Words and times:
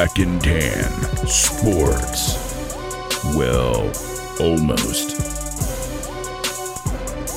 Black 0.00 0.18
and 0.18 0.42
Tan 0.42 0.90
Sports. 1.26 2.54
Well, 3.36 3.92
almost. 4.40 5.10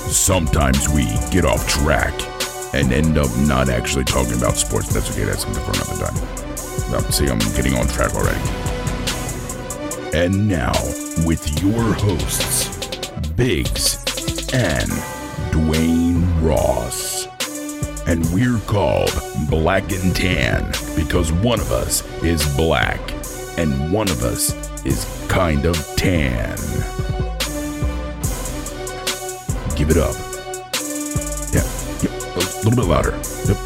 Sometimes 0.10 0.88
we 0.88 1.04
get 1.30 1.44
off 1.44 1.68
track 1.68 2.14
and 2.74 2.94
end 2.94 3.18
up 3.18 3.28
not 3.40 3.68
actually 3.68 4.06
talking 4.06 4.38
about 4.38 4.56
sports. 4.56 4.94
That's 4.94 5.12
okay, 5.12 5.26
that's 5.26 5.42
something 5.44 5.62
for 5.62 5.72
another 5.72 6.06
time. 6.06 6.96
Um, 6.96 7.12
see, 7.12 7.28
I'm 7.28 7.40
getting 7.54 7.76
on 7.76 7.86
track 7.88 8.16
already. 8.16 8.40
And 10.18 10.48
now, 10.48 10.72
with 11.26 11.62
your 11.62 11.94
hosts, 11.96 13.10
Biggs 13.36 13.98
and 14.54 14.90
Dwayne 15.52 16.24
Ross. 16.42 17.13
And 18.06 18.26
we're 18.34 18.60
called 18.68 19.12
Black 19.50 19.92
and 19.92 20.16
Tan 20.16 20.72
because 20.96 21.32
one 21.32 21.60
of 21.60 21.72
us 21.72 22.04
is 22.24 22.46
black 22.56 23.00
and 23.58 23.92
one 23.94 24.10
of 24.10 24.24
us 24.24 24.54
is 24.86 25.06
kind 25.30 25.66
of 25.66 25.78
tan. 25.96 26.58
Give 29.76 29.90
it 29.90 29.98
up. 29.98 30.16
Yeah, 31.54 31.64
a 32.36 32.42
little 32.64 32.76
bit 32.76 32.86
louder. 32.86 33.12
Yep. 33.12 33.58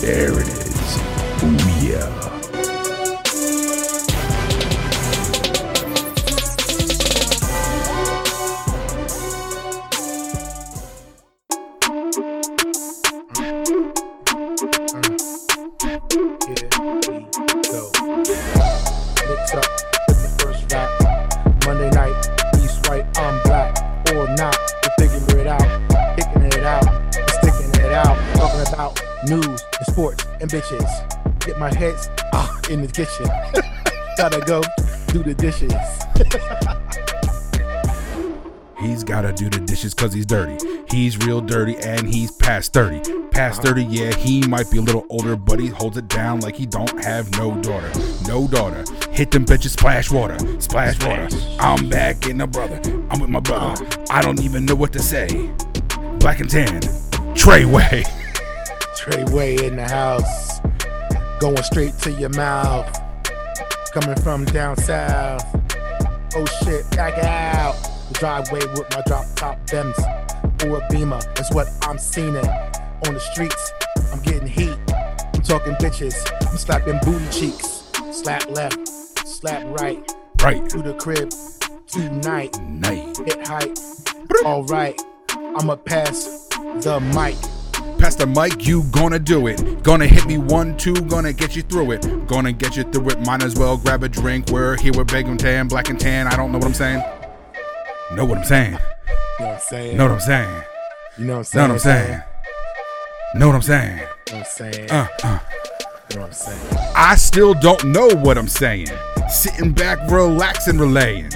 There 0.00 0.40
it 0.40 0.48
is. 0.48 0.98
Oh, 1.40 1.80
yeah. 1.82 2.37
Ah 32.32 32.58
in 32.70 32.82
the 32.82 32.88
kitchen. 32.88 33.26
Gotta 34.16 34.40
go 34.40 34.62
do 35.12 35.22
the 35.22 35.34
dishes. 35.34 35.72
He's 38.80 39.02
gotta 39.02 39.32
do 39.32 39.48
the 39.50 39.58
dishes 39.58 39.92
cause 39.92 40.12
he's 40.12 40.26
dirty. 40.26 40.56
He's 40.90 41.18
real 41.18 41.40
dirty 41.40 41.76
and 41.78 42.08
he's 42.08 42.30
past 42.30 42.72
30. 42.72 43.28
Past 43.30 43.62
30, 43.62 43.84
yeah, 43.84 44.14
he 44.14 44.46
might 44.46 44.70
be 44.70 44.78
a 44.78 44.80
little 44.80 45.04
older, 45.08 45.36
but 45.36 45.58
he 45.58 45.66
holds 45.66 45.96
it 45.96 46.08
down 46.08 46.40
like 46.40 46.56
he 46.56 46.64
don't 46.64 47.04
have 47.04 47.30
no 47.32 47.60
daughter. 47.60 47.90
No 48.26 48.46
daughter. 48.46 48.84
Hit 49.10 49.30
them 49.32 49.44
bitches, 49.44 49.70
splash 49.70 50.10
water. 50.10 50.36
Splash 50.60 51.02
water. 51.04 51.28
I'm 51.58 51.88
back 51.88 52.26
in 52.26 52.38
the 52.38 52.46
brother. 52.46 52.80
I'm 53.10 53.20
with 53.20 53.30
my 53.30 53.40
brother. 53.40 53.84
I 54.10 54.22
don't 54.22 54.40
even 54.42 54.64
know 54.64 54.76
what 54.76 54.92
to 54.92 55.00
say. 55.00 55.50
Black 56.18 56.40
and 56.40 56.50
tan. 56.50 56.80
Treyway. 57.34 58.04
Treyway 58.98 59.62
in 59.62 59.76
the 59.76 59.88
house, 59.88 60.57
going 61.38 61.62
straight 61.62 61.96
to 61.98 62.10
your 62.12 62.30
mouth. 62.30 62.86
Coming 63.92 64.16
from 64.16 64.44
down 64.46 64.76
south. 64.76 65.42
Oh 66.34 66.44
shit, 66.62 66.88
back 66.90 67.18
out. 67.24 67.74
The 68.08 68.14
driveway 68.14 68.60
with 68.60 68.90
my 68.90 69.02
drop 69.06 69.26
top 69.36 69.58
Benz 69.70 69.96
or 70.64 70.78
a 70.78 70.88
Beamer. 70.90 71.20
That's 71.34 71.52
what 71.54 71.68
I'm 71.82 71.98
seeing 71.98 72.36
on 72.36 73.14
the 73.14 73.20
streets. 73.20 73.72
I'm 74.12 74.20
getting 74.22 74.48
heat. 74.48 74.76
I'm 75.34 75.42
talking 75.42 75.74
bitches. 75.74 76.14
I'm 76.48 76.56
slapping 76.56 76.98
booty 77.04 77.28
cheeks. 77.30 77.84
Slap 78.12 78.48
left, 78.50 78.88
slap 79.26 79.64
right. 79.80 80.12
Right. 80.42 80.68
To 80.70 80.82
the 80.82 80.94
crib 80.94 81.30
tonight. 81.88 82.60
Night. 82.62 83.16
Hit 83.26 83.46
height. 83.46 83.78
All 84.44 84.64
right. 84.64 85.00
I'ma 85.30 85.76
pass 85.76 86.48
the 86.80 87.00
mic. 87.14 87.57
Pastor 88.08 88.26
Mike, 88.26 88.66
you 88.66 88.84
gonna 88.84 89.18
do 89.18 89.48
it. 89.48 89.82
Gonna 89.82 90.06
hit 90.06 90.24
me 90.24 90.38
one, 90.38 90.78
two, 90.78 90.94
gonna 90.94 91.30
get 91.30 91.54
you 91.54 91.60
through 91.60 91.90
it. 91.90 92.26
Gonna 92.26 92.52
get 92.54 92.74
you 92.74 92.84
through 92.84 93.10
it. 93.10 93.20
Might 93.20 93.42
as 93.42 93.54
well 93.54 93.76
grab 93.76 94.02
a 94.02 94.08
drink. 94.08 94.48
We're 94.50 94.78
here 94.78 94.94
with 94.94 95.12
and 95.12 95.38
Tan, 95.38 95.68
Black 95.68 95.90
and 95.90 96.00
Tan. 96.00 96.26
I 96.26 96.34
don't 96.34 96.50
know 96.50 96.56
what 96.56 96.68
I'm 96.68 96.72
saying. 96.72 97.02
Know 98.14 98.24
what 98.24 98.38
I'm 98.38 98.44
saying. 98.44 98.78
You 99.38 99.44
know 99.44 99.44
what 99.44 99.52
I'm 99.52 99.60
saying? 99.60 99.96
Know 99.98 100.04
what 100.04 100.12
I'm 100.12 100.20
saying. 100.20 100.62
You 101.18 101.24
know 101.26 101.36
what 101.36 101.36
I'm 101.36 101.36
Know 101.36 101.42
saying? 101.42 101.68
what 101.68 101.70
I'm 101.70 101.78
saying. 101.78 102.22
Know 103.34 103.46
what 103.46 103.56
I'm 103.56 103.62
saying. 103.62 103.96
Know 103.98 104.04
what 104.24 104.34
I'm 104.38 104.44
saying? 104.46 104.90
Uh, 104.90 105.08
uh. 105.24 105.38
You 106.08 106.16
know 106.16 106.22
what 106.22 106.28
I'm 106.28 106.32
saying? 106.32 106.92
I 106.96 107.14
still 107.14 107.52
don't 107.52 107.84
know 107.84 108.08
what 108.08 108.38
I'm 108.38 108.48
saying. 108.48 108.88
Sitting 109.28 109.72
back, 109.72 110.10
relaxing, 110.10 110.78
relaying. 110.78 111.30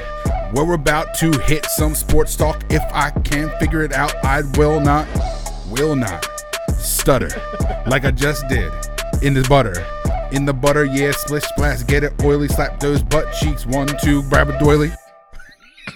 We're 0.55 0.73
about 0.73 1.13
to 1.17 1.39
hit 1.41 1.67
some 1.67 1.95
sports 1.95 2.35
talk. 2.35 2.65
If 2.71 2.83
I 2.95 3.11
can 3.11 3.51
figure 3.59 3.83
it 3.83 3.93
out, 3.93 4.15
I 4.25 4.41
will 4.57 4.81
not, 4.81 5.07
will 5.69 5.97
not 5.97 6.32
stutter 6.83 7.29
like 7.87 8.05
I 8.05 8.11
just 8.11 8.47
did 8.49 8.73
in 9.23 9.35
the 9.35 9.45
butter. 9.49 9.75
In 10.33 10.47
the 10.47 10.53
butter, 10.55 10.85
yeah, 10.87 11.11
splish 11.13 11.45
splash, 11.45 11.83
get 11.85 12.03
it 12.05 12.13
oily, 12.25 12.49
slap 12.49 12.81
those 12.81 13.03
butt 13.03 13.33
cheeks. 13.35 13.67
One, 13.67 13.89
two, 14.03 14.23
grab 14.31 14.49
a 14.49 14.59
doily. 14.59 14.91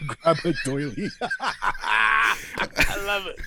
Grab 0.06 0.36
a 0.44 0.52
doily. 0.64 1.08
I 1.40 3.02
love 3.06 3.26
it. 3.26 3.40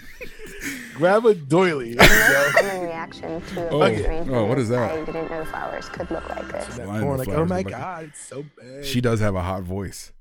Grab 0.95 1.25
a 1.25 1.35
doily. 1.35 1.93
There 1.93 2.07
you 2.07 2.33
go. 2.33 2.51
common 2.59 2.81
reaction 2.83 3.41
to 3.41 3.69
Oh, 3.69 3.81
a 3.83 4.19
oh, 4.31 4.45
what 4.45 4.57
is 4.57 4.69
that? 4.69 4.91
I 4.91 5.05
didn't 5.05 5.29
know 5.29 5.45
flowers 5.45 5.87
could 5.89 6.09
look 6.11 6.27
like 6.27 6.51
this. 6.51 6.75
That 6.75 6.87
porn, 6.87 7.19
like, 7.19 7.27
oh 7.29 7.45
my 7.45 7.63
god, 7.63 8.05
it's 8.05 8.21
so 8.21 8.43
bad. 8.57 8.83
She 8.85 8.99
does 8.99 9.19
have 9.19 9.35
a 9.35 9.41
hot 9.43 9.63
voice. 9.63 10.11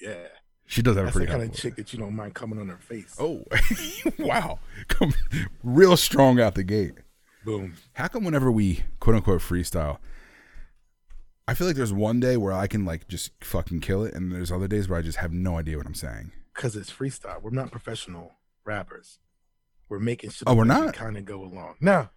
yeah. 0.00 0.14
She 0.70 0.82
does 0.82 0.96
have 0.96 1.06
That's 1.06 1.16
a 1.16 1.20
the 1.20 1.24
pretty 1.24 1.38
kind 1.40 1.50
of 1.50 1.58
chick 1.58 1.76
that 1.76 1.94
you 1.94 1.98
don't 1.98 2.14
mind 2.14 2.34
coming 2.34 2.58
on 2.60 2.68
her 2.68 2.76
face. 2.76 3.16
Oh, 3.18 3.42
wow. 4.18 4.58
Come 4.88 5.14
real 5.64 5.96
strong 5.96 6.38
out 6.38 6.54
the 6.56 6.62
gate. 6.62 6.92
Boom. 7.42 7.72
How 7.94 8.06
come 8.08 8.22
whenever 8.22 8.52
we 8.52 8.82
quote 9.00 9.16
unquote 9.16 9.40
freestyle, 9.40 9.96
I 11.48 11.54
feel 11.54 11.66
like 11.66 11.76
there's 11.76 11.92
one 11.94 12.20
day 12.20 12.36
where 12.36 12.52
I 12.52 12.66
can 12.66 12.84
like 12.84 13.08
just 13.08 13.32
fucking 13.42 13.80
kill 13.80 14.04
it, 14.04 14.12
and 14.12 14.30
there's 14.30 14.52
other 14.52 14.68
days 14.68 14.90
where 14.90 14.98
I 14.98 15.02
just 15.02 15.16
have 15.18 15.32
no 15.32 15.56
idea 15.56 15.78
what 15.78 15.86
I'm 15.86 15.94
saying. 15.94 16.32
Because 16.54 16.76
it's 16.76 16.92
freestyle. 16.92 17.40
We're 17.40 17.48
not 17.48 17.70
professional 17.70 18.32
rappers. 18.62 19.20
We're 19.88 20.00
making 20.00 20.30
shit. 20.30 20.42
Oh, 20.46 20.54
we're 20.54 20.64
not? 20.64 20.92
Kind 20.92 21.16
of 21.16 21.24
go 21.24 21.40
along. 21.42 21.76
No, 21.80 22.10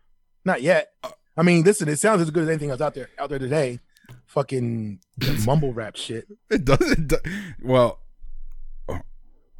not 0.44 0.62
yet. 0.62 0.90
Uh, 1.06 1.12
I 1.38 1.44
mean, 1.44 1.64
listen, 1.64 1.88
it 1.88 2.00
sounds 2.00 2.22
as 2.22 2.32
good 2.32 2.44
as 2.44 2.50
anything 2.50 2.70
else 2.70 2.82
out 2.82 2.96
there 2.96 3.08
out 3.18 3.30
there 3.30 3.40
today. 3.40 3.80
Fucking 4.26 5.00
mumble 5.46 5.72
rap 5.74 5.96
shit. 5.96 6.28
It 6.50 6.66
doesn't. 6.66 7.08
Do- 7.08 7.18
well, 7.64 8.00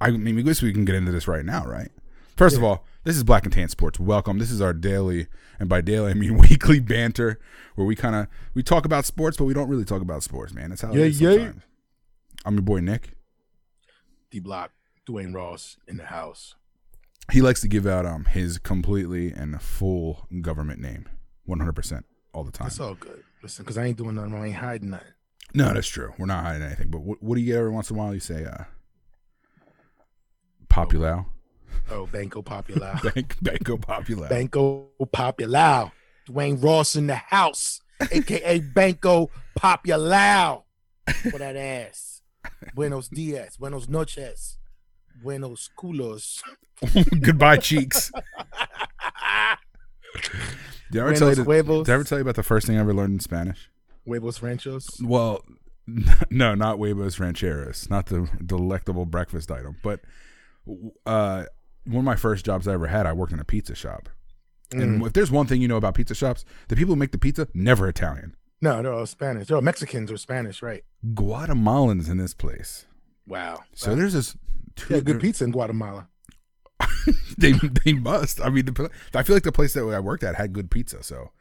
I 0.02 0.12
mean, 0.12 0.38
I 0.38 0.42
guess 0.42 0.62
we 0.62 0.74
can 0.74 0.86
get 0.86 0.96
into 0.96 1.12
this 1.12 1.28
right 1.28 1.46
now, 1.46 1.66
right? 1.66 1.90
First 2.36 2.58
of 2.58 2.64
all, 2.64 2.86
this 3.04 3.16
is 3.16 3.24
Black 3.24 3.44
and 3.46 3.54
Tan 3.54 3.70
Sports. 3.70 4.00
Welcome. 4.00 4.40
This 4.40 4.50
is 4.52 4.62
our 4.62 4.74
daily, 4.74 5.28
and 5.60 5.70
by 5.70 5.82
daily 5.82 6.12
I 6.12 6.14
mean 6.16 6.38
weekly 6.50 6.80
banter, 6.80 7.40
where 7.76 7.86
we 7.86 7.96
kind 7.96 8.16
of 8.16 8.28
we 8.54 8.64
talk 8.64 8.86
about 8.86 9.06
sports, 9.06 9.38
but 9.38 9.46
we 9.46 9.54
don't 9.54 9.68
really 9.70 9.86
talk 9.86 10.02
about 10.02 10.24
sports, 10.24 10.54
man. 10.54 10.70
That's 10.70 10.82
how 10.82 10.92
Yeah, 10.92 11.02
it 11.02 11.08
is 11.10 11.22
yeah. 11.22 11.32
sometimes. 11.34 11.62
I'm 12.46 12.56
your 12.56 12.64
boy 12.64 12.80
Nick. 12.80 13.12
D 14.32 14.40
Block, 14.40 14.72
Dwayne 15.08 15.34
Ross 15.36 15.78
in 15.88 15.98
the 15.98 16.06
house. 16.06 16.56
He 17.32 17.42
likes 17.42 17.62
to 17.62 17.68
give 17.68 17.86
out 17.86 18.06
um 18.06 18.26
his 18.26 18.58
completely 18.58 19.32
and 19.32 19.62
full 19.62 20.28
government 20.42 20.80
name, 20.80 21.08
100 21.46 21.74
percent 21.74 22.06
all 22.34 22.44
the 22.44 22.52
time. 22.52 22.66
That's 22.68 22.80
all 22.80 22.96
good. 22.96 23.24
Listen, 23.44 23.64
because 23.64 23.78
I 23.78 23.86
ain't 23.86 23.98
doing 23.98 24.16
nothing. 24.16 24.34
I 24.34 24.48
ain't 24.48 24.56
hiding 24.56 24.90
nothing. 24.92 25.08
No, 25.54 25.74
that's 25.74 25.88
true. 25.88 26.14
We're 26.18 26.28
not 26.28 26.44
hiding 26.44 26.64
anything. 26.64 26.90
But 26.90 27.02
what, 27.02 27.22
what 27.22 27.36
do 27.36 27.42
you 27.42 27.48
get 27.48 27.58
every 27.58 27.72
once 27.72 27.90
in 27.90 27.98
a 27.98 28.00
while? 28.00 28.14
You 28.14 28.20
say, 28.20 28.46
uh, 28.46 28.64
Popular. 30.72 31.26
Oh, 31.90 32.06
Banco 32.08 32.42
Popular. 32.42 32.98
Bank, 33.14 33.36
Banco 33.42 33.78
Popular. 33.78 34.30
Banco 34.30 34.88
Popular. 35.12 35.92
Dwayne 36.30 36.64
Ross 36.64 36.96
in 36.96 37.08
the 37.08 37.16
house, 37.16 37.82
aka 38.12 38.60
Banco 38.60 39.30
Popular. 39.56 40.60
For 41.30 41.38
that 41.40 41.56
ass. 41.58 42.22
Buenos 42.74 43.10
dias. 43.10 43.58
Buenos 43.58 43.90
noches. 43.90 44.58
Buenos 45.22 45.70
culos. 45.78 46.42
Goodbye, 47.22 47.58
cheeks. 47.58 48.12
Did 50.92 51.02
I 51.02 51.06
ever 51.08 51.16
tell 51.16 51.30
you? 51.30 51.36
The- 51.36 51.84
Did 51.84 51.90
I 51.90 51.94
ever 51.94 52.04
tell 52.04 52.18
you 52.18 52.22
about 52.22 52.36
the 52.36 52.44
first 52.44 52.66
thing 52.68 52.78
I 52.78 52.80
ever 52.80 52.94
learned 52.94 53.14
in 53.14 53.20
Spanish? 53.20 53.70
Huevos 54.06 54.42
ranchos. 54.42 54.88
Well, 55.04 55.44
no, 56.30 56.56
not 56.56 56.78
huevos 56.78 57.20
rancheros, 57.20 57.90
not 57.90 58.06
the 58.08 58.30
delectable 58.46 59.06
breakfast 59.06 59.52
item. 59.52 59.76
But 59.84 60.00
uh, 61.06 61.46
one 61.86 62.00
of 62.00 62.04
my 62.04 62.16
first 62.16 62.46
jobs 62.46 62.68
I 62.68 62.74
ever 62.74 62.88
had, 62.88 63.06
I 63.06 63.14
worked 63.14 63.34
in 63.34 63.40
a 63.40 63.46
pizza 63.46 63.76
shop. 63.76 64.10
Mm. 64.72 64.82
And 64.82 65.06
if 65.06 65.14
there's 65.14 65.32
one 65.32 65.48
thing 65.48 65.62
you 65.62 65.68
know 65.68 65.78
about 65.78 65.96
pizza 65.96 66.16
shops, 66.16 66.46
the 66.68 66.76
people 66.76 66.96
who 66.96 67.00
make 67.00 67.12
the 67.12 67.18
pizza 67.18 67.48
never 67.54 67.88
Italian. 67.88 68.36
No, 68.62 68.82
they're 68.82 68.94
all 68.94 69.06
Spanish. 69.06 69.48
They're 69.48 69.58
all 69.58 69.64
Mexicans 69.64 70.12
or 70.12 70.18
Spanish, 70.18 70.62
right? 70.62 70.84
Guatemalans 71.14 72.10
in 72.10 72.18
this 72.18 72.34
place. 72.34 72.86
Wow. 73.28 73.64
So 73.74 73.96
there's 73.96 74.14
this. 74.14 74.36
yeah, 74.90 75.00
good 75.00 75.20
pizza 75.20 75.44
in 75.44 75.52
Guatemala. 75.52 76.08
they 77.38 77.54
they 77.86 77.94
must. 77.94 78.42
I 78.42 78.50
mean, 78.50 78.66
the, 78.66 78.90
I 79.14 79.24
feel 79.24 79.36
like 79.36 79.44
the 79.44 79.52
place 79.52 79.74
that 79.74 79.84
I 79.84 80.00
worked 80.00 80.24
at 80.24 80.36
had 80.36 80.54
good 80.54 80.70
pizza. 80.70 81.04
So, 81.04 81.32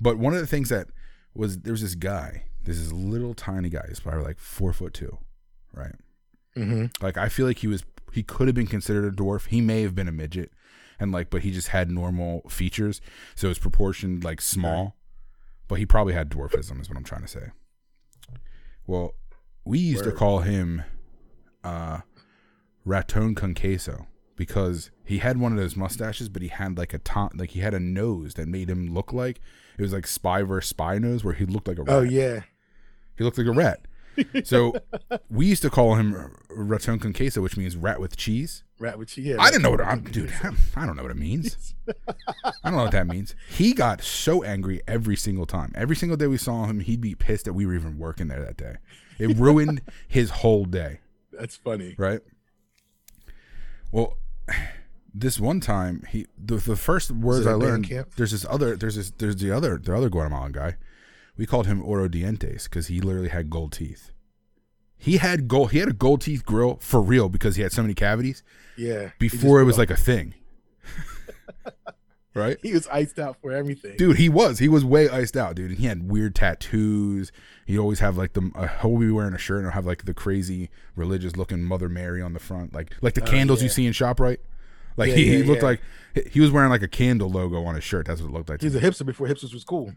but 0.00 0.18
one 0.18 0.34
of 0.34 0.40
the 0.40 0.46
things 0.46 0.70
that 0.70 0.88
was 1.34 1.58
there 1.58 1.72
was 1.72 1.82
this 1.82 1.94
guy, 1.94 2.44
this 2.64 2.78
is 2.78 2.92
little 2.92 3.34
tiny 3.34 3.68
guy. 3.68 3.84
He's 3.88 4.00
probably 4.00 4.24
like 4.24 4.38
four 4.38 4.72
foot 4.72 4.94
two, 4.94 5.18
right? 5.72 5.94
Mm-hmm. 6.56 7.04
Like 7.04 7.16
I 7.16 7.28
feel 7.28 7.46
like 7.46 7.58
he 7.58 7.66
was 7.66 7.84
he 8.14 8.22
could 8.22 8.48
have 8.48 8.54
been 8.54 8.66
considered 8.66 9.04
a 9.04 9.16
dwarf. 9.16 9.46
He 9.48 9.60
may 9.60 9.82
have 9.82 9.94
been 9.94 10.08
a 10.08 10.12
midget, 10.12 10.52
and 10.98 11.12
like, 11.12 11.30
but 11.30 11.42
he 11.42 11.50
just 11.50 11.68
had 11.68 11.90
normal 11.90 12.42
features, 12.48 13.00
so 13.34 13.48
his 13.48 13.58
proportioned 13.58 14.24
like 14.24 14.40
small. 14.40 14.96
But 15.66 15.78
he 15.78 15.86
probably 15.86 16.12
had 16.12 16.30
dwarfism, 16.30 16.80
is 16.80 16.88
what 16.88 16.98
I'm 16.98 17.04
trying 17.04 17.22
to 17.22 17.28
say. 17.28 17.46
Well, 18.86 19.14
we 19.64 19.78
used 19.78 20.04
to 20.04 20.12
call 20.12 20.40
him 20.40 20.82
uh, 21.62 22.00
Raton 22.84 23.34
con 23.34 23.54
queso 23.54 24.06
because 24.36 24.90
he 25.04 25.18
had 25.18 25.38
one 25.38 25.52
of 25.52 25.58
those 25.58 25.74
mustaches, 25.74 26.28
but 26.28 26.42
he 26.42 26.48
had 26.48 26.76
like 26.76 26.92
a 26.92 26.98
top, 26.98 27.32
like 27.34 27.50
he 27.50 27.60
had 27.60 27.72
a 27.72 27.80
nose 27.80 28.34
that 28.34 28.46
made 28.46 28.68
him 28.68 28.92
look 28.92 29.12
like 29.12 29.40
it 29.78 29.82
was 29.82 29.92
like 29.92 30.06
spy 30.06 30.42
versus 30.42 30.68
spy 30.68 30.98
nose, 30.98 31.24
where 31.24 31.34
he 31.34 31.46
looked 31.46 31.68
like 31.68 31.78
a 31.78 31.82
rat. 31.82 31.96
Oh 31.96 32.02
yeah. 32.02 32.42
He 33.16 33.24
looked 33.24 33.38
like 33.38 33.46
a 33.46 33.52
rat. 33.52 33.86
So 34.44 34.74
we 35.30 35.46
used 35.46 35.62
to 35.62 35.70
call 35.70 35.94
him 35.96 36.34
Raton 36.50 36.98
con 36.98 37.12
queso, 37.12 37.40
which 37.40 37.56
means 37.56 37.76
rat 37.76 38.00
with 38.00 38.16
cheese. 38.16 38.64
Rat 38.78 38.98
with 38.98 39.16
you. 39.16 39.24
Yeah. 39.24 39.36
I 39.40 39.50
didn't 39.50 39.62
know 39.62 39.70
what 39.70 39.80
I'm, 39.80 40.02
dude. 40.02 40.32
I 40.76 40.86
don't 40.86 40.96
know 40.96 41.02
what 41.02 41.10
it 41.12 41.16
means. 41.16 41.74
I 42.44 42.52
don't 42.64 42.76
know 42.76 42.82
what 42.82 42.92
that 42.92 43.06
means. 43.06 43.34
He 43.48 43.72
got 43.72 44.02
so 44.02 44.42
angry 44.42 44.80
every 44.86 45.16
single 45.16 45.46
time. 45.46 45.72
Every 45.74 45.96
single 45.96 46.16
day 46.16 46.26
we 46.26 46.36
saw 46.36 46.66
him, 46.66 46.80
he'd 46.80 47.00
be 47.00 47.14
pissed 47.14 47.44
that 47.46 47.52
we 47.52 47.66
were 47.66 47.74
even 47.74 47.98
working 47.98 48.28
there 48.28 48.44
that 48.44 48.56
day. 48.56 48.76
It 49.18 49.36
ruined 49.36 49.82
his 50.08 50.30
whole 50.30 50.64
day, 50.64 51.00
That's 51.32 51.56
funny. 51.56 51.94
right? 51.96 52.20
Well, 53.92 54.18
this 55.14 55.38
one 55.38 55.60
time, 55.60 56.04
he 56.10 56.26
the, 56.36 56.56
the 56.56 56.74
first 56.76 57.12
words 57.12 57.46
I 57.46 57.52
learned. 57.52 57.86
There's 58.16 58.32
this 58.32 58.44
other. 58.50 58.74
There's 58.76 58.96
this. 58.96 59.12
There's 59.16 59.36
the 59.36 59.52
other. 59.52 59.78
The 59.78 59.96
other 59.96 60.08
Guatemalan 60.08 60.50
guy. 60.52 60.76
We 61.36 61.46
called 61.46 61.66
him 61.66 61.82
Oro 61.84 62.08
Dientes 62.08 62.64
because 62.64 62.86
he 62.86 63.00
literally 63.00 63.28
had 63.28 63.50
gold 63.50 63.72
teeth. 63.72 64.12
He 64.96 65.16
had 65.18 65.48
gold. 65.48 65.72
He 65.72 65.78
had 65.78 65.88
a 65.88 65.92
gold 65.92 66.20
teeth 66.22 66.44
grill 66.46 66.76
for 66.80 67.00
real 67.02 67.28
because 67.28 67.56
he 67.56 67.62
had 67.62 67.72
so 67.72 67.82
many 67.82 67.94
cavities 67.94 68.42
Yeah. 68.76 69.10
Before 69.18 69.60
it 69.60 69.64
was 69.64 69.76
like 69.76 69.90
a 69.90 69.96
thing. 69.96 70.34
right? 72.34 72.56
he 72.62 72.72
was 72.72 72.86
iced 72.88 73.18
out 73.18 73.36
for 73.40 73.52
everything. 73.52 73.96
Dude, 73.96 74.16
he 74.16 74.28
was. 74.28 74.58
He 74.58 74.68
was 74.68 74.84
way 74.84 75.08
iced 75.08 75.36
out, 75.36 75.56
dude. 75.56 75.70
And 75.70 75.78
he 75.78 75.86
had 75.86 76.10
weird 76.10 76.34
tattoos. 76.34 77.32
He'd 77.66 77.78
always 77.78 78.00
have 78.00 78.16
like 78.16 78.32
the 78.34 78.50
uh, 78.54 78.68
he'll 78.80 78.96
be 78.98 79.10
wearing 79.10 79.34
a 79.34 79.38
shirt 79.38 79.64
and 79.64 79.72
have 79.72 79.86
like 79.86 80.04
the 80.04 80.14
crazy 80.14 80.70
religious 80.96 81.36
looking 81.36 81.62
Mother 81.62 81.88
Mary 81.88 82.22
on 82.22 82.32
the 82.32 82.40
front, 82.40 82.72
like 82.74 82.92
like 83.02 83.14
the 83.14 83.20
candles 83.20 83.62
you 83.62 83.68
Oh, 83.68 83.72
see 83.72 83.86
in 83.86 83.92
Shoprite. 83.92 84.38
Like 84.96 85.10
Yeah, 85.10 85.16
he, 85.16 85.28
he 85.36 85.42
looked 85.42 85.62
yeah. 85.62 85.68
like 85.68 85.82
he 86.30 86.40
was 86.40 86.50
wearing 86.50 86.70
like 86.70 86.82
a 86.82 86.88
candle 86.88 87.28
logo 87.30 87.64
on 87.64 87.74
his 87.74 87.84
shirt. 87.84 88.06
That's 88.06 88.20
what 88.20 88.28
it 88.28 88.32
looked 88.32 88.48
like. 88.48 88.62
He's 88.62 88.74
a 88.76 88.80
hipster 88.80 89.04
before 89.04 89.26
hipsters 89.26 89.52
was 89.52 89.64
cool. 89.64 89.92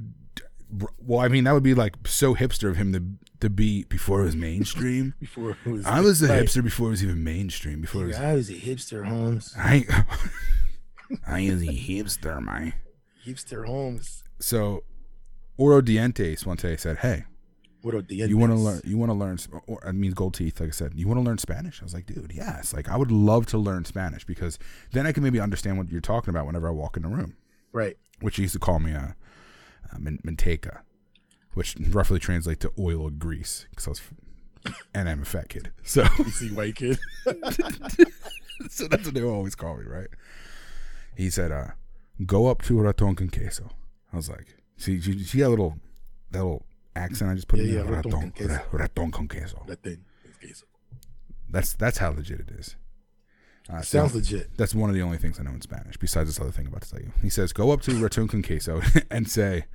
Well, 0.99 1.19
I 1.19 1.27
mean, 1.27 1.43
that 1.45 1.53
would 1.53 1.63
be 1.63 1.73
like 1.73 1.95
so 2.05 2.35
hipster 2.35 2.69
of 2.69 2.77
him 2.77 2.93
to 2.93 3.03
to 3.39 3.49
be 3.49 3.83
before 3.85 4.21
it 4.21 4.25
was 4.25 4.35
mainstream. 4.35 5.13
Before 5.19 5.51
it 5.51 5.69
was. 5.69 5.85
I 5.85 5.99
was 6.01 6.21
a 6.23 6.27
Right. 6.27 6.43
hipster 6.43 6.63
before 6.63 6.87
it 6.87 6.91
was 6.91 7.03
even 7.03 7.23
mainstream. 7.23 7.81
Before 7.81 8.03
it 8.03 8.07
was 8.07 8.17
I 8.17 8.33
was 8.33 8.49
a 8.49 8.53
hipster, 8.55 9.05
Holmes. 9.07 9.53
I 9.57 9.85
I 11.27 11.41
is 11.41 11.61
a 11.61 11.67
hipster, 11.67 12.41
my 12.41 12.73
Hipster 13.25 13.65
Holmes. 13.65 14.23
So 14.39 14.83
Oro 15.57 15.81
Dientes 15.81 16.45
one 16.45 16.57
day 16.57 16.75
said, 16.77 16.97
"Hey, 16.99 17.25
are 17.85 18.01
the 18.01 18.15
you 18.15 18.37
want 18.37 18.51
to 18.51 18.57
learn? 18.57 18.81
You 18.83 18.97
want 18.97 19.09
to 19.09 19.13
learn? 19.13 19.37
Or, 19.67 19.85
I 19.87 19.91
mean, 19.91 20.11
gold 20.11 20.33
teeth. 20.33 20.59
Like 20.59 20.69
I 20.69 20.71
said, 20.71 20.93
you 20.95 21.07
want 21.07 21.19
to 21.19 21.23
learn 21.23 21.37
Spanish?" 21.37 21.81
I 21.81 21.85
was 21.85 21.93
like, 21.93 22.05
"Dude, 22.07 22.31
yes. 22.33 22.73
Like, 22.73 22.89
I 22.89 22.97
would 22.97 23.11
love 23.11 23.45
to 23.47 23.57
learn 23.57 23.85
Spanish 23.85 24.25
because 24.25 24.59
then 24.91 25.05
I 25.07 25.11
can 25.11 25.23
maybe 25.23 25.39
understand 25.39 25.77
what 25.77 25.89
you're 25.89 26.01
talking 26.01 26.29
about 26.31 26.45
whenever 26.45 26.67
I 26.67 26.71
walk 26.71 26.97
in 26.97 27.03
the 27.03 27.09
room." 27.09 27.37
Right. 27.71 27.97
Which 28.19 28.37
he 28.37 28.41
used 28.43 28.53
to 28.53 28.59
call 28.59 28.79
me 28.79 28.91
a, 28.91 29.15
a 29.91 29.99
man- 29.99 30.19
manteca, 30.25 30.79
which 31.53 31.75
roughly 31.89 32.19
translates 32.19 32.61
to 32.61 32.71
oil 32.79 33.01
or 33.03 33.11
grease 33.11 33.65
because 33.69 33.87
I 33.87 33.89
was, 33.91 34.01
and 34.93 35.07
I'm 35.09 35.21
a 35.21 35.25
fat 35.25 35.49
kid. 35.49 35.71
So, 35.83 36.03
You 36.17 36.25
see, 36.25 36.49
white 36.51 36.75
kid. 36.75 36.97
so 38.69 38.87
that's 38.87 39.05
what 39.05 39.13
they 39.13 39.23
always 39.23 39.55
call 39.55 39.77
me, 39.77 39.85
right? 39.85 40.07
He 41.15 41.29
said, 41.29 41.51
uh, 41.51 41.67
"Go 42.25 42.47
up 42.47 42.61
to 42.63 42.79
raton 42.79 43.15
con 43.15 43.29
queso." 43.29 43.69
I 44.11 44.15
was 44.15 44.29
like, 44.29 44.55
"See, 44.77 44.99
see, 45.01 45.23
see 45.23 45.39
that 45.41 45.49
little, 45.49 45.77
that 46.31 46.39
little 46.43 46.65
accent 46.95 47.31
I 47.31 47.35
just 47.35 47.47
put 47.47 47.59
Yeah, 47.59 47.65
in 47.65 47.71
there? 47.75 47.85
yeah, 47.85 47.91
raton 47.91 48.11
con 48.11 48.31
queso. 48.31 48.61
raton 48.71 49.11
con 49.11 49.27
queso." 49.27 49.63
that 49.67 49.81
thing. 49.83 50.03
queso. 50.39 50.65
That's 51.49 51.73
that's 51.73 51.97
how 51.99 52.11
legit 52.11 52.39
it 52.41 52.51
is. 52.51 52.75
Uh, 53.69 53.81
so 53.81 53.99
Sounds 53.99 54.15
legit. 54.15 54.55
That's 54.57 54.73
one 54.75 54.89
of 54.89 54.95
the 54.95 55.01
only 55.01 55.17
things 55.17 55.39
I 55.39 55.43
know 55.43 55.51
in 55.51 55.61
Spanish. 55.61 55.97
Besides 55.97 56.29
this 56.29 56.39
other 56.39 56.51
thing 56.51 56.67
I'm 56.67 56.71
about 56.73 56.83
to 56.83 56.91
tell 56.91 57.01
you, 57.01 57.11
he 57.21 57.29
says, 57.29 57.53
"Go 57.53 57.71
up 57.71 57.81
to 57.83 57.93
raton 58.01 58.27
con 58.27 58.41
queso 58.43 58.81
and 59.11 59.29
say, 59.29 59.65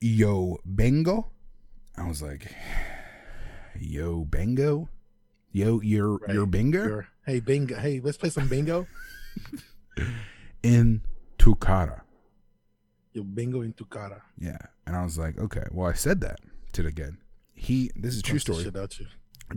yo 0.00 0.58
bengo." 0.64 1.30
I 1.96 2.08
was 2.08 2.22
like, 2.22 2.52
"Yo 3.78 4.24
bengo, 4.24 4.88
yo 5.52 5.80
your 5.80 6.18
Right. 6.18 6.34
your 6.34 6.46
bingo 6.46 6.84
Your- 6.86 7.08
hey, 7.26 7.40
bingo. 7.40 7.76
Hey, 7.78 8.00
let's 8.00 8.16
play 8.16 8.30
some 8.30 8.48
bingo. 8.48 8.86
in 10.62 11.02
tu 11.38 11.54
cara." 11.56 12.02
Yo, 13.12 13.22
bingo 13.24 13.62
in 13.62 13.72
tu 13.72 13.84
cara. 13.86 14.22
Yeah, 14.38 14.58
and 14.86 14.96
I 14.96 15.02
was 15.04 15.18
like, 15.18 15.36
"Okay." 15.38 15.64
Well, 15.72 15.90
I 15.90 15.94
said 15.94 16.20
that 16.20 16.38
to 16.72 16.82
the 16.82 16.92
kid. 16.92 17.16
He, 17.52 17.90
this 17.96 18.14
is 18.14 18.20
a 18.20 18.22
true 18.22 18.38
story. 18.38 18.70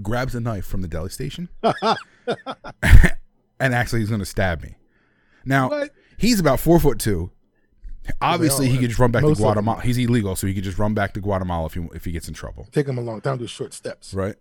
Grabs 0.01 0.33
a 0.35 0.39
knife 0.41 0.65
from 0.65 0.81
the 0.81 0.87
deli 0.87 1.09
station 1.09 1.47
and 1.63 1.77
actually 3.73 3.99
he's 3.99 4.09
going 4.09 4.19
to 4.19 4.25
stab 4.25 4.61
me. 4.63 4.75
Now 5.45 5.69
What? 5.69 5.91
he's 6.17 6.39
about 6.39 6.59
four 6.59 6.79
foot 6.79 6.97
two. 6.99 7.31
Obviously, 8.21 8.67
he 8.69 8.77
could 8.77 8.89
just 8.89 8.99
run 8.99 9.11
back 9.11 9.21
to 9.21 9.29
most 9.29 9.39
of 9.39 9.45
them 9.45 9.53
Guatemala. 9.63 9.81
He's 9.81 9.97
illegal, 9.97 10.35
so 10.35 10.47
he 10.47 10.53
could 10.53 10.63
just 10.63 10.77
run 10.77 10.93
back 10.93 11.13
to 11.13 11.21
Guatemala 11.21 11.65
if 11.67 11.73
he 11.73 11.87
if 11.93 12.05
he 12.05 12.11
gets 12.11 12.27
in 12.27 12.33
trouble, 12.33 12.67
Take 12.71 12.87
him 12.87 12.97
a 12.97 13.01
long 13.01 13.21
time 13.21 13.39
to 13.39 13.47
short 13.47 13.73
steps, 13.73 14.13
right? 14.13 14.35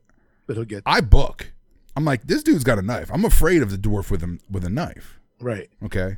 but 0.47 0.57
he'll 0.57 0.65
get 0.65 0.83
I 0.87 1.01
book. 1.01 1.53
I'm 1.97 2.05
like, 2.05 2.27
this 2.27 2.43
dude's 2.43 2.65
got 2.65 2.79
a 2.79 2.83
knife. 2.83 3.11
I'm 3.13 3.25
afraid 3.25 3.63
of 3.63 3.71
the 3.71 3.77
dwarf 3.77 4.11
with 4.11 4.23
him 4.23 4.41
with 4.51 4.65
a 4.65 4.71
knife. 4.71 5.21
right. 5.41 5.69
Okay, 5.85 6.17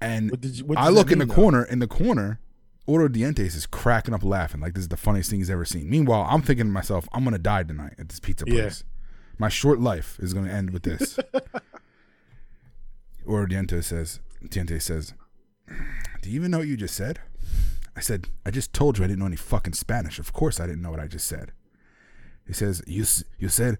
and 0.00 0.30
What 0.30 0.40
did 0.40 0.58
you? 0.58 0.64
What 0.66 0.78
I 0.78 0.88
look 0.88 1.10
in 1.10 1.18
the 1.18 1.24
mean, 1.26 1.28
though? 1.28 1.34
corner. 1.42 1.64
In 1.64 1.78
the 1.78 1.86
corner, 1.86 2.40
Oro 2.86 3.08
Dientes 3.08 3.54
is 3.56 3.66
cracking 3.66 4.12
up 4.12 4.24
laughing 4.24 4.60
like 4.60 4.74
this 4.74 4.82
is 4.82 4.88
the 4.88 4.96
funniest 4.96 5.30
thing 5.30 5.38
he's 5.38 5.50
ever 5.50 5.64
seen. 5.64 5.88
Meanwhile, 5.88 6.26
I'm 6.28 6.42
thinking 6.42 6.66
to 6.66 6.72
myself, 6.72 7.08
I'm 7.12 7.24
gonna 7.24 7.38
die 7.38 7.62
tonight 7.62 7.94
at 7.98 8.08
this 8.10 8.20
pizza 8.20 8.44
Yeah. 8.46 8.62
place. 8.62 8.84
My 9.38 9.48
short 9.48 9.80
life 9.80 10.18
is 10.20 10.34
gonna 10.34 10.52
end 10.52 10.70
with 10.70 10.82
this. 10.82 11.18
Oro 13.24 13.46
Dientes 13.46 13.84
says, 13.84 14.20
Dientes 14.44 14.82
says, 14.82 15.14
"Do 16.26 16.32
you 16.32 16.40
even 16.40 16.50
know 16.50 16.58
what 16.58 16.66
you 16.66 16.76
just 16.76 16.96
said?" 16.96 17.20
I 17.94 18.00
said, 18.00 18.26
"I 18.44 18.50
just 18.50 18.72
told 18.72 18.98
you 18.98 19.04
I 19.04 19.06
didn't 19.06 19.20
know 19.20 19.26
any 19.26 19.36
fucking 19.36 19.74
Spanish. 19.74 20.18
Of 20.18 20.32
course 20.32 20.58
I 20.58 20.66
didn't 20.66 20.82
know 20.82 20.90
what 20.90 20.98
I 20.98 21.06
just 21.06 21.28
said." 21.28 21.52
He 22.44 22.52
says, 22.52 22.82
"You 22.86 23.04
you 23.38 23.48
said." 23.48 23.78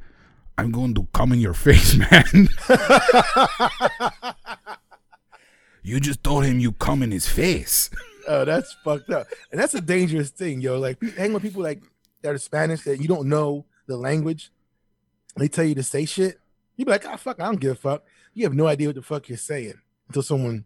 I'm 0.59 0.71
going 0.71 0.95
to 0.95 1.07
come 1.13 1.33
in 1.33 1.41
your 1.41 1.53
face, 1.53 1.97
man. 2.11 2.49
you 5.83 6.01
just 6.01 6.25
told 6.25 6.47
him 6.47 6.59
you 6.61 6.73
come 6.73 7.03
in 7.03 7.11
his 7.11 7.29
face. 7.29 7.91
Oh, 8.29 8.45
that's 8.45 8.75
fucked 8.83 9.11
up. 9.11 9.29
And 9.53 9.61
that's 9.61 9.75
a 9.75 9.81
dangerous 9.81 10.31
thing, 10.31 10.61
yo. 10.61 10.81
Like 10.81 11.01
hang 11.17 11.33
with 11.33 11.45
people 11.45 11.63
like 11.63 11.81
that 12.23 12.35
are 12.35 12.39
Spanish 12.39 12.83
that 12.83 13.01
you 13.01 13.07
don't 13.07 13.29
know 13.29 13.67
the 13.87 13.97
language. 13.97 14.51
They 15.37 15.47
tell 15.47 15.65
you 15.65 15.77
to 15.77 15.85
say 15.85 16.07
shit. 16.07 16.41
You 16.75 16.87
be 16.87 16.91
like, 16.91 17.07
ah, 17.07 17.15
fuck, 17.15 17.39
I 17.39 17.45
don't 17.45 17.61
give 17.61 17.71
a 17.71 17.75
fuck. 17.77 18.03
You 18.35 18.43
have 18.43 18.53
no 18.53 18.67
idea 18.67 18.89
what 18.89 18.97
the 18.97 19.03
fuck 19.03 19.29
you're 19.29 19.39
saying 19.39 19.75
until 20.09 20.25
someone 20.25 20.65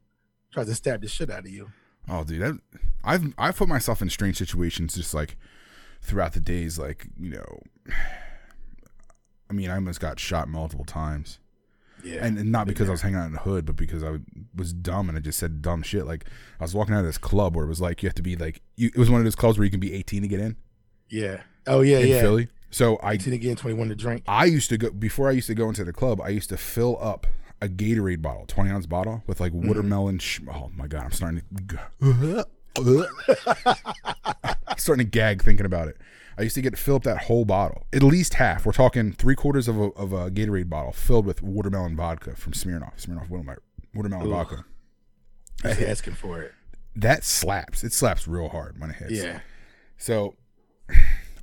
tries 0.52 0.66
to 0.66 0.74
stab 0.74 1.02
the 1.02 1.08
shit 1.08 1.30
out 1.30 1.40
of 1.40 1.48
you. 1.50 1.70
Oh, 2.08 2.24
dude, 2.24 2.40
that, 2.42 2.58
I've 3.04 3.32
I've 3.38 3.56
put 3.56 3.68
myself 3.68 4.02
in 4.02 4.10
strange 4.10 4.36
situations 4.36 4.94
just 4.94 5.14
like 5.14 5.36
throughout 6.02 6.32
the 6.32 6.40
days. 6.40 6.78
Like 6.78 7.06
you 7.18 7.30
know, 7.30 7.60
I 9.48 9.52
mean, 9.52 9.70
I 9.70 9.74
almost 9.74 10.00
got 10.00 10.18
shot 10.20 10.48
multiple 10.48 10.84
times, 10.84 11.38
Yeah. 12.04 12.24
and, 12.24 12.38
and 12.38 12.52
not 12.52 12.66
because 12.66 12.88
I 12.88 12.92
was 12.92 13.02
hanging 13.02 13.18
out 13.18 13.26
in 13.26 13.32
the 13.32 13.40
hood, 13.40 13.66
but 13.66 13.76
because 13.76 14.02
I 14.04 14.18
was 14.54 14.72
dumb 14.72 15.08
and 15.08 15.18
I 15.18 15.20
just 15.20 15.38
said 15.38 15.60
dumb 15.62 15.82
shit. 15.82 16.06
Like 16.06 16.24
I 16.58 16.64
was 16.64 16.74
walking 16.74 16.94
out 16.94 17.00
of 17.00 17.06
this 17.06 17.18
club 17.18 17.56
where 17.56 17.64
it 17.64 17.68
was 17.68 17.80
like 17.80 18.02
you 18.02 18.08
have 18.08 18.14
to 18.16 18.22
be 18.22 18.36
like 18.36 18.60
you. 18.76 18.88
It 18.94 18.98
was 18.98 19.10
one 19.10 19.20
of 19.20 19.24
those 19.24 19.34
clubs 19.36 19.58
where 19.58 19.64
you 19.64 19.70
can 19.70 19.80
be 19.80 19.92
18 19.94 20.22
to 20.22 20.28
get 20.28 20.40
in 20.40 20.56
yeah. 21.08 21.42
Oh 21.66 21.80
yeah, 21.80 21.98
in 21.98 22.08
yeah. 22.08 22.20
Philly. 22.20 22.48
So 22.70 22.96
I 22.98 23.14
18 23.14 23.32
again, 23.32 23.56
21 23.56 23.88
to 23.88 23.96
drink. 23.96 24.22
I 24.28 24.44
used 24.44 24.68
to 24.70 24.78
go 24.78 24.90
before 24.90 25.28
I 25.28 25.32
used 25.32 25.48
to 25.48 25.54
go 25.54 25.68
into 25.68 25.84
the 25.84 25.92
club. 25.92 26.20
I 26.20 26.28
used 26.28 26.48
to 26.50 26.56
fill 26.56 26.96
up 27.00 27.26
a 27.60 27.68
Gatorade 27.68 28.22
bottle, 28.22 28.46
twenty 28.46 28.70
ounce 28.70 28.86
bottle, 28.86 29.22
with 29.26 29.40
like 29.40 29.52
mm-hmm. 29.52 29.68
watermelon. 29.68 30.18
Sh- 30.18 30.40
oh 30.52 30.70
my 30.74 30.86
god, 30.86 31.04
I'm 31.04 31.12
starting 31.12 31.42
to 31.68 32.46
starting 34.76 35.04
to 35.04 35.10
gag 35.10 35.42
thinking 35.42 35.66
about 35.66 35.88
it. 35.88 35.96
I 36.38 36.42
used 36.42 36.54
to 36.54 36.62
get 36.62 36.70
to 36.70 36.76
fill 36.76 36.96
up 36.96 37.02
that 37.02 37.24
whole 37.24 37.44
bottle, 37.44 37.86
at 37.92 38.02
least 38.02 38.34
half. 38.34 38.64
We're 38.64 38.72
talking 38.72 39.12
three 39.12 39.34
quarters 39.34 39.68
of 39.68 39.78
a, 39.78 39.88
of 39.90 40.14
a 40.14 40.30
Gatorade 40.30 40.70
bottle 40.70 40.92
filled 40.92 41.26
with 41.26 41.42
watermelon 41.42 41.96
vodka 41.96 42.34
from 42.34 42.52
Smirnoff. 42.52 43.04
Smirnoff 43.04 43.28
watermelon, 43.28 43.60
watermelon 43.94 44.26
Ugh. 44.26 44.32
vodka. 44.32 44.64
Just 45.62 45.82
asking 45.82 46.14
for 46.14 46.40
it. 46.40 46.52
That 46.96 47.24
slaps. 47.24 47.84
It 47.84 47.92
slaps 47.92 48.26
real 48.26 48.48
hard 48.48 48.80
when 48.80 48.90
it 48.90 48.96
hits. 48.96 49.12
Yeah. 49.12 49.40
So 49.98 50.36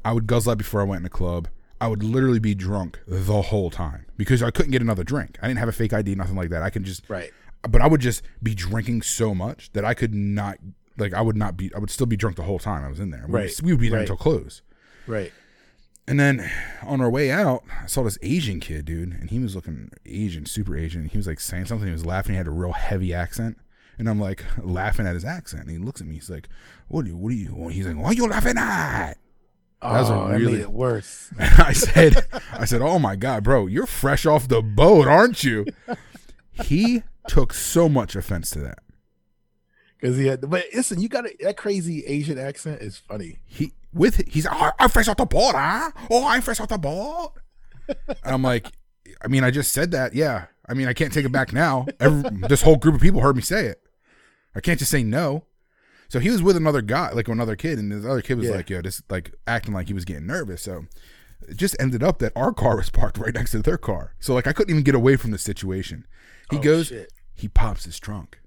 I 0.06 0.14
would 0.14 0.26
guzzle 0.26 0.54
up 0.54 0.58
before 0.58 0.82
I 0.82 0.86
went 0.86 0.98
in 0.98 1.04
the 1.04 1.10
club. 1.10 1.48
I 1.80 1.88
would 1.88 2.04
literally 2.04 2.40
be 2.40 2.56
drunk 2.56 3.00
the 3.08 3.42
whole 3.44 3.70
time 3.70 4.06
because 4.18 4.42
I 4.42 4.50
couldn't 4.52 4.72
get 4.72 4.82
another 4.82 5.04
drink. 5.04 5.38
I 5.42 5.48
didn't 5.48 5.60
have 5.60 5.70
a 5.70 5.74
fake 5.74 5.94
ID, 5.94 6.16
nothing 6.16 6.36
like 6.36 6.50
that. 6.50 6.64
I 6.64 6.70
can 6.70 6.84
just, 6.84 7.08
Right. 7.10 7.32
but 7.70 7.82
I 7.82 7.88
would 7.88 8.02
just 8.02 8.24
be 8.42 8.56
drinking 8.56 9.04
so 9.04 9.36
much 9.36 9.72
that 9.74 9.86
I 9.86 9.94
could 9.94 10.14
not 10.14 10.58
like 10.98 11.14
I 11.14 11.22
would 11.22 11.38
not 11.38 11.56
be. 11.58 11.72
I 11.76 11.80
would 11.80 11.92
still 11.92 12.08
be 12.08 12.18
drunk 12.18 12.36
the 12.38 12.44
whole 12.44 12.58
time 12.58 12.84
I 12.84 12.90
was 12.90 13.00
in 13.00 13.12
there. 13.12 13.26
We 13.28 13.34
would- 13.34 13.40
Right, 13.40 13.62
We 13.62 13.72
would 13.74 13.80
be 13.82 13.90
there 13.90 14.00
right. 14.00 14.10
until 14.10 14.18
close. 14.18 14.64
Right. 15.06 15.32
And 16.08 16.20
then 16.20 16.50
on 16.84 17.02
our 17.02 17.10
way 17.10 17.30
out, 17.32 17.64
I 17.84 17.86
saw 17.86 18.02
this 18.04 18.18
Asian 18.22 18.60
kid, 18.62 18.86
dude, 18.86 19.12
and 19.14 19.30
he 19.30 19.40
was 19.40 19.56
looking 19.56 19.92
Asian, 20.06 20.46
super 20.46 20.76
Asian. 20.78 21.06
He 21.10 21.18
was 21.18 21.28
like 21.28 21.40
saying 21.42 21.66
something. 21.66 21.86
He 21.86 21.92
was 21.94 22.06
laughing. 22.06 22.34
He 22.34 22.38
had 22.38 22.48
a 22.48 22.52
real 22.52 22.72
heavy 22.72 23.14
accent, 23.14 23.58
and 24.00 24.10
I'm 24.10 24.20
like 24.20 24.44
laughing 24.64 25.06
at 25.06 25.14
his 25.16 25.26
accent. 25.26 25.64
And 25.64 25.72
he 25.72 25.78
looks 25.78 26.00
at 26.02 26.08
me. 26.08 26.16
He's 26.16 26.30
like, 26.30 26.48
"What 26.88 27.04
do 27.04 27.10
you? 27.12 27.18
What 27.18 27.30
do 27.32 27.36
you?" 27.36 27.68
He's 27.68 27.86
like, 27.86 27.98
"What 27.98 28.12
are 28.12 28.14
you 28.14 28.28
laughing 28.28 28.58
at?" 28.58 29.18
Oh, 29.82 29.94
that 29.94 30.00
was 30.00 30.10
oh, 30.10 30.28
really- 30.30 30.52
made 30.54 30.62
it 30.62 30.72
worse. 30.72 31.30
I 31.40 31.74
said, 31.74 32.26
"I 32.52 32.66
said, 32.66 32.82
oh 32.82 33.00
my 33.00 33.16
god, 33.16 33.44
bro, 33.44 33.68
you're 33.68 33.86
fresh 33.86 34.26
off 34.26 34.48
the 34.48 34.62
boat, 34.62 35.08
aren't 35.08 35.44
you?" 35.44 35.66
He 36.64 37.04
took 37.28 37.54
so 37.54 37.88
much 37.88 38.16
offense 38.16 38.50
to 38.52 38.60
that. 38.60 38.80
Because 40.00 40.18
he 40.18 40.28
had, 40.28 40.42
but 40.50 40.66
listen, 40.74 41.00
you 41.00 41.10
got 41.10 41.26
that 41.42 41.58
crazy 41.58 42.06
Asian 42.06 42.38
accent 42.38 42.82
is 42.82 42.98
funny. 42.98 43.40
he 43.46 43.74
with 43.94 44.28
he's 44.28 44.46
oh, 44.46 44.72
I'm 44.80 44.90
fresh 44.90 45.08
off 45.08 45.18
the 45.18 45.26
boat, 45.26 45.54
huh? 45.56 45.92
Oh, 46.10 46.28
I'm 46.28 46.42
fresh 46.42 46.60
off 46.60 46.70
the 46.70 46.78
boat. 46.78 47.34
And 47.88 48.18
I'm 48.24 48.44
like, 48.44 48.68
I 49.24 49.28
mean, 49.28 49.44
I 49.44 49.52
just 49.52 49.72
said 49.72 49.92
that. 49.92 50.14
Yeah. 50.14 50.46
I 50.70 50.74
mean, 50.74 50.88
I 50.88 50.94
can't 50.94 51.14
take 51.14 51.26
it 51.26 51.32
back 51.32 51.54
now. 51.54 51.88
Every, 52.00 52.30
this 52.48 52.62
whole 52.62 52.76
group 52.76 52.96
of 52.96 53.02
people 53.02 53.22
heard 53.22 53.36
me 53.36 53.42
say 53.42 53.68
it. 53.68 53.82
I 54.56 54.60
can't 54.60 54.78
just 54.78 54.92
say 54.92 55.04
no. 55.04 55.46
So 56.10 56.20
he 56.20 56.30
was 56.30 56.42
with 56.42 56.56
another 56.56 56.82
guy, 56.82 57.12
like 57.12 57.28
another 57.28 57.56
kid, 57.56 57.78
and 57.80 57.92
this 57.92 58.06
other 58.06 58.22
kid 58.22 58.38
was 58.38 58.48
Yeah. 58.48 58.56
like, 58.56 58.70
yo, 58.70 58.82
just 58.82 59.10
like 59.12 59.34
acting 59.46 59.74
like 59.74 59.88
he 59.88 59.94
was 59.94 60.06
getting 60.06 60.26
nervous. 60.26 60.62
So 60.62 60.86
it 61.48 61.58
just 61.58 61.76
ended 61.80 62.02
up 62.04 62.20
that 62.20 62.32
our 62.36 62.54
car 62.54 62.78
was 62.78 62.90
parked 62.92 63.18
right 63.18 63.34
next 63.34 63.52
to 63.52 63.62
their 63.62 63.78
car. 63.78 64.14
So 64.20 64.34
like 64.34 64.48
I 64.48 64.54
couldn't 64.54 64.72
even 64.72 64.84
get 64.84 64.96
away 64.96 65.16
from 65.18 65.32
the 65.32 65.38
situation. 65.38 66.06
He 66.50 66.58
Oh, 66.58 66.62
goes, 66.62 66.88
shit. 66.88 67.12
he 67.36 67.48
pops 67.50 67.84
his 67.86 68.00
trunk, 68.00 68.40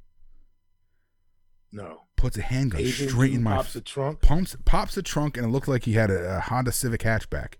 No. 1.72 2.02
puts 2.16 2.36
a 2.38 2.42
handgun 2.42 2.80
Asian 2.80 3.08
straight 3.08 3.32
in 3.34 3.42
my 3.42 3.56
pops 3.56 3.74
the 3.74 3.80
trunk. 3.80 4.20
pumps 4.22 4.56
pops 4.64 4.94
the 4.94 5.02
trunk 5.02 5.36
and 5.36 5.46
it 5.46 5.50
looked 5.50 5.68
like 5.68 5.84
he 5.84 5.92
had 5.92 6.10
a, 6.10 6.36
a 6.38 6.40
Honda 6.40 6.72
Civic 6.72 7.02
hatchback. 7.02 7.54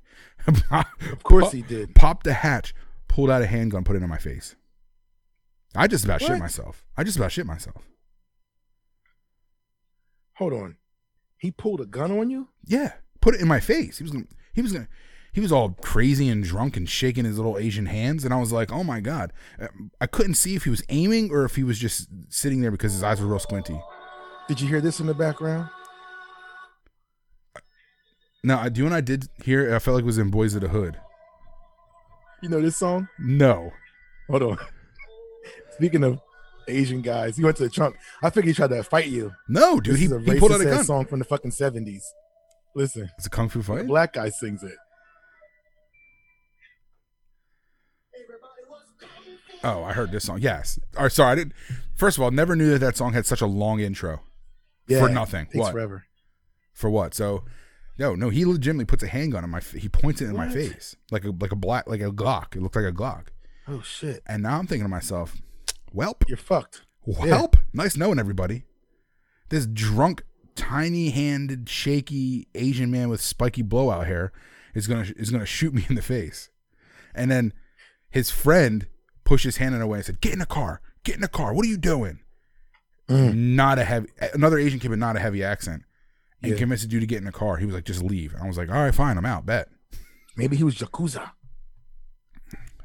Of 1.12 1.22
course 1.22 1.52
he 1.52 1.60
did. 1.62 1.94
Popped 1.94 2.24
the 2.24 2.32
hatch, 2.32 2.74
pulled 3.08 3.30
out 3.30 3.42
a 3.42 3.46
handgun, 3.46 3.84
put 3.84 3.96
it 3.96 4.02
in 4.02 4.08
my 4.08 4.16
face. 4.18 4.56
I 5.74 5.86
just 5.86 6.04
about 6.04 6.20
shit 6.22 6.38
myself. 6.38 6.84
I 6.96 7.04
just 7.04 7.16
about 7.18 7.30
shit 7.32 7.46
myself. 7.46 7.82
Hold 10.40 10.54
on. 10.54 10.76
He 11.36 11.50
pulled 11.50 11.82
a 11.82 11.86
gun 11.86 12.10
on 12.10 12.30
you? 12.30 12.48
Yeah, 12.64 12.94
put 13.20 13.34
it 13.34 13.42
in 13.42 13.46
my 13.46 13.60
face. 13.60 13.98
He 13.98 14.04
was 14.04 14.10
gonna, 14.10 14.24
he 14.54 14.62
was 14.62 14.72
gonna, 14.72 14.88
he 15.34 15.40
was 15.40 15.52
all 15.52 15.76
crazy 15.82 16.30
and 16.30 16.42
drunk 16.42 16.78
and 16.78 16.88
shaking 16.88 17.26
his 17.26 17.36
little 17.36 17.58
Asian 17.58 17.84
hands, 17.84 18.24
and 18.24 18.32
I 18.32 18.38
was 18.38 18.50
like, 18.50 18.72
oh 18.72 18.82
my 18.82 19.00
god. 19.00 19.34
Uh, 19.60 19.68
I 20.00 20.06
couldn't 20.06 20.34
see 20.34 20.56
if 20.56 20.64
he 20.64 20.70
was 20.70 20.82
aiming 20.88 21.30
or 21.30 21.44
if 21.44 21.56
he 21.56 21.62
was 21.62 21.78
just 21.78 22.08
sitting 22.30 22.62
there 22.62 22.70
because 22.70 22.94
his 22.94 23.02
eyes 23.02 23.20
were 23.20 23.26
real 23.26 23.38
squinty. 23.38 23.78
Did 24.48 24.62
you 24.62 24.66
hear 24.66 24.80
this 24.80 24.98
in 24.98 25.06
the 25.06 25.14
background? 25.14 25.68
No, 28.42 28.56
I 28.56 28.70
do. 28.70 28.86
And 28.86 28.94
I 28.94 29.02
did 29.02 29.28
hear. 29.44 29.74
I 29.74 29.78
felt 29.78 29.96
like 29.96 30.04
it 30.04 30.06
was 30.06 30.16
in 30.16 30.30
Boys 30.30 30.54
of 30.54 30.62
the 30.62 30.68
Hood. 30.68 30.98
You 32.42 32.48
know 32.48 32.62
this 32.62 32.78
song? 32.78 33.08
No, 33.18 33.72
Hold 34.30 34.42
on. 34.42 34.58
Speaking 35.72 36.02
of 36.02 36.18
Asian 36.68 37.00
guys, 37.02 37.36
he 37.36 37.44
went 37.44 37.56
to 37.58 37.64
the 37.64 37.70
trunk. 37.70 37.96
I 38.22 38.30
figured 38.30 38.46
he 38.48 38.52
tried 38.54 38.68
to 38.68 38.82
fight 38.82 39.06
you. 39.06 39.32
no, 39.48 39.80
dude. 39.80 39.94
This 39.94 40.00
He, 40.00 40.06
is 40.06 40.12
a 40.12 40.20
he 40.20 40.38
pulled 40.38 40.52
out 40.52 40.60
a 40.60 40.64
gun. 40.64 40.84
song 40.84 41.04
from 41.06 41.18
the 41.18 41.24
fucking 41.24 41.50
seventies. 41.50 42.04
Listen, 42.74 43.10
It's 43.18 43.26
a 43.26 43.30
kung 43.30 43.48
fu 43.48 43.60
a 43.60 43.62
fight. 43.62 43.86
black 43.86 44.12
guy 44.12 44.28
sings 44.30 44.62
it. 44.62 44.74
Oh, 49.62 49.82
I 49.84 49.92
heard 49.92 50.10
this 50.10 50.24
song. 50.24 50.38
Yes. 50.40 50.78
All 50.96 51.02
right, 51.04 51.12
sorry, 51.12 51.32
I 51.32 51.34
didn't. 51.34 51.52
First 51.94 52.16
of 52.16 52.22
all, 52.22 52.30
never 52.30 52.56
knew 52.56 52.70
that 52.70 52.78
that 52.78 52.96
song 52.96 53.12
had 53.12 53.26
such 53.26 53.42
a 53.42 53.46
long 53.46 53.80
intro. 53.80 54.20
Yeah, 54.88 55.00
For 55.00 55.08
nothing. 55.10 55.48
What? 55.52 55.72
forever. 55.72 56.04
For 56.72 56.88
what? 56.88 57.12
So, 57.12 57.44
no, 57.98 58.14
no, 58.14 58.30
he 58.30 58.46
legitimately 58.46 58.86
puts 58.86 59.02
a 59.02 59.06
handgun 59.06 59.44
in 59.44 59.50
my. 59.50 59.58
f- 59.58 59.72
He 59.72 59.88
points 59.88 60.22
it 60.22 60.26
in 60.30 60.36
my 60.36 60.48
face 60.48 60.96
like 61.10 61.24
a 61.24 61.30
like 61.38 61.52
a 61.52 61.56
black 61.56 61.86
like 61.86 62.00
a 62.00 62.10
Glock. 62.10 62.56
It 62.56 62.62
looked 62.62 62.76
like 62.76 62.86
a 62.86 62.92
Glock. 62.92 63.26
Oh 63.68 63.82
shit, 63.82 64.22
And 64.26 64.42
now 64.42 64.58
I'm 64.58 64.66
thinking 64.66 64.84
to 64.86 64.88
myself, 64.88 65.36
Welp, 65.94 66.28
you're 66.28 66.36
fucked. 66.36 66.82
Welp. 67.06 67.56
Nice 67.72 67.96
knowing 67.96 68.18
everybody. 68.18 68.64
This 69.48 69.66
drunk, 69.66 70.22
tiny-handed, 70.54 71.68
shaky 71.68 72.46
Asian 72.54 72.90
man 72.90 73.08
with 73.08 73.20
spiky 73.20 73.62
blowout 73.62 74.06
hair 74.06 74.32
is 74.74 74.86
gonna 74.86 75.06
is 75.16 75.30
gonna 75.30 75.46
shoot 75.46 75.74
me 75.74 75.84
in 75.88 75.96
the 75.96 76.02
face, 76.02 76.50
and 77.14 77.30
then 77.30 77.52
his 78.10 78.30
friend 78.30 78.86
pushed 79.24 79.44
his 79.44 79.56
hand 79.56 79.74
in 79.74 79.80
away 79.80 79.98
and 79.98 80.06
said, 80.06 80.20
"Get 80.20 80.32
in 80.32 80.38
the 80.38 80.46
car. 80.46 80.80
Get 81.02 81.16
in 81.16 81.20
the 81.22 81.28
car. 81.28 81.52
What 81.52 81.64
are 81.64 81.68
you 81.68 81.78
doing?" 81.78 82.20
Mm. 83.08 83.34
Not 83.56 83.78
a 83.80 83.84
heavy. 83.84 84.08
Another 84.34 84.58
Asian 84.58 84.78
kid 84.78 84.90
with 84.90 85.00
not 85.00 85.16
a 85.16 85.20
heavy 85.20 85.42
accent, 85.42 85.82
and 86.42 86.52
Yeah. 86.52 86.58
convinced 86.58 86.84
the 86.84 86.88
dude 86.88 87.00
to 87.00 87.06
get 87.06 87.18
in 87.18 87.24
the 87.24 87.32
car. 87.32 87.56
He 87.56 87.66
was 87.66 87.74
like, 87.74 87.84
"Just 87.84 88.02
leave." 88.04 88.34
And 88.34 88.42
I 88.44 88.46
was 88.46 88.56
like, 88.56 88.68
"All 88.68 88.76
right, 88.84 88.94
fine. 88.94 89.18
I'm 89.18 89.26
out. 89.26 89.44
Bet." 89.46 89.68
Maybe 90.36 90.56
he 90.56 90.62
was 90.62 90.76
yakuza. 90.76 91.32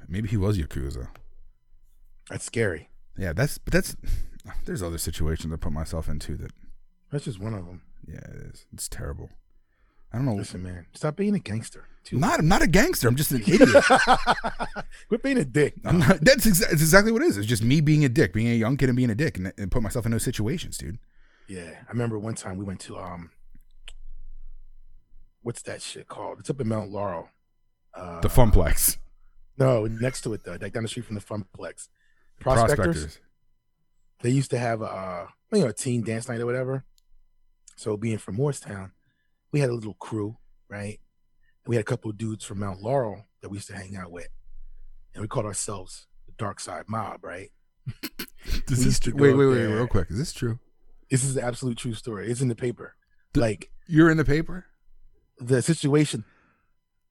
Maybe 0.07 0.27
he 0.27 0.37
was 0.37 0.57
yakuza. 0.57 1.09
That's 2.29 2.45
scary. 2.45 2.89
Yeah, 3.17 3.33
that's 3.33 3.57
but 3.57 3.73
that's. 3.73 3.95
There's 4.65 4.83
other 4.83 4.99
situations 4.99 5.51
I 5.51 5.55
put 5.57 5.71
myself 5.71 6.07
into 6.07 6.35
that. 6.37 6.51
That's 7.11 7.25
just 7.25 7.39
one 7.39 7.53
of 7.55 7.65
them. 7.65 7.81
Yeah, 8.07 8.17
it 8.19 8.51
is. 8.53 8.65
It's 8.73 8.87
terrible. 8.87 9.29
I 10.13 10.17
don't 10.17 10.25
know. 10.27 10.35
Listen, 10.35 10.61
man, 10.63 10.85
stop 10.93 11.15
being 11.15 11.33
a 11.35 11.39
gangster. 11.39 11.85
Too. 12.03 12.17
I'm 12.17 12.21
not. 12.21 12.39
I'm 12.39 12.47
not 12.47 12.61
a 12.61 12.67
gangster. 12.67 13.07
I'm 13.07 13.15
just 13.15 13.31
an 13.31 13.41
idiot. 13.41 13.69
Quit 15.07 15.23
being 15.23 15.37
a 15.39 15.45
dick. 15.45 15.73
I'm 15.85 15.99
not. 15.99 16.19
That's 16.21 16.45
exa- 16.45 16.71
exactly 16.71 17.11
what 17.11 17.21
it 17.23 17.25
is. 17.25 17.37
It's 17.37 17.47
just 17.47 17.63
me 17.63 17.81
being 17.81 18.05
a 18.05 18.09
dick, 18.09 18.33
being 18.33 18.47
a 18.47 18.53
young 18.53 18.77
kid 18.77 18.89
and 18.89 18.95
being 18.95 19.09
a 19.09 19.15
dick, 19.15 19.37
and, 19.37 19.51
and 19.57 19.71
put 19.71 19.81
myself 19.81 20.05
in 20.05 20.11
those 20.11 20.23
situations, 20.23 20.77
dude. 20.77 20.99
Yeah, 21.47 21.71
I 21.87 21.91
remember 21.91 22.19
one 22.19 22.35
time 22.35 22.57
we 22.57 22.65
went 22.65 22.79
to 22.81 22.97
um, 22.97 23.31
what's 25.41 25.61
that 25.63 25.81
shit 25.81 26.07
called? 26.07 26.39
It's 26.39 26.49
up 26.49 26.61
in 26.61 26.67
Mount 26.67 26.91
Laurel. 26.91 27.29
Uh, 27.93 28.19
The 28.21 28.27
Funplex. 28.29 28.97
No, 29.57 29.85
next 29.85 30.21
to 30.21 30.33
it 30.33 30.43
though, 30.43 30.57
like 30.59 30.73
down 30.73 30.83
the 30.83 30.89
street 30.89 31.05
from 31.05 31.15
the 31.15 31.21
Funplex. 31.21 31.87
Prospectors. 32.39 33.19
They 34.21 34.29
used 34.29 34.51
to 34.51 34.57
have 34.57 34.81
a 34.81 34.85
uh, 34.85 35.27
you 35.53 35.61
know 35.61 35.67
a 35.67 35.73
teen 35.73 36.03
dance 36.03 36.27
night 36.29 36.39
or 36.39 36.45
whatever. 36.45 36.85
So 37.75 37.97
being 37.97 38.17
from 38.17 38.37
Moorestown, 38.37 38.91
we 39.51 39.59
had 39.59 39.69
a 39.69 39.73
little 39.73 39.95
crew, 39.95 40.37
right? 40.69 40.99
And 41.63 41.67
we 41.69 41.75
had 41.75 41.81
a 41.81 41.85
couple 41.85 42.09
of 42.09 42.17
dudes 42.17 42.45
from 42.45 42.59
Mount 42.59 42.81
Laurel 42.81 43.25
that 43.41 43.49
we 43.49 43.57
used 43.57 43.67
to 43.67 43.75
hang 43.75 43.95
out 43.95 44.11
with, 44.11 44.29
and 45.13 45.21
we 45.21 45.27
called 45.27 45.45
ourselves 45.45 46.07
the 46.25 46.33
Dark 46.37 46.59
Side 46.59 46.85
Mob, 46.87 47.23
right? 47.23 47.51
This 48.67 48.85
used 48.85 49.01
to 49.03 49.11
wait, 49.11 49.33
wait, 49.33 49.47
wait, 49.47 49.55
there. 49.55 49.75
real 49.75 49.87
quick. 49.87 50.11
Is 50.11 50.19
this 50.19 50.31
true? 50.31 50.59
This 51.09 51.23
is 51.23 51.33
the 51.33 51.43
absolute 51.43 51.77
true 51.79 51.95
story. 51.95 52.29
It's 52.29 52.41
in 52.41 52.47
the 52.47 52.55
paper. 52.55 52.95
The- 53.33 53.39
like 53.41 53.71
You're 53.87 54.09
in 54.11 54.17
the 54.17 54.25
paper. 54.25 54.65
the 55.39 55.63
situation 55.63 56.23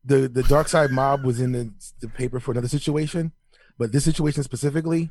the 0.05 0.29
the 0.29 0.43
dark 0.45 0.69
side 0.69 0.91
mob 0.91 1.25
was 1.25 1.41
in 1.41 1.53
the, 1.53 1.73
the 2.01 2.09
paper 2.09 2.39
for 2.39 2.53
another 2.53 2.69
situation 2.69 3.33
but 3.79 3.93
this 3.93 4.05
situation 4.05 4.43
specifically 4.43 5.11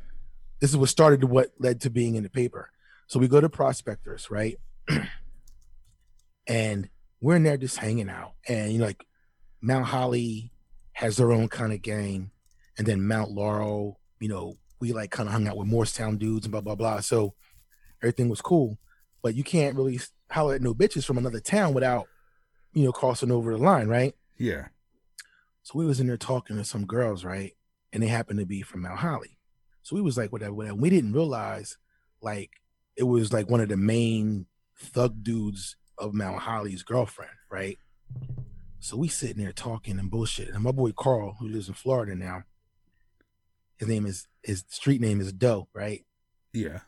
this 0.60 0.70
is 0.70 0.76
what 0.76 0.88
started 0.88 1.20
to 1.20 1.26
what 1.26 1.50
led 1.58 1.80
to 1.80 1.90
being 1.90 2.14
in 2.14 2.22
the 2.22 2.30
paper 2.30 2.70
so 3.06 3.18
we 3.18 3.28
go 3.28 3.40
to 3.40 3.48
prospectors 3.48 4.30
right 4.30 4.58
and 6.46 6.88
we're 7.20 7.36
in 7.36 7.42
there 7.42 7.56
just 7.56 7.78
hanging 7.78 8.10
out 8.10 8.32
and 8.48 8.72
you 8.72 8.78
know 8.78 8.86
like 8.86 9.04
mount 9.60 9.86
holly 9.86 10.50
has 10.92 11.16
their 11.16 11.32
own 11.32 11.48
kind 11.48 11.72
of 11.72 11.82
gang 11.82 12.30
and 12.78 12.86
then 12.86 13.06
mount 13.06 13.30
laurel 13.30 14.00
you 14.20 14.28
know 14.28 14.56
we 14.80 14.92
like 14.92 15.10
kind 15.10 15.28
of 15.28 15.32
hung 15.32 15.48
out 15.48 15.56
with 15.56 15.68
moorestown 15.68 16.18
dudes 16.18 16.46
and 16.46 16.52
blah 16.52 16.60
blah 16.60 16.74
blah 16.74 17.00
so 17.00 17.34
everything 18.02 18.28
was 18.28 18.40
cool 18.40 18.78
but 19.22 19.34
you 19.34 19.42
can't 19.42 19.76
really 19.76 19.98
holler 20.30 20.54
at 20.54 20.62
no 20.62 20.74
bitches 20.74 21.04
from 21.04 21.16
another 21.16 21.40
town 21.40 21.72
without 21.72 22.06
you 22.74 22.84
know, 22.84 22.92
crossing 22.92 23.30
over 23.30 23.52
the 23.52 23.58
line, 23.58 23.88
right? 23.88 24.14
Yeah. 24.36 24.66
So 25.62 25.78
we 25.78 25.86
was 25.86 26.00
in 26.00 26.08
there 26.08 26.16
talking 26.16 26.56
to 26.56 26.64
some 26.64 26.84
girls, 26.84 27.24
right? 27.24 27.54
And 27.94 28.02
they 28.02 28.08
happened 28.08 28.40
to 28.40 28.46
be 28.46 28.60
from 28.60 28.82
Mount 28.82 28.98
Holly. 28.98 29.38
So 29.82 29.96
we 29.96 30.02
was 30.02 30.18
like, 30.18 30.32
whatever, 30.32 30.52
whatever. 30.52 30.76
We 30.76 30.90
didn't 30.90 31.12
realize 31.12 31.78
like 32.20 32.50
it 32.96 33.04
was 33.04 33.32
like 33.32 33.48
one 33.48 33.60
of 33.60 33.68
the 33.68 33.76
main 33.76 34.46
thug 34.78 35.22
dudes 35.22 35.76
of 35.96 36.12
Mount 36.12 36.40
Holly's 36.40 36.82
girlfriend, 36.82 37.32
right? 37.50 37.78
So 38.80 38.96
we 38.96 39.08
sitting 39.08 39.42
there 39.42 39.52
talking 39.52 39.98
and 39.98 40.10
bullshit. 40.10 40.50
And 40.50 40.62
my 40.62 40.72
boy 40.72 40.92
Carl, 40.92 41.36
who 41.38 41.48
lives 41.48 41.68
in 41.68 41.74
Florida 41.74 42.14
now, 42.14 42.42
his 43.78 43.88
name 43.88 44.06
is 44.06 44.26
his 44.42 44.64
street 44.68 45.00
name 45.00 45.20
is 45.20 45.32
Doe, 45.32 45.68
right? 45.72 46.04
Yeah. 46.52 46.80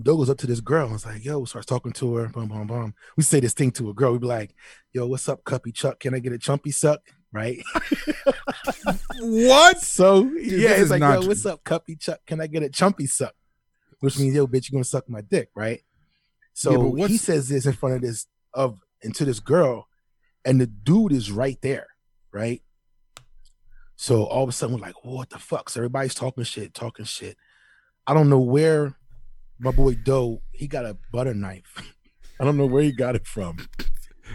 Doe 0.00 0.16
goes 0.16 0.30
up 0.30 0.38
to 0.38 0.46
this 0.46 0.60
girl 0.60 0.84
and 0.84 0.92
was 0.92 1.06
like, 1.06 1.24
yo, 1.24 1.44
starts 1.44 1.66
talking 1.66 1.92
to 1.92 2.14
her, 2.16 2.28
boom, 2.28 2.48
boom, 2.48 2.66
boom. 2.66 2.94
We 3.16 3.22
say 3.22 3.40
this 3.40 3.54
thing 3.54 3.70
to 3.72 3.90
a 3.90 3.94
girl, 3.94 4.12
we 4.12 4.18
be 4.18 4.26
like, 4.26 4.54
yo, 4.92 5.06
what's 5.06 5.28
up, 5.28 5.44
Cuppy 5.44 5.72
Chuck? 5.72 6.00
Can 6.00 6.14
I 6.14 6.18
get 6.18 6.32
a 6.32 6.38
chumpy 6.38 6.74
suck? 6.74 7.00
Right? 7.32 7.62
What? 9.20 9.80
So 9.80 10.24
this 10.24 10.52
yeah, 10.52 10.70
it's 10.70 10.90
like, 10.90 11.00
not 11.00 11.22
yo, 11.22 11.28
what's 11.28 11.46
up, 11.46 11.64
Cuppy 11.64 11.98
Chuck? 11.98 12.20
Can 12.26 12.40
I 12.40 12.46
get 12.46 12.62
a 12.62 12.68
chumpy 12.68 13.08
suck? 13.08 13.34
Which 14.00 14.18
means, 14.18 14.34
yo, 14.34 14.46
bitch, 14.46 14.68
you 14.68 14.72
gonna 14.72 14.84
suck 14.84 15.08
my 15.08 15.20
dick, 15.20 15.48
right? 15.54 15.80
So 16.54 16.94
Yeah, 16.96 17.06
he 17.06 17.16
says 17.16 17.48
this 17.48 17.66
in 17.66 17.72
front 17.72 17.96
of 17.96 18.02
this 18.02 18.26
of 18.52 18.78
and 19.02 19.14
to 19.14 19.24
this 19.24 19.40
girl, 19.40 19.88
and 20.44 20.60
the 20.60 20.66
dude 20.66 21.12
is 21.12 21.30
right 21.30 21.58
there, 21.62 21.86
right? 22.32 22.62
So 23.96 24.24
all 24.24 24.42
of 24.42 24.48
a 24.48 24.52
sudden 24.52 24.76
we're 24.76 24.82
like, 24.82 25.04
what 25.04 25.30
the 25.30 25.38
fuck? 25.38 25.70
So 25.70 25.80
everybody's 25.80 26.14
talking 26.14 26.44
shit, 26.44 26.74
talking 26.74 27.04
shit. 27.04 27.36
I 28.06 28.14
don't 28.14 28.28
know 28.28 28.40
where 28.40 28.96
my 29.60 29.70
boy 29.70 29.94
Doe, 29.94 30.42
he 30.50 30.66
got 30.66 30.84
a 30.84 30.96
butter 31.12 31.34
knife. 31.34 31.76
I 32.40 32.44
don't 32.44 32.56
know 32.56 32.66
where 32.66 32.82
he 32.82 32.90
got 32.90 33.14
it 33.14 33.26
from, 33.26 33.68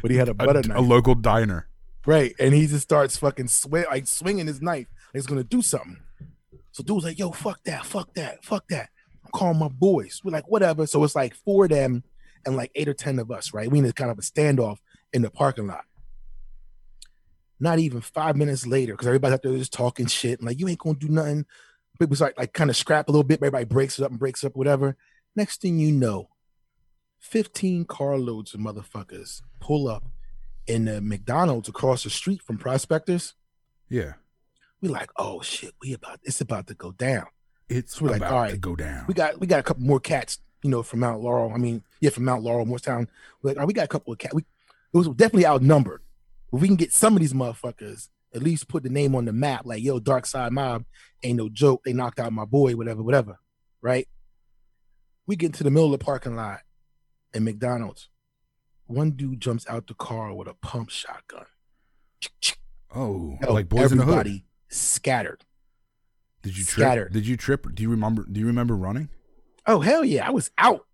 but 0.01 0.11
he 0.11 0.17
had 0.17 0.29
a 0.29 0.33
butter 0.33 0.59
a, 0.59 0.67
knife. 0.67 0.77
a 0.77 0.81
local 0.81 1.15
diner. 1.15 1.67
Right. 2.07 2.33
And 2.39 2.53
he 2.53 2.67
just 2.67 2.83
starts 2.83 3.17
fucking 3.17 3.49
swing 3.49 3.83
like 3.91 4.07
swinging 4.07 4.47
his 4.47 4.61
knife. 4.61 4.87
Like 5.07 5.15
he's 5.15 5.27
gonna 5.27 5.43
do 5.43 5.61
something. 5.61 5.97
So 6.71 6.81
dude's 6.81 7.03
like, 7.03 7.19
yo, 7.19 7.31
fuck 7.31 7.61
that, 7.65 7.85
fuck 7.85 8.13
that, 8.13 8.45
fuck 8.45 8.65
that. 8.69 8.89
I'm 9.25 9.31
calling 9.31 9.59
my 9.59 9.67
boys. 9.67 10.21
We're 10.23 10.31
like, 10.31 10.47
whatever. 10.49 10.87
So 10.87 11.03
it's 11.03 11.15
like 11.15 11.35
four 11.35 11.65
of 11.65 11.71
them 11.71 12.03
and 12.45 12.55
like 12.55 12.71
eight 12.75 12.87
or 12.87 12.93
ten 12.93 13.19
of 13.19 13.29
us, 13.29 13.53
right? 13.53 13.69
We 13.69 13.79
in 13.79 13.91
kind 13.91 14.09
of 14.09 14.17
a 14.17 14.21
standoff 14.21 14.77
in 15.11 15.21
the 15.21 15.29
parking 15.29 15.67
lot. 15.67 15.83
Not 17.59 17.79
even 17.79 17.99
five 17.99 18.37
minutes 18.37 18.65
later, 18.65 18.93
because 18.93 19.07
everybody's 19.07 19.33
out 19.33 19.43
there 19.43 19.57
just 19.57 19.73
talking 19.73 20.05
shit, 20.05 20.39
and 20.39 20.47
like, 20.47 20.59
you 20.59 20.67
ain't 20.69 20.79
gonna 20.79 20.97
do 20.97 21.09
nothing. 21.09 21.45
People 21.99 22.15
start 22.15 22.37
like 22.37 22.53
kind 22.53 22.69
of 22.69 22.77
scrap 22.77 23.09
a 23.09 23.11
little 23.11 23.23
bit, 23.23 23.39
everybody 23.39 23.65
breaks 23.65 23.99
it 23.99 24.05
up 24.05 24.11
and 24.11 24.19
breaks 24.19 24.45
up, 24.45 24.55
whatever. 24.55 24.95
Next 25.35 25.59
thing 25.59 25.77
you 25.79 25.91
know, 25.91 26.29
15 27.19 27.83
carloads 27.85 28.53
of 28.53 28.61
motherfuckers 28.61 29.41
pull 29.59 29.89
up 29.89 30.03
in 30.67 30.86
the 30.86 31.01
McDonald's 31.01 31.69
across 31.69 32.03
the 32.03 32.09
street 32.09 32.41
from 32.41 32.57
Prospectors. 32.57 33.33
Yeah. 33.89 34.13
We 34.81 34.89
like, 34.89 35.09
oh 35.15 35.41
shit, 35.41 35.74
we 35.81 35.93
about 35.93 36.19
it's 36.24 36.41
about 36.41 36.67
to 36.67 36.74
go 36.74 36.91
down. 36.91 37.25
It's 37.69 38.00
We're 38.00 38.12
like, 38.12 38.21
all 38.21 38.41
right, 38.41 38.51
to 38.51 38.57
go 38.57 38.75
down. 38.75 39.05
We 39.07 39.13
got 39.13 39.39
we 39.39 39.47
got 39.47 39.59
a 39.59 39.63
couple 39.63 39.83
more 39.83 40.00
cats, 40.00 40.39
you 40.63 40.69
know, 40.69 40.83
from 40.83 41.00
Mount 41.00 41.21
Laurel. 41.21 41.51
I 41.53 41.57
mean, 41.57 41.83
yeah, 42.00 42.12
from 42.12 42.25
Mount 42.25 42.43
Laurel, 42.43 42.65
Moorestown. 42.65 43.07
We're 43.41 43.51
like, 43.51 43.57
all 43.57 43.62
right, 43.62 43.67
we 43.67 43.74
got 43.74 43.86
a 43.86 43.89
couple 43.89 44.13
of 44.13 44.19
cats. 44.19 44.33
We 44.33 44.41
it 44.41 44.97
was 44.97 45.07
definitely 45.09 45.47
outnumbered. 45.47 46.01
If 46.53 46.62
we 46.62 46.67
can 46.67 46.77
get 46.77 46.93
some 46.93 47.15
of 47.15 47.19
these 47.19 47.33
motherfuckers, 47.33 48.07
at 48.33 48.41
least 48.41 48.67
put 48.67 48.83
the 48.83 48.89
name 48.89 49.15
on 49.15 49.25
the 49.25 49.33
map, 49.33 49.65
like 49.65 49.83
yo, 49.83 50.00
Dark 50.00 50.25
Side 50.25 50.53
Mob 50.53 50.86
ain't 51.24 51.38
no 51.38 51.50
joke. 51.50 51.83
They 51.83 51.93
knocked 51.93 52.19
out 52.19 52.31
my 52.31 52.45
boy, 52.45 52.75
whatever, 52.75 53.03
whatever. 53.03 53.39
Right? 53.81 54.07
We 55.25 55.36
get 55.36 55.47
into 55.47 55.63
the 55.63 55.71
middle 55.71 55.93
of 55.93 56.00
the 56.00 56.05
parking 56.05 56.36
lot 56.36 56.62
at 57.33 57.41
McDonald's. 57.41 58.09
One 58.88 59.12
dude 59.12 59.39
jumps 59.41 59.65
out 59.70 59.88
the 59.88 59.94
car 59.94 60.34
with 60.34 60.48
a 60.48 60.53
pump 60.56 60.89
shotgun. 60.89 61.46
oh, 62.96 63.38
like 63.48 63.70
boys 63.70 63.91
in 63.91 63.98
the 63.98 64.06
hood. 64.06 64.13
everybody 64.20 64.46
scattered. 64.70 65.44
Did 66.41 66.58
you 66.58 66.63
trip? 66.63 66.86
scattered. 66.86 67.13
Did 67.13 67.27
you 67.27 67.38
trip? 67.38 67.67
Do 67.74 67.84
you 67.84 67.89
remember? 67.89 68.25
Do 68.32 68.39
you 68.39 68.46
remember 68.48 68.75
running? 68.75 69.10
Oh 69.65 69.82
hell 69.82 70.06
yeah, 70.06 70.25
I 70.27 70.32
was 70.32 70.51
out. 70.58 70.86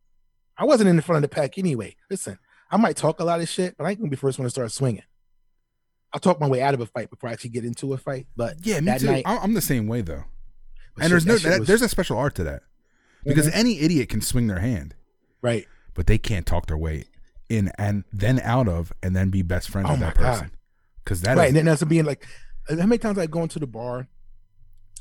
I 0.57 0.65
wasn't 0.65 0.89
in 0.89 0.95
the 0.95 1.01
front 1.01 1.23
of 1.23 1.29
the 1.29 1.33
pack 1.33 1.57
anyway. 1.57 1.95
Listen, 2.09 2.39
I 2.71 2.77
might 2.77 2.95
talk 2.97 3.19
a 3.19 3.23
lot 3.23 3.41
of 3.41 3.49
shit, 3.49 3.77
but 3.77 3.85
I 3.85 3.91
ain't 3.91 3.99
gonna 3.99 4.09
be 4.09 4.15
the 4.15 4.19
first 4.21 4.39
one 4.39 4.45
to 4.45 4.49
start 4.49 4.71
swinging. 4.71 5.03
I'll 6.13 6.19
talk 6.19 6.39
my 6.39 6.47
way 6.47 6.61
out 6.61 6.73
of 6.75 6.81
a 6.81 6.85
fight 6.85 7.09
before 7.09 7.29
I 7.29 7.33
actually 7.33 7.49
get 7.51 7.65
into 7.65 7.93
a 7.93 7.97
fight. 7.97 8.27
But 8.35 8.57
Yeah, 8.65 8.79
me 8.79 8.85
that 8.87 8.99
too. 9.01 9.07
night, 9.07 9.23
I'm, 9.25 9.53
the 9.55 9.61
same 9.61 9.87
way 9.87 10.01
though. 10.01 10.25
and 10.95 11.03
shit, 11.05 11.09
there's 11.09 11.25
no 11.25 11.37
that 11.37 11.59
was- 11.61 11.67
there's 11.67 11.81
a 11.81 11.89
special 11.89 12.17
art 12.17 12.35
to 12.35 12.43
that 12.43 12.61
because 13.25 13.47
Mhm. 13.47 13.55
any 13.55 13.79
idiot 13.79 14.09
can 14.09 14.21
swing 14.21 14.45
their 14.47 14.59
hand, 14.59 14.95
right. 15.41 15.67
but 15.95 16.05
they 16.07 16.17
can't 16.19 16.45
talk 16.45 16.67
their 16.67 16.77
way 16.77 17.05
in 17.49 17.71
and 17.77 18.03
then 18.11 18.39
out 18.41 18.67
of 18.67 18.91
and 19.03 19.15
then 19.15 19.29
be 19.29 19.41
best 19.41 19.69
friends 19.69 19.87
Oh 19.89 19.93
with 19.93 20.01
that 20.01 20.15
person. 20.15 20.51
Because 21.03 21.21
that 21.21 21.37
right, 21.37 21.43
is- 21.45 21.49
and 21.49 21.57
then 21.57 21.65
that's 21.65 21.83
being 21.83 22.05
like, 22.05 22.25
how 22.69 22.75
many 22.75 22.97
times 22.97 23.17
I 23.17 23.25
go 23.27 23.43
into 23.43 23.59
the 23.59 23.67
bar 23.67 24.07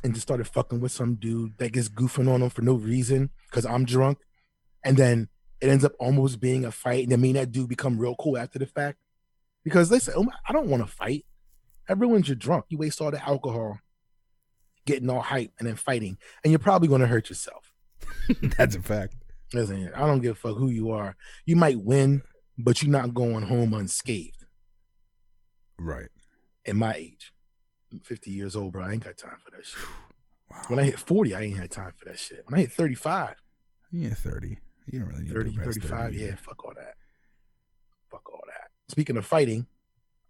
and 0.04 0.14
just 0.14 0.26
started 0.26 0.48
fucking 0.48 0.80
with 0.80 0.90
some 0.92 1.14
dude 1.14 1.56
that 1.58 1.72
gets 1.72 1.88
goofing 1.88 2.28
on 2.32 2.42
him 2.42 2.50
for 2.50 2.62
no 2.62 2.74
reason 2.74 3.30
because 3.50 3.64
I'm 3.64 3.84
drunk, 3.84 4.18
and 4.84 4.96
then 4.96 5.28
it 5.60 5.68
ends 5.68 5.84
up 5.84 5.92
almost 6.00 6.40
being 6.40 6.64
a 6.64 6.72
fight, 6.72 7.04
and 7.04 7.12
then 7.12 7.20
me 7.20 7.28
and 7.30 7.38
that 7.38 7.52
dude 7.52 7.68
become 7.68 7.98
real 7.98 8.16
cool 8.18 8.36
after 8.36 8.58
the 8.58 8.66
fact 8.66 8.98
because 9.62 9.88
they 9.90 10.00
say, 10.00 10.10
"Oh, 10.16 10.24
my- 10.24 10.32
I 10.48 10.52
don't 10.52 10.66
want 10.66 10.84
to 10.84 10.92
fight." 10.92 11.24
That 11.88 11.98
ruins 11.98 12.26
your 12.28 12.34
drunk. 12.36 12.64
You 12.68 12.78
waste 12.78 13.00
all 13.00 13.12
the 13.12 13.22
alcohol, 13.24 13.78
getting 14.86 15.08
all 15.08 15.20
hype, 15.20 15.52
and 15.58 15.68
then 15.68 15.76
fighting, 15.76 16.18
and 16.42 16.50
you're 16.50 16.58
probably 16.58 16.88
going 16.88 17.00
to 17.00 17.06
hurt 17.06 17.28
yourself. 17.28 17.72
that's 18.58 18.74
a 18.74 18.82
fact. 18.82 19.14
Listen, 19.54 19.90
I 19.94 20.06
don't 20.06 20.20
give 20.20 20.32
a 20.32 20.34
fuck 20.34 20.56
who 20.56 20.68
you 20.68 20.90
are. 20.90 21.14
You 21.46 21.56
might 21.56 21.80
win, 21.80 22.22
but 22.58 22.82
you're 22.82 22.90
not 22.92 23.14
going 23.14 23.44
home 23.44 23.72
unscathed. 23.74 24.44
Right. 25.78 26.08
At 26.66 26.76
my 26.76 26.94
age, 26.94 27.32
I'm 27.92 28.00
50 28.00 28.30
years 28.30 28.54
old, 28.56 28.72
bro. 28.72 28.84
I 28.84 28.92
ain't 28.92 29.04
got 29.04 29.16
time 29.18 29.38
for 29.44 29.50
that 29.56 29.64
shit. 29.66 29.78
Wow. 30.50 30.58
When 30.68 30.78
I 30.80 30.82
hit 30.82 30.98
40, 30.98 31.34
I 31.34 31.40
ain't 31.44 31.56
had 31.56 31.70
time 31.70 31.92
for 31.96 32.04
that 32.10 32.18
shit. 32.18 32.44
When 32.46 32.58
I 32.58 32.64
hit 32.64 32.72
35, 32.72 33.36
yeah, 33.90 34.12
thirty. 34.12 34.58
You 34.84 34.98
don't 34.98 35.08
really 35.08 35.22
need 35.22 35.32
30, 35.32 35.50
to 35.54 35.60
35, 35.64 35.98
30, 36.12 36.16
yeah, 36.18 36.34
fuck 36.36 36.62
all 36.62 36.74
that. 36.76 36.94
Fuck 38.10 38.30
all 38.30 38.42
that. 38.48 38.68
Speaking 38.90 39.16
of 39.16 39.24
fighting, 39.24 39.66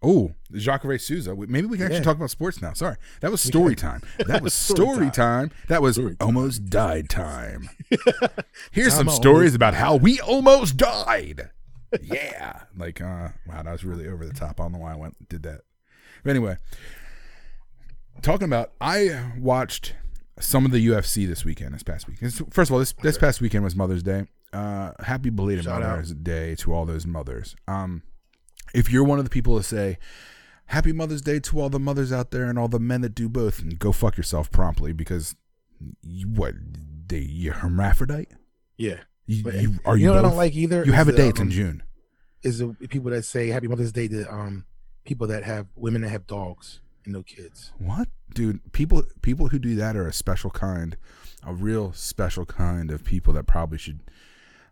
Oh, 0.01 0.33
Jacaré 0.53 1.01
Souza. 1.01 1.35
Maybe 1.35 1.67
we 1.67 1.77
can 1.77 1.87
actually 1.87 1.99
Yeah. 1.99 2.05
talk 2.05 2.17
about 2.19 2.31
sports 2.31 2.63
now. 2.63 2.73
Sorry, 2.73 2.95
that 3.21 3.33
was 3.33 3.41
story 3.43 3.75
time. 3.75 4.03
That 4.29 4.43
was 4.43 4.55
Story 4.55 4.95
story 4.95 5.11
time. 5.11 5.51
That 5.67 5.83
was 5.83 5.97
Story 5.97 6.15
time. 6.15 6.27
almost 6.29 6.67
died 6.67 7.09
time. 7.11 7.69
Here's 8.71 8.95
Time 8.95 9.07
some 9.07 9.09
stories 9.09 9.39
almost 9.55 9.57
about 9.57 9.75
how 9.75 9.97
we 9.97 10.21
almost 10.21 10.77
died. 10.77 11.51
Yeah, 12.03 12.63
like 12.77 13.01
uh, 13.01 13.29
wow, 13.47 13.63
that 13.63 13.71
was 13.71 13.85
really 13.85 14.09
over 14.09 14.27
the 14.27 14.33
top. 14.33 14.61
I 14.61 14.65
don't 14.65 14.73
know 14.73 14.79
why 14.79 14.93
I 14.93 14.97
went 14.97 15.29
did 15.29 15.43
that. 15.45 15.63
But 16.25 16.31
anyway, 16.31 16.57
talking 18.23 18.45
about, 18.45 18.73
I 18.81 19.33
watched 19.39 19.95
some 20.39 20.65
of 20.65 20.73
the 20.73 20.87
UFC 20.87 21.27
this 21.27 21.45
weekend. 21.45 21.75
This 21.75 21.83
past 21.83 22.09
weekend. 22.09 22.33
First 22.53 22.71
of 22.71 22.75
all, 22.75 22.79
this 22.79 22.93
this 23.03 23.19
past 23.19 23.41
weekend 23.41 23.65
was 23.65 23.77
Mother's 23.77 24.03
Day. 24.03 24.27
Uh, 24.53 24.93
happy 25.01 25.31
belated 25.31 25.65
Shout 25.65 25.83
out. 25.83 25.91
Mother's 25.91 26.15
Day 26.15 26.55
to 26.57 26.75
all 26.75 26.85
those 26.85 27.07
mothers. 27.07 27.57
Um, 27.67 28.03
if 28.75 28.91
you're 28.91 29.05
one 29.05 29.19
of 29.19 29.25
the 29.25 29.31
people 29.31 29.57
to 29.57 29.63
say 29.63 29.99
happy 30.67 30.93
mother's 30.93 31.21
day 31.21 31.39
to 31.39 31.61
all 31.61 31.69
the 31.69 31.79
mothers 31.79 32.13
out 32.13 32.31
there 32.31 32.45
and 32.45 32.59
all 32.59 32.69
the 32.69 32.81
men 32.81 33.03
that 33.03 33.15
do 33.15 33.29
both 33.29 33.61
and 33.61 33.79
go 33.79 33.93
fuck 33.93 34.17
yourself 34.17 34.51
promptly 34.51 34.93
because 34.93 35.35
you, 36.03 36.27
what 36.27 36.55
they 37.09 37.19
you're 37.19 37.55
hermaphrodite 37.55 38.29
yeah. 38.77 39.01
You, 39.33 39.43
But, 39.45 39.55
you, 39.55 39.75
are 39.85 39.97
you 39.97 40.03
you, 40.03 40.07
know 40.09 40.15
what 40.15 40.25
I 40.25 40.29
don't 40.29 40.37
like 40.37 40.55
either? 40.55 40.85
you 40.85 40.93
have 40.93 41.09
a 41.09 41.13
the, 41.13 41.19
date 41.19 41.29
it's 41.31 41.41
in 41.41 41.47
um, 41.49 41.51
june 41.51 41.83
Is 42.43 42.59
the 42.59 42.69
people 42.89 43.11
that 43.11 43.25
say 43.25 43.49
Happy 43.49 43.69
Mother's 43.69 43.93
Day 43.93 44.09
to 44.09 44.33
um 44.33 44.65
people 45.05 45.27
that 45.29 45.43
have 45.45 45.67
women 45.77 46.03
that 46.03 46.11
have 46.11 46.27
dogs 46.27 46.81
and 47.05 47.13
no 47.15 47.23
kids. 47.23 47.73
what 47.79 48.09
dude 48.35 48.61
people 48.73 49.03
people 49.23 49.49
who 49.49 49.59
do 49.59 49.75
that 49.77 49.97
are 49.97 50.07
a 50.07 50.13
special 50.13 50.51
kind 50.51 50.97
a 51.47 51.53
real 51.53 51.93
special 51.93 52.45
kind 52.47 52.91
of 52.91 53.03
people 53.05 53.33
that 53.35 53.47
probably 53.47 53.77
should 53.79 53.99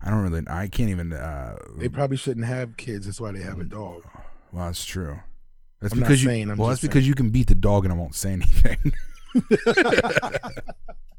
i 0.00 0.08
don't 0.10 0.20
really 0.22 0.44
i 0.48 0.68
can't 0.68 0.88
even 0.90 1.12
uh 1.12 1.56
They 1.76 1.88
probably 1.88 2.16
shouldn't 2.16 2.46
have 2.46 2.76
kids. 2.76 3.06
That's 3.06 3.20
why 3.20 3.32
they 3.32 3.42
have 3.42 3.58
a 3.58 3.64
dog. 3.64 4.04
well 4.52 4.66
that's 4.66 4.84
true 4.84 5.18
that's 5.80 5.92
I'm 5.94 6.00
because 6.00 6.22
you 6.22 6.28
saying, 6.28 6.56
well 6.56 6.68
that's 6.68 6.80
because 6.82 7.06
you 7.08 7.14
can 7.14 7.30
beat 7.30 7.48
the 7.48 7.54
dog 7.56 7.84
and 7.84 7.92
i 7.92 7.96
won't 7.96 8.14
say 8.14 8.32
anything 8.32 8.78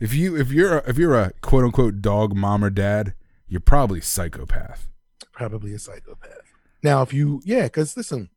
if 0.00 0.14
you 0.14 0.36
if 0.36 0.52
you're 0.52 0.78
a, 0.78 0.88
if 0.88 0.98
you're 0.98 1.14
a 1.16 1.32
quote 1.40 1.64
unquote 1.64 2.00
dog 2.00 2.34
mom 2.34 2.64
or 2.64 2.70
dad, 2.70 3.14
you're 3.48 3.60
probably 3.60 4.00
psychopath. 4.00 4.88
Probably 5.32 5.72
a 5.72 5.78
psychopath. 5.78 6.52
Now, 6.82 7.02
if 7.02 7.12
you, 7.12 7.40
yeah, 7.44 7.64
because 7.64 7.96
listen, 7.96 8.28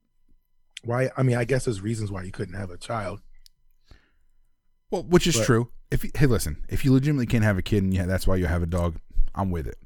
why? 0.84 1.10
I 1.16 1.24
mean, 1.24 1.38
I 1.38 1.44
guess 1.46 1.66
there's 1.66 1.82
reasons 1.82 2.12
why 2.12 2.24
you 2.24 2.32
couldn't 2.32 2.56
have 2.56 2.72
a 2.72 2.78
child. 2.78 3.22
Well, 4.90 5.04
which 5.04 5.28
is 5.28 5.38
But- 5.38 5.46
true. 5.46 5.72
If 5.90 6.06
you, 6.06 6.12
hey, 6.16 6.26
listen, 6.26 6.64
if 6.70 6.86
you 6.86 6.94
legitimately 6.94 7.26
can't 7.26 7.44
have 7.44 7.58
a 7.58 7.62
kid 7.62 7.84
and 7.84 7.94
yeah, 7.94 8.06
that's 8.06 8.26
why 8.26 8.38
you 8.38 8.46
have 8.46 8.64
a 8.64 8.66
dog, 8.66 8.96
I'm 9.36 9.52
with 9.52 9.68
it. 9.68 9.78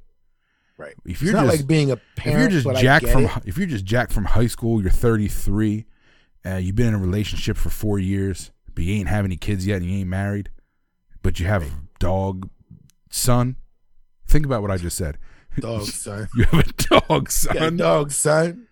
Right. 0.78 0.94
If 1.04 1.24
you're 1.24 1.34
not 1.34 1.46
just 1.48 1.58
like 1.62 1.68
being 1.68 1.90
a 1.90 1.98
parent, 2.16 2.54
if 2.54 2.54
you're 2.54 2.62
just 2.62 2.82
Jack 2.82 3.02
from 3.08 3.26
it. 3.26 3.32
if 3.46 3.58
you're 3.58 3.66
just 3.66 3.86
Jack 3.86 4.12
from 4.12 4.26
high 4.26 4.46
school, 4.46 4.82
you're 4.84 4.92
33, 4.92 5.86
uh, 6.46 6.56
you've 6.58 6.76
been 6.76 6.86
in 6.88 6.94
a 6.94 7.00
relationship 7.00 7.58
for 7.58 7.72
four 7.72 7.98
years, 7.98 8.52
but 8.76 8.84
you 8.84 8.94
ain't 8.94 9.08
have 9.08 9.26
any 9.26 9.36
kids 9.36 9.66
yet, 9.66 9.78
and 9.82 9.90
you 9.90 9.98
ain't 9.98 10.10
married, 10.10 10.52
but 11.26 11.40
you 11.40 11.48
have 11.48 11.64
a 11.64 11.72
dog 11.98 12.48
son. 13.10 13.56
Think 14.28 14.46
about 14.46 14.62
what 14.62 14.70
I 14.70 14.78
just 14.78 14.96
said. 14.96 15.18
dog, 15.60 15.84
son. 16.06 16.28
You 16.36 16.44
have 16.46 16.68
a 16.68 16.74
dog 17.08 17.32
son. 17.32 17.78
dog, 17.78 18.12
son. 18.12 18.68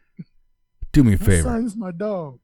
Do 0.92 1.04
me 1.04 1.16
a 1.16 1.18
My 1.20 1.26
favor. 1.26 1.44
son's 1.50 1.76
my 1.76 1.90
dog. 1.92 2.40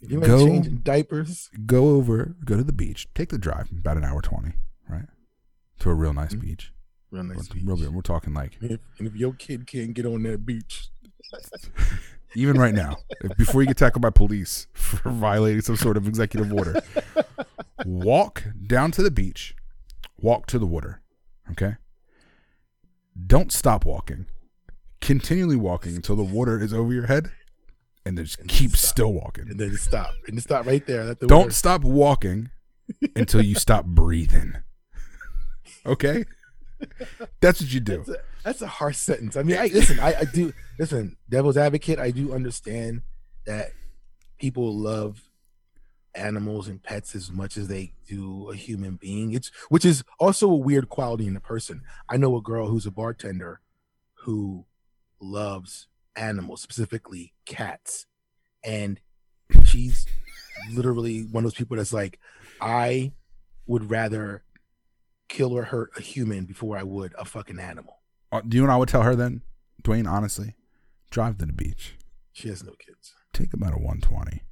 You 0.00 0.18
ain't 0.18 0.26
Go- 0.26 0.46
changing 0.46 0.76
diapers, 0.78 1.50
go 1.66 1.90
over, 1.90 2.34
go 2.44 2.56
to 2.56 2.64
the 2.64 2.72
beach, 2.72 3.08
take 3.14 3.28
the 3.30 3.38
drive, 3.38 3.70
about 3.70 3.96
an 3.96 4.04
hour 4.04 4.20
twenty, 4.20 4.54
right, 4.88 5.06
to 5.80 5.90
a 5.90 5.94
real 5.94 6.12
nice 6.12 6.34
Mhm. 6.34 6.40
beach. 6.40 6.72
real 7.12 7.22
nice. 7.24 7.36
Real 7.54 7.76
beach. 7.76 7.84
good. 7.86 7.94
We're 7.94 8.02
talking 8.02 8.34
like 8.34 8.58
If, 8.60 8.80
and 8.98 9.06
if 9.08 9.14
your 9.16 9.32
kid 9.34 9.66
can't 9.68 9.94
get 9.94 10.04
on 10.06 10.22
that 10.24 10.44
beach, 10.46 10.90
even 12.34 12.58
right 12.58 12.74
now, 12.74 12.96
before 13.36 13.62
you 13.62 13.68
get 13.68 13.76
tackled 13.76 14.02
by 14.02 14.10
police 14.10 14.66
for 14.72 15.10
violating 15.10 15.60
some 15.62 15.76
sort 15.76 15.96
of 15.96 16.06
executive 16.08 16.52
order, 16.52 16.80
walk 17.84 18.44
down 18.66 18.90
to 18.92 19.02
the 19.02 19.10
beach, 19.10 19.54
walk 20.20 20.46
to 20.48 20.58
the 20.58 20.66
water, 20.66 21.02
okay. 21.50 21.76
Don't 23.26 23.52
stop 23.52 23.84
walking. 23.84 24.26
Continually 25.00 25.56
walking 25.56 25.96
until 25.96 26.16
the 26.16 26.22
water 26.24 26.60
is 26.60 26.72
over 26.72 26.92
your 26.92 27.06
head, 27.06 27.30
and 28.04 28.16
then 28.18 28.24
just 28.24 28.40
And 28.40 28.48
keep 28.48 28.76
still 28.76 29.12
walking. 29.12 29.48
and 29.48 29.58
then 29.58 29.76
stop, 29.76 30.12
and 30.26 30.36
then 30.36 30.42
stop 30.42 30.66
right 30.66 30.84
there. 30.86 31.14
The 31.14 31.26
Don't 31.26 31.38
water- 31.38 31.50
stop 31.50 31.82
walking 31.82 32.50
until 33.16 33.42
you 33.42 33.54
stop 33.54 33.84
breathing. 33.86 34.54
Okay? 35.86 36.24
That's 37.40 37.60
what 37.60 37.72
you 37.72 37.80
do. 37.80 37.98
That's 37.98 38.08
a, 38.08 38.16
that's 38.44 38.62
a 38.62 38.66
harsh 38.68 38.96
sentence. 38.96 39.36
I 39.36 39.42
mean, 39.42 39.56
I 39.58 39.66
listen. 39.66 39.98
I, 40.00 40.14
I 40.20 40.24
do 40.24 40.52
listen. 40.78 41.16
Devil's 41.28 41.56
advocate. 41.56 41.98
I 41.98 42.10
do 42.12 42.32
understand 42.32 43.02
that 43.46 43.70
people 44.38 44.76
love 44.76 45.22
animals 46.18 46.68
and 46.68 46.82
pets 46.82 47.14
as 47.14 47.30
much 47.30 47.56
as 47.56 47.68
they 47.68 47.92
do 48.06 48.50
a 48.50 48.56
human 48.56 48.96
being. 48.96 49.32
It's 49.32 49.50
which 49.68 49.84
is 49.84 50.04
also 50.18 50.50
a 50.50 50.56
weird 50.56 50.88
quality 50.88 51.26
in 51.26 51.36
a 51.36 51.40
person. 51.40 51.82
I 52.08 52.16
know 52.16 52.36
a 52.36 52.42
girl 52.42 52.68
who's 52.68 52.86
a 52.86 52.90
bartender 52.90 53.60
who 54.24 54.66
loves 55.20 55.86
animals, 56.16 56.60
specifically 56.60 57.32
cats, 57.46 58.06
and 58.64 59.00
she's 59.64 60.06
literally 60.72 61.22
one 61.22 61.44
of 61.44 61.50
those 61.50 61.58
people 61.58 61.76
that's 61.76 61.92
like, 61.92 62.18
I 62.60 63.12
would 63.66 63.90
rather 63.90 64.42
kill 65.28 65.52
or 65.52 65.64
hurt 65.64 65.90
a 65.96 66.00
human 66.00 66.44
before 66.44 66.76
I 66.76 66.82
would 66.82 67.14
a 67.18 67.24
fucking 67.24 67.58
animal. 67.58 68.00
Uh, 68.32 68.40
do 68.46 68.56
you 68.56 68.62
know 68.62 68.68
what 68.68 68.74
I 68.74 68.78
would 68.78 68.88
tell 68.88 69.02
her 69.02 69.14
then, 69.14 69.42
Dwayne? 69.82 70.10
Honestly, 70.10 70.56
drive 71.10 71.38
to 71.38 71.46
the 71.46 71.52
beach. 71.52 71.96
She 72.32 72.48
has 72.48 72.62
no 72.62 72.72
kids. 72.72 73.14
Take 73.32 73.52
about 73.52 73.72
a 73.72 73.78
120. 73.78 74.42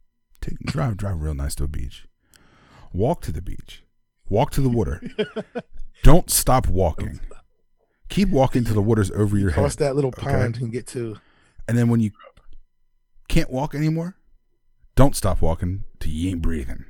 Take 0.46 0.58
drive 0.60 0.96
drive 0.96 1.20
real 1.20 1.34
nice 1.34 1.54
to 1.56 1.64
a 1.64 1.68
beach. 1.68 2.06
Walk 2.92 3.20
to 3.22 3.32
the 3.32 3.42
beach. 3.42 3.82
Walk 4.28 4.50
to 4.52 4.60
the 4.60 4.68
water. 4.68 5.02
Don't 6.02 6.30
stop 6.30 6.68
walking. 6.68 7.20
Keep 8.08 8.28
walking 8.28 8.64
till 8.64 8.74
the 8.74 8.82
water's 8.82 9.10
over 9.10 9.36
your 9.36 9.50
Cross 9.50 9.74
head. 9.74 9.86
that 9.86 9.94
little 9.96 10.10
okay? 10.16 10.22
pond 10.22 10.58
and 10.58 10.70
get 10.70 10.86
to. 10.88 11.16
And 11.66 11.76
then 11.76 11.88
when 11.88 12.00
you 12.00 12.12
can't 13.28 13.50
walk 13.50 13.74
anymore, 13.74 14.16
don't 14.94 15.16
stop 15.16 15.42
walking 15.42 15.84
till 15.98 16.12
you 16.12 16.30
ain't 16.30 16.42
breathing. 16.42 16.84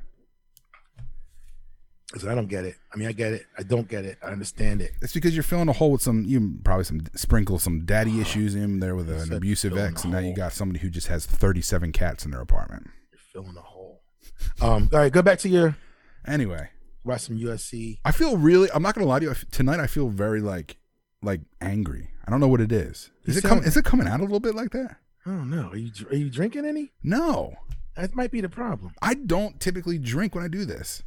Because 2.13 2.27
I 2.27 2.35
don't 2.35 2.47
get 2.47 2.63
it. 2.63 2.75
I 2.93 2.97
mean, 2.97 3.07
I 3.07 3.11
get 3.11 3.33
it. 3.33 3.45
I 3.57 3.63
don't 3.63 3.87
get 3.87 4.05
it. 4.05 4.17
I 4.23 4.27
understand 4.27 4.81
it. 4.81 4.91
It's 5.01 5.13
because 5.13 5.33
you're 5.33 5.43
filling 5.43 5.67
a 5.67 5.73
hole 5.73 5.91
with 5.91 6.01
some, 6.01 6.23
you 6.25 6.59
probably 6.63 6.85
some 6.85 7.01
sprinkle 7.15 7.57
some 7.59 7.85
daddy 7.85 8.21
issues 8.21 8.53
in 8.55 8.79
there 8.79 8.95
with 8.95 9.09
an 9.09 9.33
abusive 9.33 9.75
ex, 9.77 10.03
and 10.03 10.13
now 10.13 10.19
you 10.19 10.35
got 10.35 10.53
somebody 10.53 10.79
who 10.79 10.89
just 10.89 11.07
has 11.07 11.25
37 11.25 11.91
cats 11.91 12.23
in 12.23 12.31
their 12.31 12.41
apartment. 12.41 12.91
You're 13.37 13.43
filling 13.43 13.57
a 13.57 13.61
hole. 13.61 14.01
Um. 14.61 14.89
All 14.91 14.99
right, 14.99 15.11
go 15.11 15.21
back 15.21 15.39
to 15.39 15.49
your 15.49 15.77
Anyway, 16.25 16.69
watch 17.03 17.21
some 17.21 17.37
UFC. 17.37 17.99
I 18.03 18.11
feel 18.11 18.37
really. 18.37 18.69
I'm 18.73 18.81
not 18.83 18.95
gonna 18.95 19.07
lie 19.07 19.19
to 19.19 19.25
you. 19.25 19.33
Tonight, 19.51 19.79
I 19.79 19.87
feel 19.87 20.09
very 20.09 20.41
like 20.41 20.77
like 21.21 21.41
angry. 21.61 22.09
I 22.25 22.31
don't 22.31 22.39
know 22.39 22.47
what 22.47 22.61
it 22.61 22.71
is. 22.71 23.11
Is 23.25 23.35
You 23.35 23.39
it 23.39 23.43
coming? 23.43 23.63
Is 23.63 23.77
it 23.77 23.85
coming 23.85 24.07
out 24.07 24.19
a 24.19 24.23
little 24.23 24.39
bit 24.39 24.55
like 24.55 24.71
that? 24.71 24.97
I 25.25 25.29
don't 25.31 25.49
know. 25.49 25.69
Are 25.69 25.77
you 25.77 25.91
are 26.09 26.15
you 26.15 26.29
drinking 26.29 26.65
any? 26.65 26.91
No, 27.03 27.53
That 27.95 28.15
might 28.15 28.31
be 28.31 28.41
the 28.41 28.49
problem. 28.49 28.93
I 29.01 29.13
don't 29.13 29.59
typically 29.59 29.97
drink 29.97 30.35
when 30.35 30.43
I 30.43 30.47
do 30.47 30.65
this. 30.65 31.03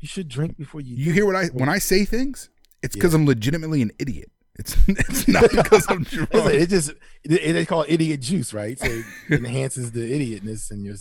You 0.00 0.08
should 0.08 0.28
drink 0.28 0.56
before 0.56 0.80
you. 0.80 0.96
You 0.96 1.12
hear 1.12 1.26
what 1.26 1.36
I 1.36 1.46
when 1.46 1.68
I 1.68 1.78
say 1.78 2.04
things? 2.04 2.48
It's 2.82 2.94
because 2.94 3.14
I'm 3.14 3.26
legitimately 3.26 3.82
an 3.82 3.92
idiot. 3.98 4.30
It's 4.58 4.76
it's 4.88 5.28
not 5.28 5.50
because 5.54 5.86
I'm 5.88 6.02
drunk. 6.04 6.30
It 6.32 6.68
just 6.68 6.90
it, 7.24 7.32
it, 7.32 7.52
they 7.52 7.64
call 7.66 7.82
it 7.82 7.90
idiot 7.92 8.20
juice, 8.20 8.52
right? 8.54 8.78
So 8.78 8.86
it 8.86 9.04
enhances 9.30 9.92
the 9.92 10.00
idiotness 10.00 10.70
in 10.70 10.84
your 10.84 10.96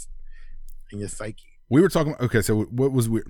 in 0.95 0.99
your 0.99 1.09
psyche. 1.09 1.43
We 1.69 1.81
were 1.81 1.89
talking. 1.89 2.15
Okay, 2.19 2.41
so 2.41 2.63
what 2.63 2.91
was 2.91 3.07
we? 3.09 3.21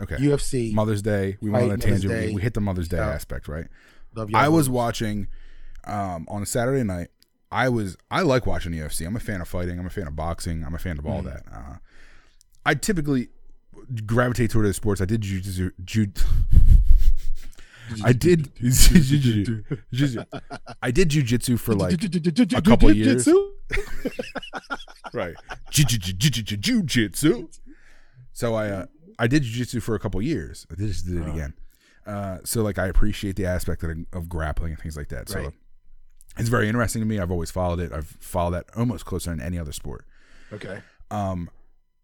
Okay, 0.00 0.16
UFC. 0.16 0.72
Mother's 0.72 1.02
Day. 1.02 1.36
We 1.40 1.50
went 1.50 1.64
on 1.66 1.70
a 1.72 1.76
tangent. 1.78 2.12
We- 2.12 2.20
Day. 2.28 2.32
We 2.34 2.42
hit 2.42 2.54
the 2.54 2.60
Mother's 2.60 2.88
Day 2.88 2.96
Yeah. 2.98 3.10
aspect, 3.10 3.48
right? 3.48 3.66
Love 4.14 4.30
I 4.34 4.48
was 4.48 4.68
watching 4.68 5.28
um, 5.84 6.26
on 6.28 6.42
a 6.42 6.46
Saturday 6.46 6.82
night. 6.84 7.08
I 7.52 7.68
was 7.68 7.96
I 8.10 8.22
like 8.22 8.46
watching 8.46 8.72
UFC. 8.72 9.06
I'm 9.06 9.14
a 9.16 9.20
fan 9.20 9.40
of 9.40 9.48
fighting. 9.48 9.78
I'm 9.78 9.86
a 9.86 9.90
fan 9.90 10.06
of 10.08 10.16
boxing. 10.16 10.64
I'm 10.64 10.74
a 10.74 10.78
fan 10.78 10.98
of 10.98 11.06
all 11.06 11.22
Mm. 11.22 11.24
that. 11.26 11.42
Uh, 11.52 11.76
I 12.66 12.74
typically 12.74 13.28
gravitate 14.06 14.50
toward 14.50 14.66
the 14.66 14.72
sports. 14.74 15.00
I 15.00 15.04
did 15.04 15.20
jujitsu. 15.22 15.70
Ju- 15.84 16.12
I 18.02 18.12
did 18.12 18.50
jiu-jitsu. 18.60 19.62
I 20.82 20.90
did 20.90 21.10
jujitsu 21.10 21.58
for 21.60 21.74
like 21.74 21.92
a 22.56 22.62
couple 22.62 22.88
of 22.88 22.96
years. 22.96 23.28
right 25.12 25.34
jujitsu. 25.72 27.58
So 28.32 28.54
I 28.54 28.68
uh, 28.70 28.86
I 29.18 29.26
did 29.26 29.42
jujitsu 29.44 29.82
for 29.82 29.94
a 29.94 29.98
couple 29.98 30.20
years. 30.22 30.66
I 30.70 30.74
just 30.74 31.06
did 31.06 31.16
it 31.16 31.28
again. 31.28 31.54
Uh, 32.06 32.38
so 32.44 32.62
like 32.62 32.78
I 32.78 32.86
appreciate 32.86 33.36
the 33.36 33.46
aspect 33.46 33.82
of, 33.82 33.96
of 34.12 34.28
grappling 34.28 34.72
and 34.72 34.80
things 34.80 34.96
like 34.96 35.08
that. 35.08 35.28
So 35.28 35.38
Right. 35.44 35.52
it's 36.38 36.48
very 36.48 36.68
interesting 36.68 37.00
to 37.00 37.06
me. 37.06 37.18
I've 37.18 37.30
always 37.30 37.50
followed 37.50 37.80
it. 37.80 37.92
I've 37.92 38.06
followed 38.06 38.52
that 38.52 38.66
almost 38.76 39.04
closer 39.06 39.30
than 39.30 39.40
any 39.40 39.58
other 39.58 39.72
sport. 39.72 40.04
Okay. 40.52 40.80
Um, 41.10 41.48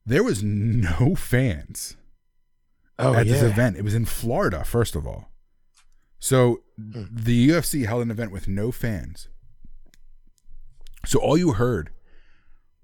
there 0.06 0.22
was 0.22 0.42
no 0.42 1.14
fans 1.14 1.96
Oh 2.98 3.14
at 3.14 3.26
yeah. 3.26 3.32
this 3.32 3.42
event. 3.42 3.76
It 3.76 3.82
was 3.84 3.94
in 3.94 4.04
Florida, 4.04 4.64
first 4.64 4.94
of 4.94 5.06
all. 5.06 5.30
So 6.18 6.62
Hmm. 6.78 7.04
the 7.10 7.48
UFC 7.50 7.84
held 7.86 8.02
an 8.02 8.10
event 8.10 8.30
with 8.32 8.46
no 8.48 8.70
fans. 8.72 9.28
So 11.06 11.18
all 11.18 11.36
you 11.38 11.52
heard 11.52 11.90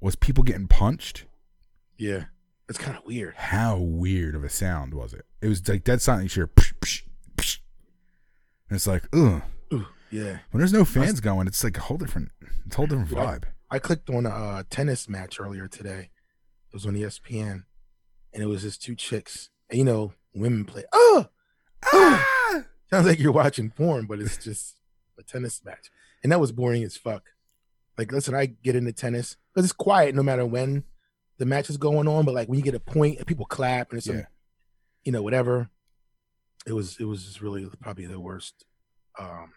was 0.00 0.16
people 0.16 0.44
getting 0.44 0.68
punched. 0.68 1.24
Yeah. 1.96 2.24
It's 2.68 2.78
kind 2.78 2.96
of 2.96 3.04
weird. 3.04 3.34
How 3.36 3.76
weird 3.78 4.34
of 4.34 4.42
a 4.42 4.48
sound 4.48 4.94
was 4.94 5.14
it? 5.14 5.24
It 5.40 5.48
was 5.48 5.66
like 5.68 5.84
dead 5.84 6.02
silent. 6.02 6.34
You 6.34 6.40
hear, 6.40 6.46
psh, 6.48 6.72
psh, 6.80 7.02
psh. 7.36 7.58
and 8.68 8.76
it's 8.76 8.86
like, 8.86 9.04
ugh. 9.12 9.42
Ooh, 9.72 9.86
yeah. 10.10 10.38
When 10.50 10.58
there's 10.58 10.72
no 10.72 10.84
fans 10.84 11.20
going, 11.20 11.46
it's 11.46 11.62
like 11.62 11.76
a 11.76 11.82
whole 11.82 11.96
different, 11.96 12.30
it's 12.66 12.74
a 12.74 12.78
whole 12.78 12.86
different 12.86 13.10
vibe. 13.10 13.44
I 13.70 13.78
clicked 13.78 14.10
on 14.10 14.26
a 14.26 14.30
uh, 14.30 14.62
tennis 14.70 15.08
match 15.08 15.38
earlier 15.40 15.68
today. 15.68 16.10
It 16.70 16.74
was 16.74 16.86
on 16.86 16.94
ESPN, 16.94 17.64
and 18.32 18.42
it 18.42 18.46
was 18.46 18.62
just 18.62 18.82
two 18.82 18.94
chicks. 18.96 19.50
And 19.70 19.78
you 19.78 19.84
know, 19.84 20.12
women 20.34 20.64
play. 20.64 20.84
Oh, 20.92 21.26
Ah! 21.92 22.26
sounds 22.90 23.06
like 23.06 23.18
you're 23.20 23.32
watching 23.32 23.70
porn, 23.70 24.06
but 24.06 24.20
it's 24.20 24.36
just 24.38 24.76
a 25.18 25.22
tennis 25.22 25.64
match, 25.64 25.90
and 26.22 26.32
that 26.32 26.40
was 26.40 26.52
boring 26.52 26.82
as 26.82 26.96
fuck. 26.96 27.24
Like, 27.98 28.12
listen, 28.12 28.34
I 28.34 28.46
get 28.46 28.76
into 28.76 28.92
tennis 28.92 29.36
because 29.54 29.64
it's 29.64 29.72
quiet 29.72 30.14
no 30.14 30.22
matter 30.22 30.44
when 30.44 30.84
the 31.38 31.46
match 31.46 31.70
is 31.70 31.76
going 31.76 32.08
on, 32.08 32.24
but 32.24 32.34
like 32.34 32.48
when 32.48 32.58
you 32.58 32.64
get 32.64 32.74
a 32.74 32.80
point 32.80 33.18
and 33.18 33.26
people 33.26 33.46
clap 33.46 33.90
and 33.90 33.98
it's 33.98 34.06
Yeah. 34.06 34.26
you 35.04 35.12
know, 35.12 35.22
whatever. 35.22 35.70
It 36.66 36.72
was 36.72 36.98
it 36.98 37.04
was 37.04 37.24
just 37.24 37.40
really 37.40 37.68
probably 37.80 38.06
the 38.06 38.18
worst 38.20 38.64
um, 39.18 39.52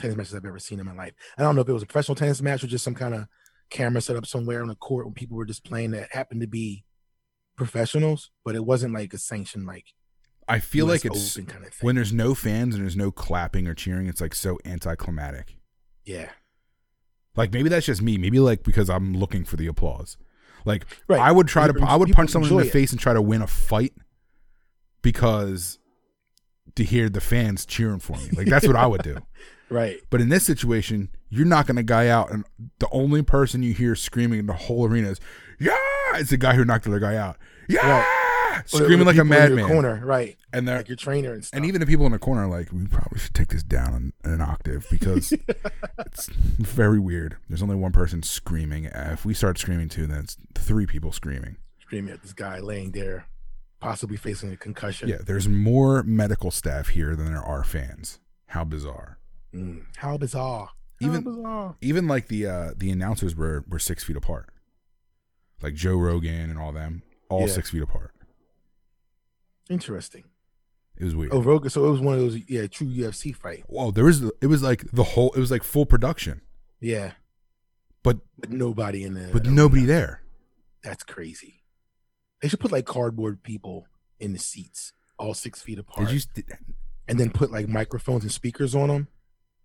tennis 0.00 0.16
matches 0.16 0.34
I've 0.34 0.44
ever 0.44 0.58
seen 0.58 0.80
in 0.80 0.86
my 0.86 0.94
life. 0.94 1.12
I 1.36 1.42
don't 1.42 1.54
know 1.54 1.60
if 1.60 1.68
it 1.68 1.72
was 1.72 1.82
a 1.82 1.86
professional 1.86 2.14
tennis 2.16 2.40
match 2.40 2.64
or 2.64 2.68
just 2.68 2.84
some 2.84 2.94
kind 2.94 3.14
of 3.14 3.26
camera 3.70 4.00
set 4.00 4.16
up 4.16 4.26
somewhere 4.26 4.62
on 4.62 4.68
the 4.68 4.74
court 4.76 5.04
when 5.06 5.14
people 5.14 5.36
were 5.36 5.44
just 5.44 5.64
playing 5.64 5.90
that 5.92 6.12
happened 6.12 6.40
to 6.40 6.46
be 6.46 6.84
professionals, 7.56 8.30
but 8.44 8.54
it 8.54 8.64
wasn't 8.64 8.94
like 8.94 9.12
a 9.14 9.18
sanctioned 9.18 9.66
like 9.66 9.86
I 10.48 10.58
feel 10.58 10.86
US 10.86 11.04
like 11.04 11.04
it's 11.14 11.36
kind 11.36 11.64
of 11.64 11.72
thing. 11.72 11.86
when 11.86 11.94
there's 11.96 12.12
no 12.12 12.34
fans 12.34 12.74
and 12.74 12.82
there's 12.84 12.96
no 12.96 13.10
clapping 13.10 13.66
or 13.66 13.74
cheering, 13.74 14.06
it's 14.06 14.20
like 14.20 14.34
so 14.34 14.58
anticlimactic. 14.64 15.56
yeah, 16.04 16.30
Like 17.36 17.52
maybe 17.52 17.68
that's 17.68 17.86
just 17.86 18.02
me. 18.02 18.18
Maybe 18.18 18.38
like 18.40 18.62
because 18.62 18.88
I'm 18.90 19.14
looking 19.14 19.44
for 19.44 19.56
the 19.56 19.66
applause. 19.66 20.16
Like 20.64 20.86
Right. 21.08 21.20
I 21.20 21.30
would 21.32 21.46
try 21.48 21.66
to, 21.66 21.74
I 21.86 21.96
would 21.96 22.10
punch 22.12 22.30
someone 22.30 22.50
in 22.50 22.56
the 22.56 22.64
it. 22.66 22.70
face 22.72 22.90
and 22.92 23.00
try 23.00 23.12
to 23.12 23.20
win 23.22 23.42
a 23.42 23.46
fight 23.46 23.92
because 25.02 25.78
to 26.76 26.84
hear 26.84 27.08
the 27.08 27.20
fans 27.20 27.66
cheering 27.66 27.98
for 28.00 28.16
me. 28.16 28.30
Like 28.36 28.46
that's 28.46 28.66
what 28.66 28.76
I 28.76 28.86
would 28.86 29.02
do. 29.02 29.18
right. 29.70 29.98
But 30.10 30.20
in 30.20 30.28
this 30.28 30.44
situation, 30.44 31.10
you're 31.28 31.46
knocking 31.46 31.76
a 31.78 31.82
guy 31.82 32.08
out, 32.08 32.30
and 32.32 32.44
the 32.78 32.88
only 32.92 33.22
person 33.22 33.62
you 33.62 33.74
hear 33.74 33.94
screaming 33.94 34.38
in 34.40 34.46
the 34.46 34.52
whole 34.54 34.86
arena 34.86 35.08
is, 35.10 35.20
"Yeah!" 35.60 35.76
It's 36.14 36.30
the 36.30 36.36
guy 36.36 36.54
who 36.54 36.64
knocked 36.64 36.84
the 36.84 36.90
other 36.90 37.00
guy 37.00 37.16
out. 37.16 37.36
Yeah, 37.68 38.00
Or 38.00 38.04
screaming 38.66 39.06
like 39.06 39.16
a 39.16 39.22
people 39.24 39.32
in 39.36 39.40
your 39.48 39.56
madman. 39.56 39.66
Corner, 39.66 40.02
right? 40.04 40.36
And 40.52 40.66
they're 40.68 40.76
Like 40.78 40.88
your 40.88 40.96
trainer 40.96 41.32
and 41.32 41.44
stuff. 41.44 41.56
and 41.56 41.66
even 41.66 41.80
the 41.80 41.86
people 41.86 42.06
in 42.06 42.12
the 42.12 42.18
corner 42.18 42.42
are 42.44 42.48
like, 42.48 42.72
we 42.72 42.86
probably 42.86 43.18
should 43.18 43.34
take 43.34 43.48
this 43.48 43.62
down 43.62 44.12
an, 44.24 44.32
an 44.32 44.40
octave 44.40 44.86
because 44.90 45.32
it's 45.98 46.26
very 46.58 46.98
weird. 47.00 47.36
There's 47.48 47.62
only 47.62 47.76
one 47.76 47.92
person 47.92 48.22
screaming. 48.22 48.86
Uh, 48.86 49.10
If 49.12 49.24
we 49.24 49.34
start 49.34 49.58
screaming 49.58 49.88
too, 49.88 50.06
then 50.06 50.20
it's 50.20 50.36
three 50.54 50.86
people 50.86 51.12
screaming. 51.12 51.56
screaming 51.80 52.12
at 52.14 52.22
this 52.22 52.32
guy 52.32 52.58
laying 52.60 52.92
there, 52.92 53.26
possibly 53.80 54.16
facing 54.16 54.52
a 54.52 54.56
concussion. 54.56 55.08
Yeah, 55.08 55.18
there's 55.24 55.48
more 55.48 56.02
medical 56.04 56.50
staff 56.50 56.88
here 56.88 57.16
than 57.16 57.26
there 57.26 57.42
are 57.42 57.64
fans. 57.64 58.20
How 58.46 58.64
bizarre. 58.64 59.18
Mm, 59.54 59.84
how 59.96 60.16
bizarre. 60.16 60.70
Even- 61.00 61.24
how 61.24 61.30
bizarre. 61.30 61.76
Even 61.80 62.06
like 62.06 62.28
the 62.28 62.46
uh, 62.46 62.70
the 62.76 62.90
announcers 62.90 63.34
were 63.34 63.64
were 63.68 63.80
six 63.80 64.04
feet 64.04 64.16
apart, 64.16 64.50
like 65.60 65.74
Joe 65.74 65.96
Rogan 65.96 66.48
and 66.50 66.58
all 66.58 66.70
them, 66.72 67.02
all 67.28 67.42
Yeah. 67.42 67.46
six 67.48 67.70
feet 67.70 67.82
apart. 67.82 68.13
Interesting. 69.70 70.24
It 70.96 71.04
was 71.04 71.16
weird. 71.16 71.32
Oh, 71.32 71.42
Rogan. 71.42 71.70
So 71.70 71.86
it 71.86 71.90
was 71.90 72.00
one 72.00 72.14
of 72.14 72.20
those, 72.20 72.38
yeah, 72.48 72.66
true 72.66 72.86
UFC 72.86 73.34
fight. 73.34 73.64
Whoa, 73.66 73.90
there 73.90 74.04
was 74.04 74.22
it 74.40 74.46
was 74.46 74.62
like 74.62 74.84
the 74.92 75.02
whole 75.02 75.32
it 75.32 75.40
was 75.40 75.50
like 75.50 75.64
full 75.64 75.86
production, 75.86 76.40
Yeah, 76.80 77.12
but 78.02 78.18
but 78.38 78.50
nobody 78.50 79.02
in 79.02 79.14
there. 79.14 79.30
but 79.32 79.46
nobody 79.46 79.84
there. 79.84 80.22
That's 80.84 81.02
crazy. 81.02 81.62
They 82.42 82.48
should 82.48 82.60
put 82.60 82.70
like 82.72 82.84
cardboard 82.84 83.42
people 83.42 83.86
in 84.20 84.32
the 84.34 84.38
seats, 84.38 84.92
all 85.18 85.34
six 85.34 85.62
feet 85.62 85.78
apart, 85.78 86.08
Did 86.08 86.14
you? 86.14 86.20
Did, 86.34 86.44
and 87.08 87.18
then 87.18 87.30
put 87.30 87.50
like 87.50 87.68
microphones 87.68 88.22
and 88.22 88.30
speakers 88.30 88.74
on 88.74 88.88
them, 88.88 89.08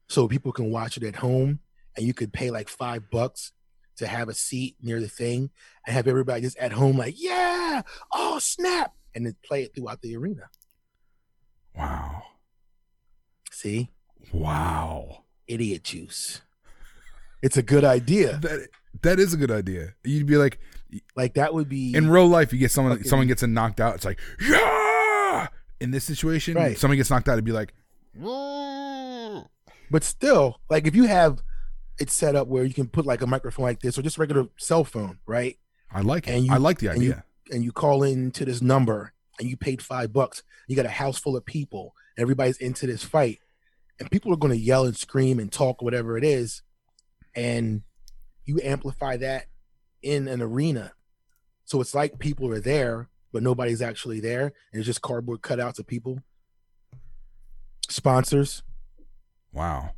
so 0.07 0.27
people 0.27 0.51
can 0.51 0.71
watch 0.71 0.97
it 0.97 1.03
at 1.03 1.17
home. 1.17 1.59
And 1.95 2.05
you 2.07 2.13
could 2.13 2.31
pay 2.31 2.49
like 2.49 2.69
five 2.69 3.09
bucks 3.11 3.51
to 3.97 4.07
have 4.07 4.29
a 4.29 4.33
seat 4.33 4.77
near 4.81 4.99
the 5.01 5.09
thing, 5.09 5.49
and 5.85 5.93
have 5.93 6.07
everybody 6.07 6.41
just 6.41 6.57
at 6.57 6.71
home 6.71 6.97
like, 6.97 7.15
yeah, 7.21 7.81
oh 8.13 8.39
snap, 8.39 8.93
and 9.15 9.25
then 9.25 9.35
play 9.43 9.63
it 9.63 9.73
throughout 9.75 10.01
the 10.01 10.15
arena. 10.15 10.43
wow, 11.75 12.23
See, 13.51 13.89
wow. 14.31 15.23
idiot 15.47 15.83
juice. 15.83 16.41
It's 17.41 17.57
a 17.57 17.63
good 17.63 17.83
idea. 17.85 18.37
That 18.37 18.67
that 19.01 19.19
is 19.19 19.33
a 19.33 19.37
good 19.37 19.51
idea. 19.51 19.93
You'd 20.03 20.25
be 20.27 20.35
like 20.37 20.59
Like 21.15 21.35
that 21.35 21.53
would 21.53 21.69
be 21.69 21.93
in 21.95 22.09
real 22.09 22.27
life, 22.27 22.51
you 22.51 22.59
get 22.59 22.71
someone 22.71 22.93
Fucking- 22.97 23.07
someone 23.09 23.27
gets 23.27 23.43
knocked 23.43 23.79
out. 23.79 23.95
It's 23.95 24.05
like 24.05 24.19
yeah. 24.41 25.47
In 25.79 25.91
this 25.91 26.03
situation, 26.03 26.55
Right. 26.55 26.77
someone 26.77 26.97
gets 26.97 27.09
knocked 27.09 27.29
out. 27.29 27.33
It'd 27.33 27.45
be 27.45 27.51
like 27.53 27.73
But 29.91 30.03
still, 30.03 30.59
like 30.69 30.85
if 30.85 30.95
you 30.95 31.05
have 31.05 31.41
it 31.99 32.09
set 32.09 32.35
up 32.35 32.47
where 32.47 32.63
you 32.63 32.73
can 32.73 32.87
put 32.87 33.05
like 33.05 33.21
a 33.21 33.27
microphone 33.27 33.63
like 33.65 33.79
this 33.81 33.97
or 33.97 34.01
just 34.01 34.17
regular 34.17 34.47
cell 34.57 34.83
phone, 34.83 35.19
right? 35.25 35.57
I 35.91 36.01
like 36.01 36.27
it. 36.27 36.31
And 36.31 36.45
you- 36.45 36.53
I 36.53 36.57
like 36.57 36.79
the 36.79 36.89
idea. 36.89 37.23
And 37.49 37.63
you 37.63 37.71
call 37.71 38.03
in 38.03 38.31
to 38.31 38.45
this 38.45 38.61
number 38.61 39.13
and 39.39 39.49
you 39.49 39.57
paid 39.57 39.81
five 39.81 40.13
bucks. 40.13 40.43
You 40.67 40.75
got 40.75 40.85
a 40.85 40.89
house 40.89 41.17
full 41.17 41.35
of 41.35 41.45
people. 41.45 41.95
Everybody's 42.17 42.57
into 42.57 42.85
this 42.85 43.03
fight, 43.03 43.39
and 43.99 44.11
people 44.11 44.33
are 44.33 44.37
going 44.37 44.53
to 44.53 44.59
yell 44.59 44.85
and 44.85 44.95
scream 44.95 45.39
and 45.39 45.51
talk 45.51 45.81
whatever 45.81 46.17
it 46.17 46.23
is, 46.23 46.61
and 47.35 47.83
you 48.45 48.59
amplify 48.63 49.15
that 49.17 49.45
in 50.01 50.27
an 50.27 50.41
arena. 50.41 50.93
So 51.65 51.79
it's 51.79 51.95
like 51.95 52.19
people 52.19 52.51
are 52.51 52.59
there, 52.59 53.09
but 53.31 53.43
nobody's 53.43 53.81
actually 53.81 54.19
there, 54.19 54.53
and 54.71 54.79
it's 54.79 54.85
just 54.85 55.01
cardboard 55.01 55.41
cutouts 55.41 55.79
of 55.79 55.87
people. 55.87 56.19
Sponsors, 57.87 58.63
wow. 59.53 59.91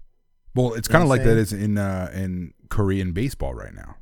Well, 0.53 0.73
it's 0.73 0.87
kind 0.87 1.03
of 1.03 1.09
like 1.09 1.23
that 1.23 1.37
is 1.37 1.53
in 1.53 1.77
uh, 1.77 2.11
in 2.13 2.53
Korean 2.69 3.13
baseball 3.13 3.53
right 3.53 3.73
now. 3.73 3.95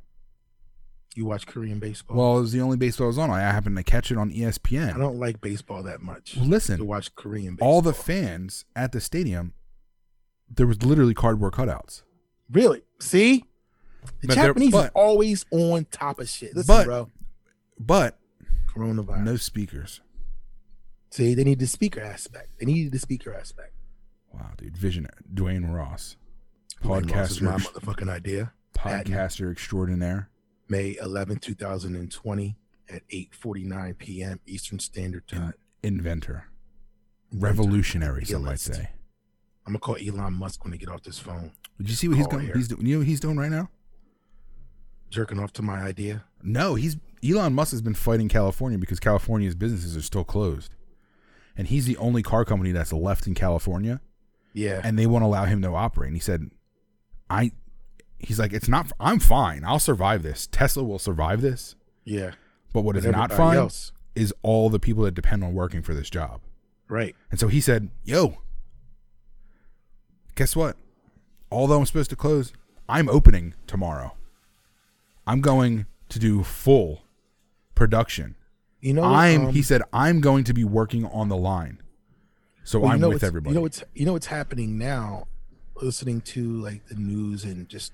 You 1.15 1.26
watch 1.26 1.48
Korean 1.48 1.80
baseball. 1.80 2.17
Well, 2.17 2.38
it 2.38 2.41
was 2.41 2.52
the 2.52 2.62
only 2.62 2.78
baseball 2.78 3.06
I 3.06 3.10
was 3.10 3.17
on. 3.17 3.30
I 3.30 3.39
happened 3.41 3.76
to 3.78 3.84
catch 3.84 4.12
it 4.12 4.17
on 4.17 4.32
ESPN. 4.32 4.95
I 4.95 4.98
don't 4.98 5.19
like 5.19 5.41
baseball 5.41 5.84
that 5.84 6.02
much 6.02 6.36
Well, 6.38 6.45
listen, 6.45 6.78
to 6.78 6.86
watch 6.86 7.13
Korean 7.15 7.56
baseball. 7.56 7.67
all 7.69 7.82
the 7.82 7.93
fans 7.93 8.65
at 8.76 8.91
the 8.91 9.02
stadium, 9.02 9.54
there 10.50 10.67
was 10.67 10.84
literally 10.84 11.13
cardboard 11.13 11.54
cutouts. 11.54 12.04
really 12.52 12.82
see. 13.00 13.45
The 14.22 14.28
But 14.28 14.36
Japanese 14.36 14.72
but- 14.72 14.86
are 14.88 14.91
always 14.95 15.45
on 15.52 15.86
top 15.91 16.19
of 16.19 16.30
shit. 16.30 16.56
Listen, 16.56 16.67
But- 16.76 16.86
bro. 16.86 17.10
But 17.80 18.17
Coronavirus. 18.74 19.24
no 19.24 19.36
speakers. 19.36 20.02
See, 21.12 21.34
they 21.34 21.43
need 21.43 21.60
the 21.60 21.67
speaker 21.67 22.02
aspect. 22.02 22.60
They 22.60 22.65
needed 22.65 22.91
the 22.91 23.00
speaker 23.00 23.34
aspect. 23.34 23.74
Wow, 24.34 24.52
dude. 24.58 24.78
Visionary. 24.78 25.13
Dwayne 25.34 25.74
Ross. 25.74 26.15
Dwayne 26.84 27.12
Ross 27.13 27.32
is 27.32 27.41
my 27.41 27.58
motherfucking 27.58 28.10
idea. 28.10 28.54
Podcaster 28.76 29.52
extraordinaire. 29.52 30.30
May 30.69 30.95
11, 31.01 31.39
2020 31.39 32.55
at 32.89 33.01
8:49 33.10 33.97
p.m. 33.97 34.39
Eastern 34.45 34.79
Standard 34.79 35.23
uh, 35.34 35.36
Time. 35.36 35.53
Inventor. 35.84 36.45
Revolutionary, 37.34 38.25
some 38.25 38.45
might 38.45 38.60
say. 38.60 38.89
I'm 39.65 39.73
gonna 39.73 39.79
call 39.79 39.97
Elon 39.97 40.34
Musk 40.34 40.63
when 40.63 40.71
they 40.71 40.77
get 40.77 40.89
off 40.89 41.03
this 41.03 41.19
phone, 41.19 41.51
Did 41.77 41.89
you 41.89 41.95
see 41.95 42.08
what 42.08 42.17
he's 42.17 42.27
going? 42.27 42.45
here. 42.45 42.55
He's 42.55 42.67
doing. 42.67 42.86
You 42.86 42.95
know 42.95 42.99
what 42.99 43.08
he's 43.08 43.19
doing 43.19 43.38
right 43.38 43.51
now? 43.51 43.69
jerking 45.12 45.39
off 45.39 45.51
to 45.51 45.63
my 45.63 45.82
idea. 45.82 46.23
No, 46.43 46.75
he's 46.75 46.97
Elon 47.27 47.53
Musk 47.53 47.71
has 47.71 47.82
been 47.82 47.95
fighting 47.95 48.29
California 48.29 48.77
because 48.77 48.99
California's 48.99 49.55
businesses 49.55 49.97
are 49.97 50.01
still 50.03 50.23
closed, 50.23 50.75
and 51.58 51.67
he's 51.67 51.86
the 51.86 51.97
only 51.97 52.21
car 52.23 52.45
company 52.45 52.71
that's 52.71 52.93
left 52.93 53.25
in 53.27 53.34
California, 53.34 54.01
Yeah, 54.53 54.82
and 54.84 54.97
they 54.99 55.08
won't 55.08 55.23
allow 55.23 55.45
him 55.45 55.62
to 55.63 55.69
operate. 55.69 56.08
And 56.10 56.15
he 56.15 56.21
said, 56.21 56.49
"I," 57.29 57.51
he's 58.19 58.39
like, 58.39 58.53
"It's 58.53 58.67
not. 58.69 58.91
I'm 58.99 59.19
fine. 59.19 59.63
I'll 59.65 59.79
survive 59.79 60.21
this. 60.23 60.47
Tesla 60.47 60.84
will 60.84 60.99
survive 60.99 61.41
this. 61.41 61.75
yeah. 62.05 62.32
But 62.71 62.82
what 62.82 62.95
is 62.95 63.03
But 63.05 63.12
not 63.12 63.32
fine 63.34 63.58
else. 63.58 63.91
is 64.13 64.32
all 64.43 64.69
the 64.69 64.77
people 64.79 65.03
that 65.05 65.15
depend 65.15 65.43
on 65.43 65.53
working 65.53 65.82
for 65.82 65.93
this 65.95 66.10
job." 66.10 66.41
Right. 66.88 67.15
And 67.32 67.39
so 67.39 67.47
he 67.47 67.62
said, 67.62 67.89
Yo, 68.03 68.38
guess 70.36 70.55
what? 70.55 70.75
Although 71.51 71.79
I'm 71.79 71.86
supposed 71.86 72.10
to 72.12 72.15
close, 72.15 72.53
I'm 72.88 73.10
opening 73.10 73.53
tomorrow. 73.67 74.15
I'm 75.27 75.41
going 75.41 75.86
to 76.10 76.19
do 76.19 76.43
full 76.43 77.01
production. 77.75 78.36
You 78.82 78.93
know, 78.93 79.03
I'm, 79.03 79.47
um, 79.47 79.53
he 79.53 79.62
said, 79.62 79.82
I'm 79.91 80.21
going 80.21 80.43
to 80.45 80.53
be 80.53 80.63
working 80.63 81.05
on 81.05 81.29
the 81.29 81.38
line. 81.38 81.82
So 82.63 82.79
well, 82.79 82.89
you 82.89 82.93
I'm 82.95 83.01
know 83.01 83.10
with 83.10 83.23
everybody. 83.23 83.51
You 83.51 83.55
know 83.55 83.62
what's 83.62 83.84
you 83.93 84.05
know 84.05 84.13
what's 84.13 84.27
happening 84.27 84.77
now? 84.77 85.27
Listening 85.82 86.21
to 86.21 86.62
like 86.62 86.88
the 86.88 86.95
news 86.95 87.43
and 87.43 87.67
just 87.69 87.93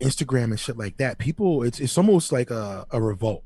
Instagram 0.00 0.44
and 0.44 0.60
shit 0.60 0.76
like 0.76 0.96
that. 0.98 1.18
People, 1.18 1.62
it's 1.62 1.80
it's 1.80 1.98
almost 1.98 2.32
like 2.32 2.50
a, 2.50 2.86
a 2.90 3.00
revolt 3.00 3.44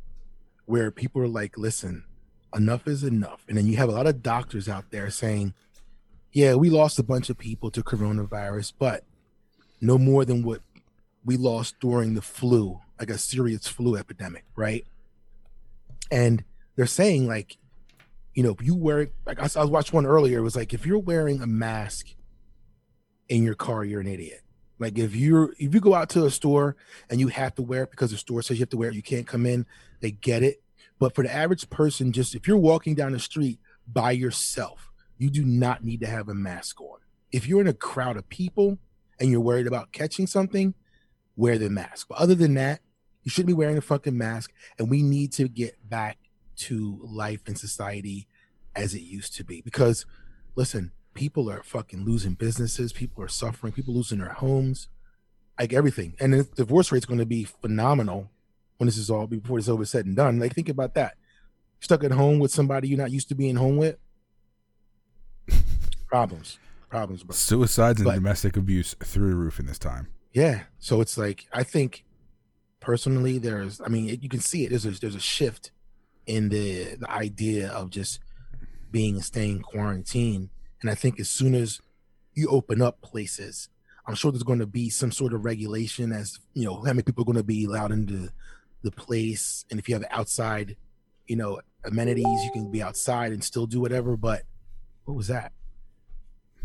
where 0.67 0.91
people 0.91 1.23
are 1.23 1.29
like, 1.29 1.59
listen, 1.59 2.05
enough 2.55 2.87
is 2.87 3.03
enough. 3.03 3.45
And 3.49 3.57
then 3.57 3.67
you 3.67 3.77
have 3.77 3.89
a 3.89 3.93
lot 3.93 4.07
of 4.07 4.23
doctors 4.23 4.69
out 4.69 4.91
there 4.91 5.11
saying, 5.11 5.55
yeah, 6.33 6.55
we 6.55 6.71
lost 6.71 6.99
a 6.99 7.03
bunch 7.03 7.31
of 7.31 7.39
people 7.39 7.71
to 7.71 7.83
coronavirus, 7.83 8.73
but 8.79 9.05
no 9.81 9.99
more 9.99 10.25
than 10.25 10.43
what 10.43 10.61
we 11.25 11.37
lost 11.37 11.79
during 11.81 12.15
the 12.15 12.23
flu, 12.23 12.81
like 12.99 13.11
a 13.11 13.19
serious 13.19 13.67
flu 13.67 13.97
epidemic, 13.97 14.45
right? 14.57 14.87
And 16.11 16.45
they're 16.77 16.87
saying 16.87 17.27
like, 17.27 17.59
you 18.35 18.43
know, 18.43 18.51
if 18.59 18.65
you 18.65 18.75
wear 18.75 19.09
like 19.27 19.39
I, 19.39 19.43
was 19.43 19.71
watching 19.71 19.95
one 19.95 20.07
earlier, 20.07 20.39
it 20.39 20.43
was 20.43 20.57
like 20.57 20.73
if 20.73 20.87
you're 20.87 20.99
wearing 20.99 21.43
a 21.43 21.47
mask 21.47 22.09
in 23.29 23.43
your 23.43 23.55
car, 23.55 23.85
you're 23.85 24.01
an 24.01 24.07
idiot. 24.07 24.42
Like 24.83 24.99
if 24.99 25.15
you're 25.15 25.55
if 25.59 25.73
you 25.73 25.81
go 25.81 25.95
out 25.95 26.09
to 26.11 26.25
a 26.25 26.31
store 26.31 26.77
and 27.09 27.21
you 27.21 27.29
have 27.29 27.55
to 27.55 27.63
wear 27.63 27.85
it 27.85 27.91
because 27.91 28.11
the 28.11 28.17
store 28.17 28.43
says 28.43 28.59
you 28.59 28.63
have 28.63 28.71
to 28.71 28.77
wear 28.77 28.91
it, 28.91 28.95
you 28.95 29.03
can't 29.03 29.27
come 29.27 29.47
in, 29.47 29.65
they 30.01 30.11
get 30.11 30.43
it. 30.43 30.63
But 30.99 31.15
for 31.15 31.23
the 31.23 31.33
average 31.33 31.71
person, 31.71 32.13
just 32.13 32.35
if 32.35 32.47
you're 32.47 32.57
walking 32.57 32.95
down 32.95 33.13
the 33.13 33.19
street 33.19 33.59
by 33.91 34.11
yourself, 34.11 34.91
you 35.19 35.31
do 35.31 35.45
not 35.45 35.85
need 35.85 36.01
to 36.01 36.07
have 36.07 36.29
a 36.29 36.35
mask 36.35 36.81
on. 36.81 36.99
If 37.31 37.47
you're 37.47 37.61
in 37.61 37.69
a 37.69 37.73
crowd 37.73 38.17
of 38.17 38.29
people 38.29 38.79
and 39.19 39.31
you're 39.31 39.41
worried 39.41 39.67
about 39.67 39.93
catching 39.93 40.27
something, 40.27 40.75
wear 41.37 41.59
the 41.59 41.71
mask. 41.71 42.09
But 42.09 42.19
other 42.19 42.35
than 42.35 42.55
that, 42.55 42.81
you 43.23 43.31
shouldn't 43.31 43.47
be 43.47 43.53
wearing 43.53 43.79
a 43.79 43.83
fucking 43.83 44.19
mask. 44.19 44.53
And 44.79 44.91
we 44.91 45.03
need 45.03 45.33
to 45.35 45.49
get 45.49 45.89
back 45.89 46.19
to 46.57 46.99
life 47.03 47.41
and 47.47 47.57
society 47.57 48.27
as 48.75 48.95
it 48.95 49.03
used 49.03 49.35
to 49.37 49.45
be. 49.45 49.61
Because 49.61 50.07
listen, 50.57 50.93
people 51.15 51.51
are 51.51 51.63
fucking 51.63 52.05
losing 52.05 52.35
businesses, 52.35 52.93
people 52.93 53.23
are 53.23 53.29
suffering, 53.29 53.73
people 53.73 53.95
losing 53.95 54.19
their 54.19 54.33
homes, 54.33 54.89
like 55.59 55.73
everything. 55.73 56.15
And 56.21 56.33
the 56.33 56.45
divorce 56.45 56.91
rate's 56.93 57.07
going 57.07 57.19
to 57.21 57.27
be 57.27 57.45
phenomenal 57.45 58.31
when 58.79 58.87
this 58.87 58.97
is 58.97 59.11
all 59.11 59.27
before 59.27 59.59
it's 59.59 59.69
over 59.69 59.85
said 59.85 60.07
and 60.07 60.17
done. 60.17 60.39
Like 60.39 60.55
think 60.55 60.69
about 60.69 60.95
that. 60.95 61.17
Stuck 61.81 62.05
at 62.05 62.13
home 62.13 62.39
with 62.39 62.51
somebody 62.51 62.89
you're 62.89 62.99
not 62.99 63.11
used 63.11 63.29
to 63.29 63.35
being 63.35 63.57
home 63.57 63.77
with. 63.77 63.97
Problems. 66.07 66.59
Problems, 66.89 67.23
bro. 67.23 67.35
Suicides 67.35 68.01
and 68.01 68.07
But- 68.07 68.15
domestic 68.17 68.57
abuse 68.57 68.95
through 69.03 69.31
the 69.31 69.37
roof 69.37 69.59
in 69.59 69.67
this 69.67 69.79
time. 69.79 70.09
Yeah. 70.33 70.65
So 70.79 71.01
it's 71.01 71.17
like 71.19 71.47
I 71.53 71.63
think 71.63 72.05
personally 72.81 73.39
there's 73.39 73.81
I 73.81 73.89
mean 73.89 74.19
you 74.21 74.29
can 74.29 74.41
see 74.41 74.65
it 74.65 74.71
there's 74.71 74.85
a 74.85 74.91
there's 74.91 75.15
a 75.15 75.21
shift 75.21 75.71
in 76.27 76.49
the 76.49 76.97
the 76.97 77.11
idea 77.11 77.71
of 77.71 77.91
just 77.91 78.21
being 78.91 79.21
staying 79.23 79.63
quarantined 79.63 80.51
and 80.83 80.91
I 80.91 80.95
think 80.95 81.19
as 81.19 81.31
soon 81.31 81.55
as 81.55 81.81
you 82.35 82.49
open 82.49 82.83
up 82.83 83.01
places 83.01 83.69
I'm 84.07 84.15
sure 84.15 84.33
there's 84.33 84.43
going 84.43 84.59
to 84.59 84.67
be 84.67 84.91
some 84.91 85.13
sort 85.13 85.33
of 85.33 85.45
regulation 85.45 86.13
as 86.13 86.39
you 86.55 86.65
know 86.65 86.77
how 86.77 86.93
many 86.93 87.03
people 87.03 87.23
are 87.23 87.27
going 87.27 87.37
to 87.37 87.45
be 87.45 87.65
allowed 87.65 87.93
into 87.93 88.31
the 88.83 88.91
place. 88.91 89.65
And 89.71 89.79
if 89.79 89.89
you 89.89 89.95
have 89.95 90.05
outside 90.11 90.77
you 91.27 91.37
know 91.37 91.61
amenities 91.85 92.27
you 92.27 92.51
can 92.53 92.71
be 92.71 92.83
outside 92.83 93.33
and 93.33 93.43
still 93.43 93.67
do 93.67 93.81
whatever. 93.81 94.17
But 94.17 94.43
what 95.05 95.15
was 95.15 95.29
that? 95.29 95.53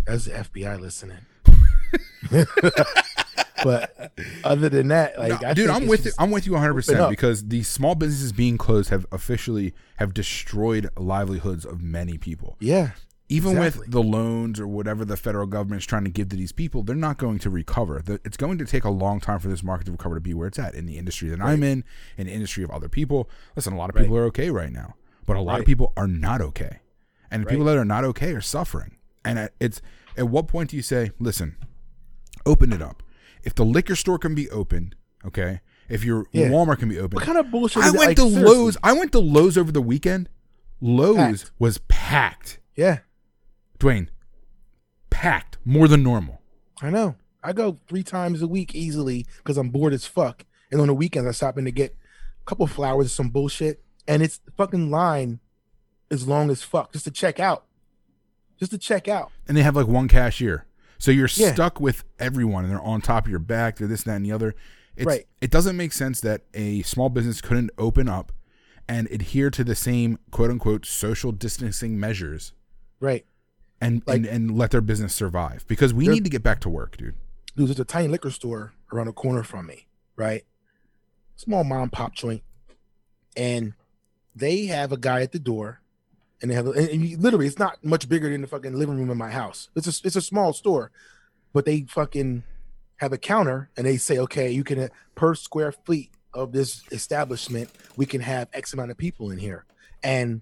That's 0.05 0.25
the 0.25 0.31
FBI 0.31 0.79
listening. 0.79 1.19
But 3.63 4.13
other 4.43 4.69
than 4.69 4.89
that, 4.89 5.17
like, 5.17 5.41
No, 5.41 5.47
I 5.47 5.53
dude, 5.55 5.71
I'm 5.71 5.87
with 5.87 6.05
you. 6.05 6.11
I'm 6.19 6.29
with 6.29 6.45
you 6.45 6.51
100 6.53 6.75
percent 6.75 7.09
because 7.09 7.47
the 7.47 7.63
small 7.63 7.95
businesses 7.95 8.31
being 8.31 8.55
closed 8.55 8.91
have 8.91 9.05
officially 9.11 9.73
have 9.97 10.13
destroyed 10.13 10.89
livelihoods 10.95 11.65
of 11.65 11.81
many 11.81 12.19
people. 12.19 12.55
yeah, 12.59 12.91
even 13.29 13.57
Exactly. 13.57 13.81
with 13.81 13.91
the 13.91 14.01
loans 14.03 14.59
or 14.59 14.67
whatever 14.67 15.03
the 15.03 15.17
federal 15.17 15.47
government 15.47 15.81
is 15.81 15.85
trying 15.85 16.05
to 16.05 16.09
give 16.09 16.29
to 16.29 16.35
these 16.37 16.51
people, 16.53 16.81
they're 16.83 16.95
not 16.95 17.17
going 17.17 17.39
to 17.39 17.49
recover. 17.49 18.01
The- 18.03 18.21
It's 18.23 18.37
going 18.37 18.57
to 18.59 18.65
take 18.65 18.85
a 18.85 18.89
long 18.89 19.19
time 19.19 19.39
for 19.39 19.47
this 19.49 19.63
market 19.63 19.85
to 19.85 19.91
recover 19.91 20.15
to 20.15 20.21
be 20.21 20.33
where 20.33 20.47
it's 20.47 20.57
at 20.59 20.75
in 20.75 20.85
the 20.85 20.97
industry 20.97 21.27
that 21.29 21.41
I'm 21.41 21.61
in, 21.63 21.83
in 22.17 22.27
the 22.27 22.33
industry 22.33 22.63
of 22.63 22.69
other 22.71 22.87
people. 22.89 23.29
Listen, 23.55 23.73
a 23.73 23.77
lot 23.77 23.89
of 23.89 23.95
Right. 23.95 24.03
people 24.03 24.17
are 24.17 24.23
okay 24.25 24.49
right 24.49 24.71
now, 24.71 24.95
but 25.25 25.35
a 25.35 25.41
lot 25.41 25.59
of 25.59 25.65
people 25.65 25.91
are 25.97 26.07
not 26.07 26.39
okay, 26.41 26.79
and 27.29 27.43
the 27.43 27.47
people 27.47 27.65
that 27.65 27.77
are 27.77 27.83
not 27.85 28.03
okay 28.05 28.33
are 28.33 28.41
suffering. 28.41 28.95
And 29.25 29.49
it's 29.59 29.81
at 30.15 30.29
what 30.29 30.47
point 30.47 30.69
do 30.69 30.77
you 30.77 30.81
say, 30.81 31.11
"Listen, 31.19 31.57
open 32.45 32.71
it 32.71 32.81
up"? 32.81 33.03
If 33.43 33.55
the 33.55 33.65
liquor 33.65 33.95
store 33.95 34.17
can 34.19 34.35
be 34.35 34.49
opened, 34.49 34.95
okay. 35.25 35.59
If 35.89 36.03
your 36.03 36.25
Yeah. 36.31 36.47
Walmart 36.49 36.79
can 36.79 36.89
be 36.89 36.99
open, 36.99 37.15
what 37.17 37.23
kind 37.25 37.37
of 37.37 37.49
bullshit? 37.51 37.83
I 37.83 37.91
went 37.91 37.97
Like, 37.97 38.15
to 38.17 38.23
seriously. 38.29 38.43
Lowe's. 38.43 38.77
I 38.83 38.93
went 38.93 39.11
to 39.13 39.19
Lowe's 39.19 39.57
over 39.57 39.71
the 39.71 39.81
weekend. 39.81 40.27
Lowe's 40.81 41.15
Packed. 41.43 41.51
was 41.59 41.77
packed. 41.87 42.59
Yeah, 42.75 42.99
Dwayne, 43.79 44.07
packed 45.09 45.57
more 45.65 45.87
than 45.87 46.03
normal. 46.03 46.41
I 46.81 46.89
know. 46.89 47.15
I 47.43 47.53
go 47.53 47.77
three 47.87 48.03
times 48.03 48.41
a 48.41 48.47
week 48.47 48.75
easily 48.75 49.25
because 49.37 49.57
I'm 49.57 49.69
bored 49.69 49.93
as 49.93 50.05
fuck. 50.05 50.45
And 50.71 50.81
on 50.81 50.87
the 50.87 50.93
weekends, 50.93 51.27
I 51.27 51.31
stop 51.31 51.57
in 51.57 51.65
to 51.65 51.71
get 51.71 51.95
a 52.41 52.45
couple 52.45 52.67
flowers 52.67 53.05
or 53.05 53.09
some 53.09 53.29
bullshit, 53.29 53.83
and 54.07 54.21
it's 54.21 54.41
fucking 54.57 54.91
line 54.91 55.39
as 56.11 56.27
long 56.27 56.49
as 56.49 56.61
fuck 56.63 56.91
just 56.93 57.05
to 57.05 57.11
check 57.11 57.39
out, 57.39 57.65
just 58.59 58.71
to 58.71 58.77
check 58.77 59.07
out. 59.07 59.31
And 59.47 59.55
they 59.55 59.63
have 59.63 59.75
like 59.75 59.87
one 59.87 60.07
cashier. 60.07 60.65
So 60.99 61.11
you're 61.11 61.29
Yeah. 61.35 61.53
stuck 61.53 61.79
with 61.79 62.03
everyone 62.19 62.63
and 62.63 62.73
they're 62.73 62.81
on 62.81 63.01
top 63.01 63.25
of 63.25 63.29
your 63.29 63.39
back. 63.39 63.77
They're 63.77 63.87
this, 63.87 64.03
that, 64.03 64.15
and 64.15 64.25
the 64.25 64.31
other. 64.31 64.55
It's, 64.95 65.05
Right. 65.05 65.27
It 65.41 65.51
doesn't 65.51 65.77
make 65.77 65.93
sense 65.93 66.21
that 66.21 66.41
a 66.55 66.81
small 66.81 67.09
business 67.09 67.39
couldn't 67.39 67.69
open 67.77 68.09
up 68.09 68.31
and 68.89 69.07
adhere 69.11 69.49
to 69.51 69.63
the 69.63 69.75
same 69.75 70.17
quote 70.31 70.49
unquote 70.49 70.85
social 70.85 71.31
distancing 71.31 71.99
measures 71.99 72.53
Right. 72.99 73.25
And, 73.81 74.01
Like- 74.05 74.17
and, 74.17 74.25
and 74.25 74.57
let 74.57 74.71
their 74.71 74.81
business 74.81 75.13
survive 75.13 75.65
because 75.67 75.93
we 75.93 76.07
need 76.07 76.23
to 76.23 76.29
get 76.29 76.43
back 76.43 76.59
to 76.61 76.69
work, 76.69 76.97
dude. 76.97 77.15
dude, 77.55 77.67
there's 77.69 77.79
a 77.79 77.85
tiny 77.85 78.07
liquor 78.07 78.31
store 78.31 78.73
around 78.91 79.07
the 79.07 79.13
corner 79.13 79.43
from 79.43 79.67
me, 79.67 79.87
right? 80.15 80.43
Small 81.35 81.63
mom 81.63 81.89
pop 81.89 82.13
joint, 82.15 82.41
and 83.35 83.73
they 84.35 84.65
have 84.65 84.91
a 84.91 84.97
guy 84.97 85.21
at 85.21 85.31
the 85.31 85.39
door, 85.39 85.81
and 86.41 86.49
they 86.51 86.55
have, 86.55 86.67
and, 86.67 86.89
and 86.89 87.05
you- 87.05 87.17
literally, 87.17 87.47
it's 87.47 87.59
not 87.59 87.83
much 87.83 88.07
bigger 88.09 88.29
than 88.29 88.41
the 88.41 88.47
fucking 88.47 88.73
living 88.73 88.97
room 88.97 89.09
in 89.09 89.17
my 89.17 89.29
house. 89.31 89.69
It's 89.75 89.87
a, 89.87 90.05
it's 90.07 90.15
a 90.15 90.21
small 90.21 90.53
store, 90.53 90.91
but 91.53 91.65
they 91.65 91.81
fucking 91.81 92.43
have 92.97 93.13
a 93.13 93.17
counter, 93.17 93.69
and 93.77 93.85
they 93.85 93.97
say, 93.97 94.17
okay, 94.17 94.49
you 94.51 94.63
can 94.63 94.89
per 95.15 95.35
square 95.35 95.71
feet 95.71 96.11
of 96.33 96.51
this 96.51 96.83
establishment, 96.91 97.69
we 97.95 98.05
can 98.05 98.21
have 98.21 98.47
X 98.53 98.73
amount 98.73 98.91
of 98.91 98.97
people 98.97 99.29
in 99.31 99.37
here, 99.37 99.65
and 100.03 100.41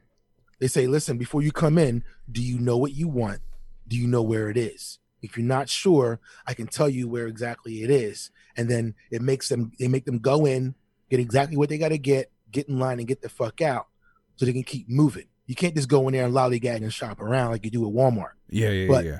they 0.60 0.68
say, 0.68 0.88
listen, 0.88 1.18
before 1.18 1.42
you 1.42 1.52
come 1.52 1.78
in, 1.78 2.04
do 2.32 2.42
you 2.42 2.60
know 2.60 2.78
what 2.78 2.94
you 2.94 3.08
want? 3.08 3.42
Do 3.88 3.98
you 3.98 4.08
know 4.08 4.22
where 4.22 4.50
it 4.50 4.58
is? 4.58 5.00
If 5.22 5.38
you're 5.38 5.46
not 5.46 5.70
sure, 5.70 6.20
I 6.46 6.54
can 6.54 6.68
tell 6.68 6.90
you 6.90 7.08
where 7.08 7.28
exactly 7.28 7.84
it 7.84 7.90
is. 7.90 8.32
And 8.58 8.70
then 8.70 8.96
it 9.12 9.22
makes 9.22 9.50
them 9.50 9.72
they 9.80 9.88
make 9.88 10.06
them 10.06 10.20
go 10.20 10.46
in, 10.46 10.76
get 11.10 11.20
exactly 11.20 11.58
what 11.58 11.70
they 11.70 11.78
gotta 11.78 11.98
get, 11.98 12.32
get 12.52 12.70
in 12.70 12.80
line 12.80 13.00
and 13.00 13.08
get 13.08 13.22
the 13.22 13.30
fuck 13.30 13.62
out 13.62 13.88
so 14.36 14.46
they 14.46 14.54
can 14.54 14.64
keep 14.64 14.88
moving. 14.90 15.26
You 15.46 15.56
can't 15.56 15.76
just 15.76 15.90
go 15.90 16.08
in 16.08 16.14
there 16.14 16.26
and 16.26 16.34
lollygag 16.34 16.78
and 16.78 16.94
shop 16.94 17.20
around 17.20 17.52
like 17.52 17.66
you 17.66 17.72
do 17.72 17.88
at 17.88 17.94
Walmart. 17.94 18.32
Yeah, 18.50 18.70
yeah, 18.70 18.88
But- 18.88 19.06
yeah. 19.06 19.20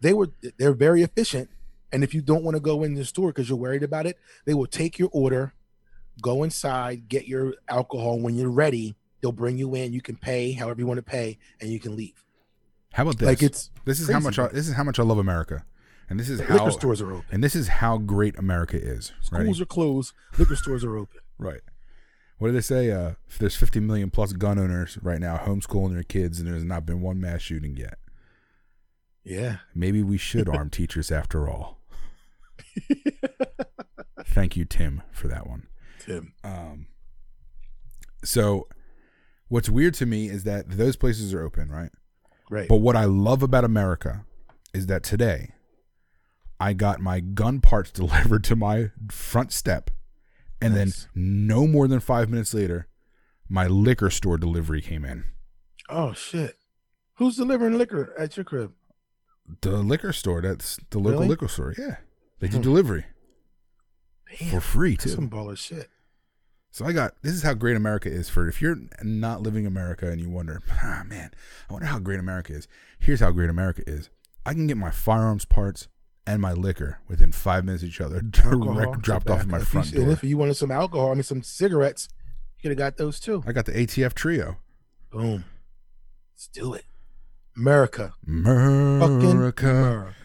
They 0.00 0.12
were 0.12 0.28
they're 0.58 0.74
very 0.74 1.02
efficient. 1.02 1.48
And 1.90 2.04
if 2.04 2.12
you 2.12 2.20
don't 2.20 2.44
want 2.44 2.56
to 2.56 2.60
go 2.60 2.82
in 2.82 2.94
the 2.94 3.04
store 3.06 3.28
because 3.28 3.48
you're 3.48 3.56
worried 3.56 3.82
about 3.82 4.04
it, 4.06 4.18
they 4.44 4.52
will 4.52 4.66
take 4.66 4.98
your 4.98 5.08
order, 5.12 5.54
go 6.20 6.42
inside, 6.42 7.08
get 7.08 7.26
your 7.26 7.54
alcohol. 7.68 8.18
When 8.18 8.34
you're 8.34 8.50
ready, 8.50 8.96
they'll 9.24 9.32
bring 9.32 9.56
you 9.56 9.74
in. 9.74 9.94
You 9.94 10.02
can 10.02 10.16
pay 10.16 10.52
however 10.52 10.82
you 10.82 10.86
want 10.86 10.98
to 10.98 11.02
pay, 11.02 11.38
and 11.58 11.70
you 11.70 11.80
can 11.80 11.96
leave. 11.96 12.22
How 12.92 13.04
about 13.04 13.18
this? 13.18 13.26
Like 13.26 13.42
it's 13.42 13.70
this 13.86 13.98
is 13.98 14.10
how 14.10 14.20
much 14.20 14.38
I, 14.38 14.48
this 14.48 14.68
is 14.68 14.74
how 14.74 14.84
much 14.84 14.98
I 14.98 15.02
love 15.02 15.16
America, 15.16 15.64
and 16.10 16.20
this 16.20 16.28
is 16.28 16.40
how 16.42 16.54
liquor 16.58 16.70
stores 16.72 17.00
are 17.00 17.10
open. 17.10 17.24
and 17.32 17.42
this 17.42 17.56
is 17.56 17.68
how 17.68 17.96
great 17.96 18.38
America 18.38 18.76
is. 18.76 19.12
Right? 19.32 19.40
Schools 19.40 19.62
are 19.62 19.66
closed. 19.66 20.12
Liquor 20.38 20.56
stores 20.56 20.84
are 20.84 20.96
open. 20.98 21.20
Right. 21.38 21.62
What 22.36 22.48
do 22.48 22.52
they 22.52 22.60
say? 22.60 22.90
Uh, 22.90 23.12
if 23.26 23.38
there's 23.38 23.56
50 23.56 23.80
million 23.80 24.10
plus 24.10 24.34
gun 24.34 24.58
owners 24.58 24.98
right 25.00 25.20
now 25.20 25.38
homeschooling 25.38 25.94
their 25.94 26.02
kids, 26.02 26.38
and 26.38 26.46
there's 26.46 26.64
not 26.64 26.84
been 26.84 27.00
one 27.00 27.18
mass 27.18 27.40
shooting 27.40 27.76
yet. 27.76 27.98
Yeah. 29.24 29.58
Maybe 29.74 30.02
we 30.02 30.18
should 30.18 30.50
arm 30.50 30.68
teachers 30.78 31.10
after 31.10 31.48
all. 31.48 31.80
Thank 34.26 34.56
you, 34.56 34.66
Tim, 34.66 35.02
for 35.12 35.28
that 35.28 35.46
one. 35.46 35.68
Tim. 36.00 36.34
Um, 36.42 36.88
so, 38.22 38.66
what's 39.54 39.68
weird 39.68 39.94
to 39.94 40.04
me 40.04 40.28
is 40.28 40.42
that 40.42 40.68
those 40.68 40.96
places 40.96 41.32
are 41.32 41.42
open, 41.44 41.70
right? 41.70 41.90
Right. 42.50 42.68
But 42.68 42.78
what 42.78 42.96
I 42.96 43.04
love 43.04 43.40
about 43.40 43.62
America 43.64 44.24
is 44.72 44.86
that 44.86 45.04
today 45.04 45.50
I 46.58 46.72
got 46.72 47.00
my 47.00 47.20
gun 47.20 47.60
parts 47.60 47.90
delivered 48.02 48.42
to 48.44 48.56
my 48.56 48.90
front 49.10 49.52
step, 49.52 49.90
and 50.60 50.74
Nice. 50.74 51.06
then 51.14 51.22
no 51.22 51.66
more 51.68 51.86
than 51.86 52.00
five 52.00 52.28
minutes 52.28 52.52
later, 52.52 52.88
my 53.48 53.66
liquor 53.68 54.10
store 54.10 54.38
delivery 54.38 54.80
came 54.82 55.04
in. 55.04 55.24
oh 55.88 56.12
shit. 56.14 56.56
Who's 57.18 57.36
delivering 57.36 57.78
liquor 57.78 58.12
at 58.18 58.36
your 58.36 58.42
crib? 58.44 58.72
The 59.60 59.76
liquor 59.76 60.12
store, 60.12 60.40
that's 60.42 60.80
the 60.90 60.98
local 60.98 61.12
Really? 61.20 61.28
liquor 61.28 61.46
store. 61.48 61.74
Yeah, 61.78 61.96
they 62.40 62.48
do 62.48 62.56
Hmm. 62.56 62.62
delivery 62.62 63.04
Damn, 64.40 64.50
for 64.50 64.60
free 64.60 64.92
that's 64.96 65.04
too. 65.04 65.10
some 65.10 65.30
baller 65.30 65.56
shit. 65.56 65.90
So 66.74 66.84
I 66.84 66.92
got 66.92 67.14
this 67.22 67.34
is 67.34 67.44
how 67.44 67.54
great 67.54 67.76
America 67.76 68.10
is 68.10 68.28
for 68.28 68.48
if 68.48 68.60
you're 68.60 68.76
not 69.00 69.42
living 69.42 69.64
America 69.64 70.10
and 70.10 70.20
you 70.20 70.28
wonder, 70.28 70.60
ah 70.82 71.04
man, 71.06 71.30
I 71.70 71.72
wonder 71.72 71.86
how 71.86 72.00
great 72.00 72.18
America 72.18 72.52
is. 72.52 72.66
Here's 72.98 73.20
how 73.20 73.30
great 73.30 73.48
America 73.48 73.84
is. 73.86 74.10
I 74.44 74.54
can 74.54 74.66
get 74.66 74.76
my 74.76 74.90
firearms 74.90 75.44
parts 75.44 75.86
and 76.26 76.42
my 76.42 76.52
liquor 76.52 76.98
within 77.06 77.30
five 77.30 77.64
minutes 77.64 77.84
of 77.84 77.90
each 77.90 78.00
other, 78.00 78.16
Alcohol, 78.42 78.96
dropped 78.96 79.30
off 79.30 79.42
at 79.42 79.46
my 79.46 79.60
front 79.60 79.92
you, 79.92 80.00
door. 80.00 80.10
if 80.10 80.24
you 80.24 80.36
wanted 80.36 80.54
some 80.54 80.72
alcohol, 80.72 81.12
I 81.12 81.14
mean 81.14 81.22
some 81.22 81.44
cigarettes, 81.44 82.08
you 82.56 82.62
could 82.62 82.76
have 82.76 82.78
got 82.78 82.96
those 82.96 83.20
too. 83.20 83.44
I 83.46 83.52
got 83.52 83.66
the 83.66 83.72
ATF 83.72 84.12
trio. 84.12 84.56
Boom. 85.12 85.44
Let's 86.34 86.48
do 86.48 86.74
it. 86.74 86.86
America. 87.56 88.14
Fucking 88.26 89.30
America, 89.30 89.70
America. 89.70 90.23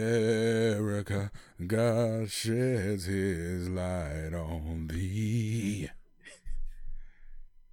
America, 0.00 1.30
God 1.66 2.30
sheds 2.30 3.04
his 3.04 3.68
light 3.68 4.32
on 4.34 4.88
thee. 4.90 5.88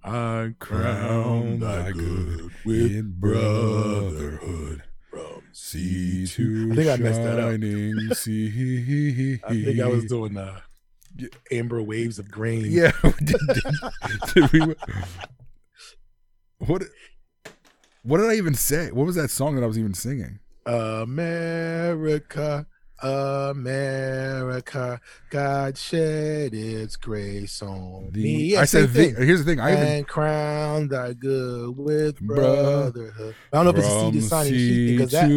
I 0.04 0.54
crown 0.60 1.60
thy 1.60 1.92
good 1.92 2.52
with 2.66 3.20
brotherhood. 3.20 4.84
From 5.10 5.42
Sea 5.52 6.28
to 6.28 6.70
I 6.72 6.76
think 6.76 6.90
I 6.90 6.96
messed 6.98 7.24
that 7.24 7.40
up. 7.40 7.52
shining 7.52 8.14
sea. 8.14 9.40
I 9.48 9.50
think 9.54 9.80
I 9.80 9.88
was 9.88 10.06
doing 10.06 10.38
uh, 10.38 10.60
amber 11.52 11.82
waves 11.82 12.20
of 12.20 12.30
grain. 12.30 12.66
Yeah. 12.72 12.92
did, 13.24 13.38
did- 13.54 13.64
did 14.34 14.52
we, 14.52 14.60
what? 16.60 16.84
What 18.04 18.18
did 18.20 18.30
I 18.30 18.36
even 18.36 18.54
say? 18.54 18.92
What 18.92 19.06
was 19.06 19.16
that 19.16 19.30
song 19.30 19.56
that 19.56 19.64
I 19.64 19.68
was 19.68 19.78
even 19.80 19.94
singing? 19.94 20.40
America, 20.68 22.68
America, 23.02 25.00
God 25.30 25.78
shed 25.78 26.54
its 26.54 26.98
grace 26.98 27.62
on 27.62 28.10
The 28.12 28.24
me. 28.24 28.54
Yeah, 28.54 28.62
I 28.62 28.66
said. 28.66 28.90
The, 28.90 29.12
thing. 29.12 29.16
here's 29.16 29.46
the 29.46 29.52
thing. 29.52 29.60
I 29.60 29.74
even 29.74 29.88
and 29.88 30.08
crown 30.08 30.88
thy 30.90 31.14
good 31.14 31.78
with 31.78 32.20
brotherhood. 32.20 33.36
I 33.54 33.58
don't 33.58 33.66
know 33.66 33.72
if 33.72 33.78
it's 33.78 33.88
a 33.88 34.12
to 34.12 34.22
signing 34.22 34.54
sheet 34.54 34.98
because 34.98 35.12
that 35.12 35.30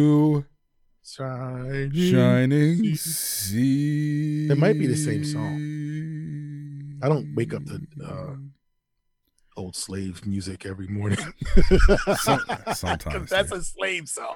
shining, 1.03 1.91
shining 1.93 2.77
sea. 2.77 2.95
sea. 2.95 4.47
It 4.51 4.57
might 4.57 4.77
be 4.77 4.87
the 4.87 4.97
same 4.97 5.23
song. 5.23 6.99
I 7.03 7.07
don't 7.07 7.33
wake 7.35 7.53
up 7.53 7.63
to 7.65 7.81
uh, 8.05 8.35
old 9.57 9.75
slave 9.75 10.25
music 10.25 10.65
every 10.65 10.87
morning. 10.87 11.17
Sometimes, 12.17 13.29
that's 13.29 13.51
yeah. 13.51 13.57
a 13.57 13.61
slave 13.61 14.09
song. 14.09 14.35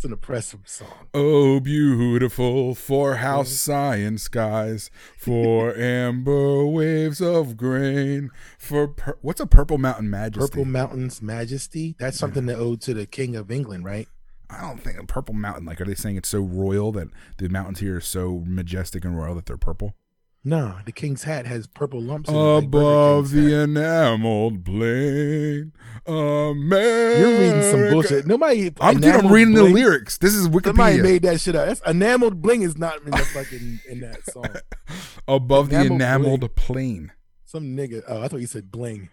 It's 0.00 0.06
an 0.06 0.14
oppressive 0.14 0.60
song. 0.64 1.08
Oh, 1.12 1.60
beautiful 1.60 2.74
for 2.74 3.16
house 3.16 3.48
mm-hmm. 3.48 3.70
science 3.70 4.22
skies, 4.22 4.90
for 5.18 5.76
amber 5.78 6.64
waves 6.64 7.20
of 7.20 7.58
grain, 7.58 8.30
for 8.58 8.88
pur- 8.88 9.18
what's 9.20 9.40
a 9.40 9.46
purple 9.46 9.76
mountain 9.76 10.08
majesty? 10.08 10.48
Purple 10.48 10.64
Mountain's 10.64 11.20
Majesty. 11.20 11.96
That's 11.98 12.18
something 12.18 12.46
that 12.46 12.56
owed 12.56 12.80
to 12.80 12.94
the 12.94 13.04
King 13.04 13.36
of 13.36 13.50
England, 13.50 13.84
right? 13.84 14.08
I 14.48 14.62
don't 14.62 14.82
think 14.82 14.98
a 14.98 15.04
purple 15.04 15.34
mountain. 15.34 15.66
Like, 15.66 15.82
are 15.82 15.84
they 15.84 15.94
saying 15.94 16.16
it's 16.16 16.30
so 16.30 16.40
royal 16.40 16.92
that 16.92 17.08
the 17.36 17.50
mountains 17.50 17.80
here 17.80 17.98
are 17.98 18.00
so 18.00 18.42
majestic 18.46 19.04
and 19.04 19.18
royal 19.18 19.34
that 19.34 19.44
they're 19.44 19.58
purple? 19.58 19.96
No, 20.42 20.76
the 20.86 20.92
King's 20.92 21.24
hat 21.24 21.44
has 21.46 21.66
purple 21.66 22.00
lumps 22.00 22.30
in 22.30 22.34
it, 22.34 22.38
like 22.38 22.64
Above 22.64 23.30
the 23.30 23.42
hat. 23.42 23.68
enameled 23.68 24.64
plain, 24.64 25.72
America. 26.06 27.20
You're 27.20 27.38
reading 27.38 27.62
some 27.70 27.90
bullshit. 27.90 28.26
Nobody. 28.26 28.72
I'm 28.80 28.94
dude. 28.94 29.04
I'm 29.04 29.10
enameled 29.10 29.32
reading 29.32 29.54
the 29.54 29.64
lyrics. 29.64 30.16
This 30.16 30.34
is 30.34 30.48
Wikipedia. 30.48 30.64
Somebody 30.64 31.02
made 31.02 31.22
that 31.22 31.40
shit 31.42 31.54
up. 31.54 31.68
That's 31.68 31.82
enameled 31.86 32.40
bling 32.40 32.62
is 32.62 32.78
not 32.78 33.02
in 33.02 33.10
the 33.10 33.18
fucking 33.18 33.80
in 33.90 34.00
that 34.00 34.24
song. 34.30 34.46
Above 35.28 35.68
the 35.68 35.76
Enameled 35.76 36.00
enameled 36.00 36.56
plain. 36.56 37.12
Some 37.44 37.76
nigga. 37.76 38.02
Oh, 38.08 38.22
I 38.22 38.28
thought 38.28 38.40
you 38.40 38.46
said 38.46 38.70
bling. 38.70 39.10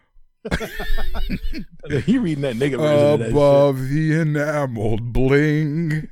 you 2.08 2.22
reading 2.22 2.42
that 2.42 2.56
nigga 2.56 2.78
version 2.78 3.14
of 3.14 3.20
that. 3.20 3.30
Above 3.32 3.90
the 3.90 4.20
enameled 4.20 5.14
bling. 5.14 6.10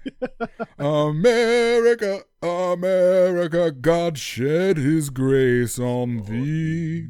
America, 0.77 2.23
America, 2.41 3.71
God 3.71 4.17
shed 4.17 4.77
his 4.77 5.09
grace 5.09 5.79
on 5.79 6.23
thee. 6.23 7.07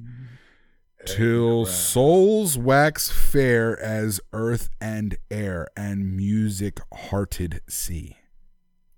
Till 1.05 1.65
souls 1.67 2.57
wax 2.57 3.11
fair 3.11 3.79
as 3.79 4.19
earth 4.33 4.69
and 4.81 5.15
air 5.29 5.67
and 5.77 6.15
music 6.15 6.79
hearted 6.91 7.61
sea. 7.69 8.17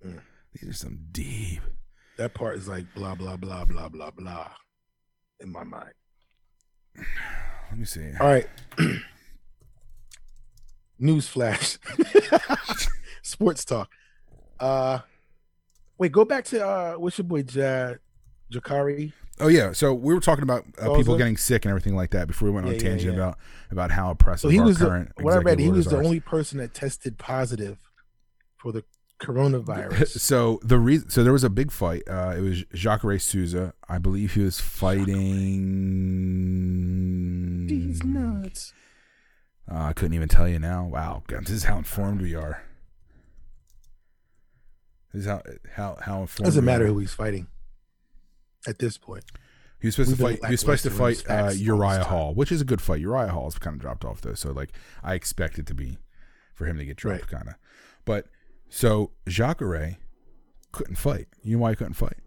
Mm. 0.06 0.22
These 0.54 0.70
are 0.70 0.74
some 0.74 1.00
deep. 1.12 1.62
That 2.18 2.34
part 2.34 2.56
is 2.56 2.68
like 2.68 2.86
blah 2.96 3.16
blah 3.16 3.36
blah 3.36 3.66
blah 3.66 3.90
blah 3.90 4.12
blah 4.12 4.52
in 5.40 5.52
my 5.52 5.64
mind. 5.64 5.94
Let 7.70 7.80
me 7.80 7.86
see. 7.86 8.12
All 8.20 8.28
right. 8.28 8.48
News 11.00 11.28
flash. 11.28 11.78
Sports 13.22 13.66
talk. 13.66 13.90
Uh 14.60 15.00
wait, 15.98 16.12
go 16.12 16.26
back 16.26 16.44
to 16.46 16.66
uh 16.66 16.94
what's 16.96 17.18
your 17.18 17.26
boy 17.26 17.44
Ja 17.48 17.94
Jacaré? 18.52 19.14
Oh 19.40 19.50
yeah, 19.50 19.72
so 19.72 19.94
we 19.94 20.16
were 20.16 20.20
talking 20.20 20.42
about 20.42 20.66
uh, 20.82 20.96
people 20.96 21.16
getting 21.16 21.38
sick 21.38 21.64
and 21.66 21.70
everything 21.70 21.96
like 21.96 22.10
that 22.12 22.28
before 22.28 22.48
we 22.48 22.56
went 22.56 22.66
on 22.66 22.74
Yeah, 22.74 22.80
a 22.90 22.96
yeah, 22.96 23.02
yeah. 23.12 23.12
about 23.12 23.38
about 23.70 23.92
how 23.92 24.10
oppressive 24.10 24.48
So 24.48 24.50
he 24.50 24.60
was 24.60 24.80
the, 24.80 25.08
what 25.22 25.36
I 25.36 25.38
read, 25.38 25.60
he 25.60 25.70
was 25.70 25.86
the 25.86 25.98
are. 25.98 26.04
only 26.04 26.20
person 26.20 26.58
that 26.58 26.74
tested 26.74 27.20
positive 27.20 27.78
for 28.56 28.72
the 28.72 28.84
coronavirus. 29.20 30.20
So 30.20 30.60
the 30.64 30.78
reason, 30.80 31.10
so 31.10 31.24
there 31.24 31.34
was 31.34 31.44
a 31.44 31.50
big 31.50 31.72
fight. 31.72 32.04
Uh, 32.08 32.34
it 32.38 32.42
was 32.42 32.64
Jacaré 32.66 33.20
Souza. 33.22 33.74
I 33.90 33.98
believe 33.98 34.34
he 34.34 34.42
was 34.42 34.60
fighting. 36.28 37.68
These 37.68 38.04
nuts. 38.04 38.74
Uh, 39.70 39.80
I 39.86 39.94
couldn't 39.94 40.14
even 40.14 40.30
tell 40.30 40.48
you 40.48 40.60
now. 40.60 40.86
Wow, 40.86 41.24
this 41.28 41.50
is 41.50 41.64
how 41.66 41.78
informed 41.78 42.22
we 42.22 42.36
are. 42.36 42.64
This 45.14 45.22
is 45.24 45.28
how 45.28 45.42
how 45.76 45.98
how 46.02 46.22
informed. 46.22 46.46
Doesn't 46.46 46.66
matter 46.66 46.86
who 46.88 47.00
he's 47.00 47.14
fighting 47.14 47.48
at 48.68 48.80
this 48.80 48.98
point. 48.98 49.24
He 49.80 49.88
was 49.88 49.96
supposed 49.96 50.10
We've 50.10 50.18
to 50.18 50.24
fight. 50.38 50.46
He 50.48 50.54
was 50.54 50.60
supposed 50.62 50.84
to 50.84 50.90
fight 50.90 51.02
uh, 51.02 51.08
his 51.10 51.22
facts 51.22 51.56
all 51.60 51.64
Uriah. 51.64 52.04
Hall, 52.06 52.34
which 52.34 52.52
is 52.52 52.62
a 52.62 52.66
good 52.66 52.82
fight. 52.82 53.00
Uriah 53.02 53.28
Hall's 53.28 53.60
kind 53.60 53.76
of 53.76 53.82
dropped 53.82 54.06
off 54.06 54.22
though, 54.22 54.34
so 54.34 54.52
like 54.52 54.72
I 55.04 55.14
expect 55.16 55.60
it 55.60 55.66
to 55.68 55.74
be 55.74 55.98
for 56.54 56.66
him 56.66 56.78
to 56.78 56.86
get 56.86 56.98
dropped, 56.98 57.22
Right. 57.22 57.28
kind 57.42 57.50
of. 57.50 57.56
But 58.06 58.28
so 58.70 59.12
Jacaré 59.26 59.98
couldn't 60.72 60.96
fight. 60.98 61.28
You 61.44 61.58
know 61.58 61.64
why 61.64 61.72
he 61.72 61.76
couldn't 61.76 61.94
fight? 61.94 62.18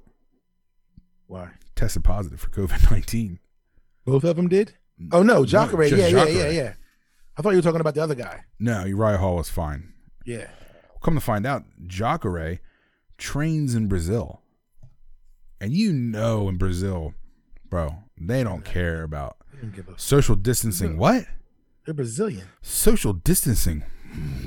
Why? 1.27 1.51
Tested 1.77 2.05
positive 2.05 2.41
for 2.41 2.51
COVID 2.51 2.91
nineteen. 2.91 3.39
Both 4.05 4.25
of 4.25 4.37
them 4.37 4.49
did? 4.49 4.75
Oh 5.13 5.23
no, 5.23 5.45
Jacaré. 5.45 5.91
yeah, 5.91 6.09
yeah, 6.09 6.11
Jacaré. 6.11 6.35
yeah, 6.35 6.51
yeah. 6.51 6.73
I 7.37 7.43
thought 7.43 7.51
you 7.51 7.57
were 7.57 7.63
talking 7.63 7.81
about 7.81 7.95
the 7.95 8.03
other 8.03 8.15
guy. 8.15 8.45
No, 8.59 8.85
Uriah 8.85 9.19
Hall 9.19 9.37
was 9.37 9.49
fine. 9.49 9.93
Yeah. 10.27 10.49
Come 11.03 11.15
to 11.15 11.21
find 11.21 11.47
out, 11.47 11.65
Jacaré 11.87 12.59
trains 13.17 13.75
in 13.75 13.87
Brazil, 13.89 14.43
and 15.61 15.73
you 15.73 15.93
know 15.93 16.49
in 16.49 16.57
Brazil, 16.57 17.15
bro, 17.69 17.95
they 18.21 18.45
don't 18.45 18.65
care 18.65 19.03
about 19.03 19.37
don't 19.61 19.99
social 19.99 20.37
distancing. 20.37 20.99
What? 20.99 21.27
They're 21.85 21.95
Brazilian. 21.95 22.49
Social 22.61 23.15
distancing? 23.15 23.85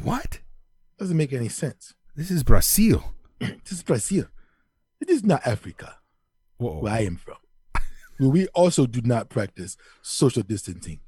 What? 0.04 0.40
Doesn't 1.04 1.18
make 1.18 1.34
any 1.34 1.50
sense. 1.50 1.96
This 2.16 2.32
is 2.32 2.44
Brazil. 2.44 3.04
this 3.40 3.74
is 3.74 3.84
Brazil. 3.84 4.28
It 5.02 5.10
is 5.10 5.22
not 5.22 5.46
Africa, 5.46 5.98
Whoa. 6.56 6.80
where 6.80 6.94
I 6.94 7.00
am 7.00 7.18
from. 7.18 7.36
where 8.20 8.30
we 8.30 8.48
also 8.56 8.86
do 8.86 9.02
not 9.02 9.28
practice 9.28 9.76
social 10.02 10.44
distancing. 10.44 11.02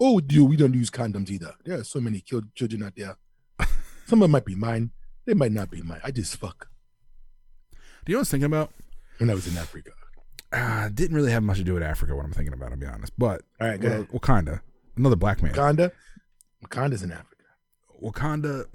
Oh, 0.00 0.18
dear, 0.18 0.42
we 0.42 0.56
don't 0.56 0.74
use 0.74 0.90
condoms 0.90 1.30
either. 1.30 1.54
There 1.64 1.78
are 1.78 1.84
so 1.84 2.00
many 2.00 2.18
killed 2.18 2.52
children 2.56 2.82
out 2.82 2.94
there. 2.96 3.16
Some 4.06 4.20
of 4.20 4.22
them 4.24 4.32
might 4.32 4.44
be 4.44 4.56
mine. 4.56 4.90
They 5.26 5.34
might 5.34 5.52
not 5.52 5.70
be 5.70 5.80
mine. 5.80 6.00
I 6.02 6.10
just 6.10 6.36
fuck 6.36 6.66
Do 7.70 7.76
you 8.10 8.14
know 8.14 8.16
what 8.16 8.18
I 8.18 8.22
was 8.22 8.30
thinking 8.32 8.46
about? 8.46 8.72
when 9.18 9.30
I 9.30 9.34
was 9.34 9.46
in 9.46 9.56
Africa. 9.56 9.92
Uh, 10.50 10.88
didn't 10.88 11.14
really 11.14 11.30
have 11.30 11.44
much 11.44 11.58
to 11.58 11.62
do 11.64 11.74
with 11.74 11.84
Africa. 11.84 12.16
What 12.16 12.24
I'm 12.24 12.32
thinking 12.32 12.52
about, 12.52 12.72
I'll 12.72 12.78
be 12.78 12.86
honest. 12.86 13.12
But 13.16 13.42
All 13.60 13.68
right, 13.68 13.80
go 13.80 13.90
well, 13.90 14.00
ahead. 14.00 14.08
Wakanda, 14.10 14.60
another 14.96 15.14
black 15.14 15.40
man. 15.40 15.54
Wakanda. 15.54 15.92
Wakanda's 16.66 17.04
in 17.04 17.12
Africa. 17.12 17.37
Wakanda. 18.02 18.66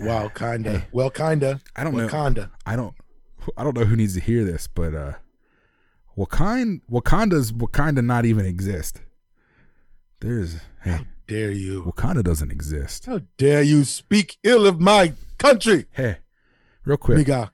Wow, 0.00 0.28
kinda. 0.28 0.86
Well, 0.92 1.10
kinda. 1.10 1.60
I 1.74 1.84
don't 1.84 1.96
know. 1.96 2.08
Wakanda. 2.08 2.50
I 2.64 2.76
don't. 2.76 2.94
I 3.56 3.62
don't 3.64 3.76
know 3.76 3.84
who 3.84 3.96
needs 3.96 4.14
to 4.14 4.20
hear 4.20 4.44
this, 4.44 4.66
but 4.66 4.94
uh, 4.94 5.12
Wakanda, 6.18 6.80
Wakanda's 6.90 7.52
Wakanda 7.52 8.04
not 8.04 8.24
even 8.24 8.44
exist. 8.44 9.02
There's 10.20 10.54
hey, 10.82 10.90
How 10.90 11.04
dare 11.28 11.50
you? 11.52 11.82
Wakanda 11.84 12.24
doesn't 12.24 12.50
exist. 12.50 13.06
How 13.06 13.20
dare 13.36 13.62
you 13.62 13.84
speak 13.84 14.38
ill 14.42 14.66
of 14.66 14.80
my 14.80 15.12
country? 15.38 15.86
Hey, 15.92 16.18
real 16.84 16.96
quick, 16.96 17.18
Nigga, 17.26 17.50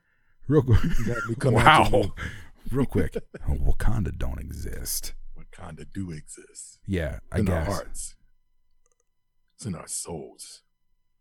real 0.48 0.62
quick. 0.62 0.80
you 0.98 1.34
got 1.34 1.50
me 1.50 1.55
wow, 1.57 2.12
real 2.70 2.86
quick. 2.86 3.16
Wakanda 3.48 4.16
don't 4.16 4.38
exist. 4.40 5.12
Wakanda 5.38 5.84
do 5.92 6.11
exist. 6.12 6.78
Yeah, 6.86 7.18
I 7.30 7.40
in 7.40 7.44
guess. 7.46 7.68
our 7.68 7.74
hearts. 7.74 8.14
It's 9.57 9.66
in 9.66 9.74
our 9.74 9.88
souls. 9.88 10.61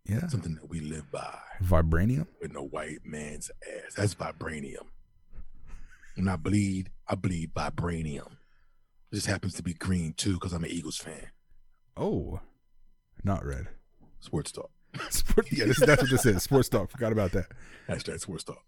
Yeah, 0.06 0.28
Something 0.28 0.56
that 0.56 0.70
we 0.70 0.80
live 0.80 1.12
by 1.12 1.38
vibranium. 1.64 2.28
with 2.42 2.52
no 2.54 2.64
white 2.64 3.06
man's 3.06 3.52
ass. 3.86 3.94
That's 3.96 4.16
vibranium. 4.16 4.88
When 6.16 6.28
I 6.28 6.36
bleed, 6.36 6.90
I 7.08 7.16
bleed 7.16 7.54
vibranium. 7.54 8.34
It 9.12 9.16
just 9.16 9.28
happens 9.28 9.54
to 9.56 9.64
be 9.64 9.74
green 9.74 10.14
too, 10.14 10.34
because 10.34 10.54
I'm 10.54 10.64
an 10.64 10.72
Eagles 10.72 10.98
fan. 10.98 11.28
Oh, 11.96 12.40
not 13.24 13.46
red. 13.46 13.68
Sports 14.20 14.52
talk. 14.52 14.72
Sport, 15.10 15.48
yeah, 15.52 15.66
this, 15.66 15.80
that's 15.80 16.02
what 16.02 16.12
this 16.12 16.26
is. 16.26 16.44
Sports 16.44 16.68
talk. 16.70 16.90
Forgot 16.92 17.12
about 17.12 17.32
that. 17.34 17.48
Hashtag 17.88 18.20
sports 18.20 18.44
talk. 18.44 18.64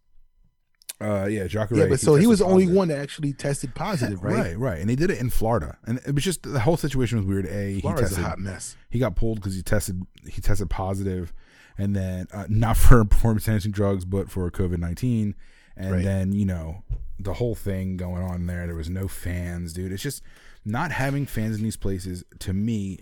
Uh, 1.01 1.25
yeah, 1.25 1.43
Jacaré. 1.45 1.77
Yeah, 1.77 1.85
but 1.87 1.99
so 1.99 2.15
he 2.15 2.27
was 2.27 2.39
the 2.39 2.45
only 2.45 2.63
positive. 2.65 2.77
one 2.77 2.87
that 2.89 2.99
actually 2.99 3.33
tested 3.33 3.75
positive, 3.75 4.23
right? 4.23 4.35
Right, 4.35 4.57
right, 4.59 4.79
and 4.79 4.89
he 4.89 4.95
did 4.95 5.09
it 5.11 5.19
in 5.19 5.29
Florida, 5.29 5.77
and 5.85 5.99
it 6.07 6.15
was 6.15 6.23
just 6.23 6.43
the 6.43 6.59
whole 6.61 6.77
situation 6.77 7.17
was 7.17 7.27
weird. 7.27 7.45
A, 7.47 7.73
he 7.75 7.81
Florida's 7.81 8.09
tested, 8.11 8.25
a 8.25 8.27
hot 8.29 8.39
mess. 8.39 8.77
he 8.89 8.99
got 8.99 9.15
pulled 9.15 9.39
because 9.39 9.55
he 9.55 9.61
tested, 9.61 10.01
he 10.29 10.39
tested 10.39 10.69
positive, 10.69 11.33
and 11.77 11.95
then 11.95 12.27
uh, 12.31 12.45
not 12.47 12.77
for 12.77 13.03
performance 13.03 13.47
enhancing 13.47 13.71
drugs, 13.71 14.05
but 14.05 14.29
for 14.31 14.49
COVID 14.49 14.77
nineteen, 14.77 15.35
and 15.75 15.91
Right. 15.91 16.03
then 16.03 16.31
you 16.31 16.45
know 16.45 16.83
the 17.19 17.33
whole 17.33 17.55
thing 17.55 17.97
going 17.97 18.23
on 18.23 18.45
there. 18.45 18.65
There 18.65 18.75
was 18.75 18.89
no 18.89 19.07
fans, 19.09 19.73
dude. 19.73 19.91
It's 19.91 20.03
just 20.03 20.21
not 20.63 20.91
having 20.91 21.25
fans 21.25 21.57
in 21.57 21.63
these 21.63 21.75
places. 21.77 22.23
To 22.39 22.53
me, 22.53 22.99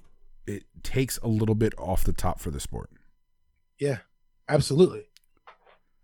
it 0.47 0.63
takes 0.81 1.17
a 1.19 1.27
little 1.27 1.55
bit 1.55 1.73
off 1.77 2.03
the 2.03 2.13
top 2.13 2.39
for 2.39 2.49
the 2.49 2.59
sport. 2.59 2.89
Yeah, 3.79 3.99
absolutely. 4.49 5.03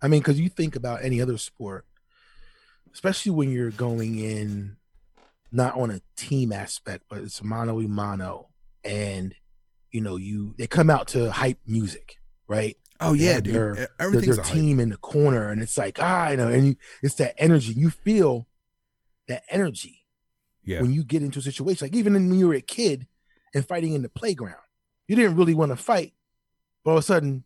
I 0.01 0.07
mean, 0.07 0.19
because 0.21 0.39
you 0.39 0.49
think 0.49 0.75
about 0.75 1.03
any 1.03 1.21
other 1.21 1.37
sport, 1.37 1.85
especially 2.93 3.31
when 3.31 3.51
you're 3.51 3.71
going 3.71 4.19
in 4.19 4.77
not 5.51 5.75
on 5.75 5.89
a 5.91 6.01
team 6.15 6.51
aspect, 6.51 7.05
but 7.09 7.19
it's 7.19 7.43
mano 7.43 7.79
a 7.79 7.87
mano, 7.87 8.49
and 8.83 9.33
you 9.91 10.01
know, 10.01 10.17
you 10.17 10.53
they 10.57 10.67
come 10.67 10.89
out 10.89 11.07
to 11.09 11.31
hype 11.31 11.59
music, 11.65 12.17
right? 12.47 12.77
Oh 12.99 13.15
They 13.15 13.25
yeah, 13.25 13.39
dude. 13.39 13.53
their- 13.53 13.71
E- 13.71 13.75
Their, 13.75 13.89
Everything's 13.99 14.35
their 14.35 14.43
a 14.43 14.47
hype. 14.47 14.53
team 14.55 14.79
in 14.79 14.89
the 14.89 14.97
corner, 14.97 15.49
and 15.49 15.61
it's 15.61 15.77
like 15.77 15.97
ah, 16.01 16.29
you 16.29 16.37
know, 16.37 16.47
and 16.47 16.67
you, 16.67 16.75
it's 17.01 17.15
that 17.15 17.35
energy. 17.37 17.73
You 17.73 17.89
feel 17.89 18.47
that 19.27 19.43
energy 19.49 20.05
Yeah, 20.63 20.81
when 20.81 20.93
you 20.93 21.03
get 21.03 21.21
into 21.23 21.39
a 21.39 21.41
situation. 21.41 21.85
Like 21.85 21.95
even 21.95 22.13
when 22.13 22.33
you 22.37 22.47
were 22.49 22.53
a 22.55 22.61
kid 22.61 23.07
and 23.53 23.67
fighting 23.67 23.93
in 23.93 24.01
the 24.01 24.09
playground, 24.09 24.61
you 25.07 25.15
didn't 25.15 25.35
really 25.37 25.55
want 25.55 25.71
to 25.71 25.75
fight, 25.75 26.13
but 26.83 26.91
all 26.91 26.97
of 26.97 27.03
a 27.03 27.05
sudden, 27.05 27.43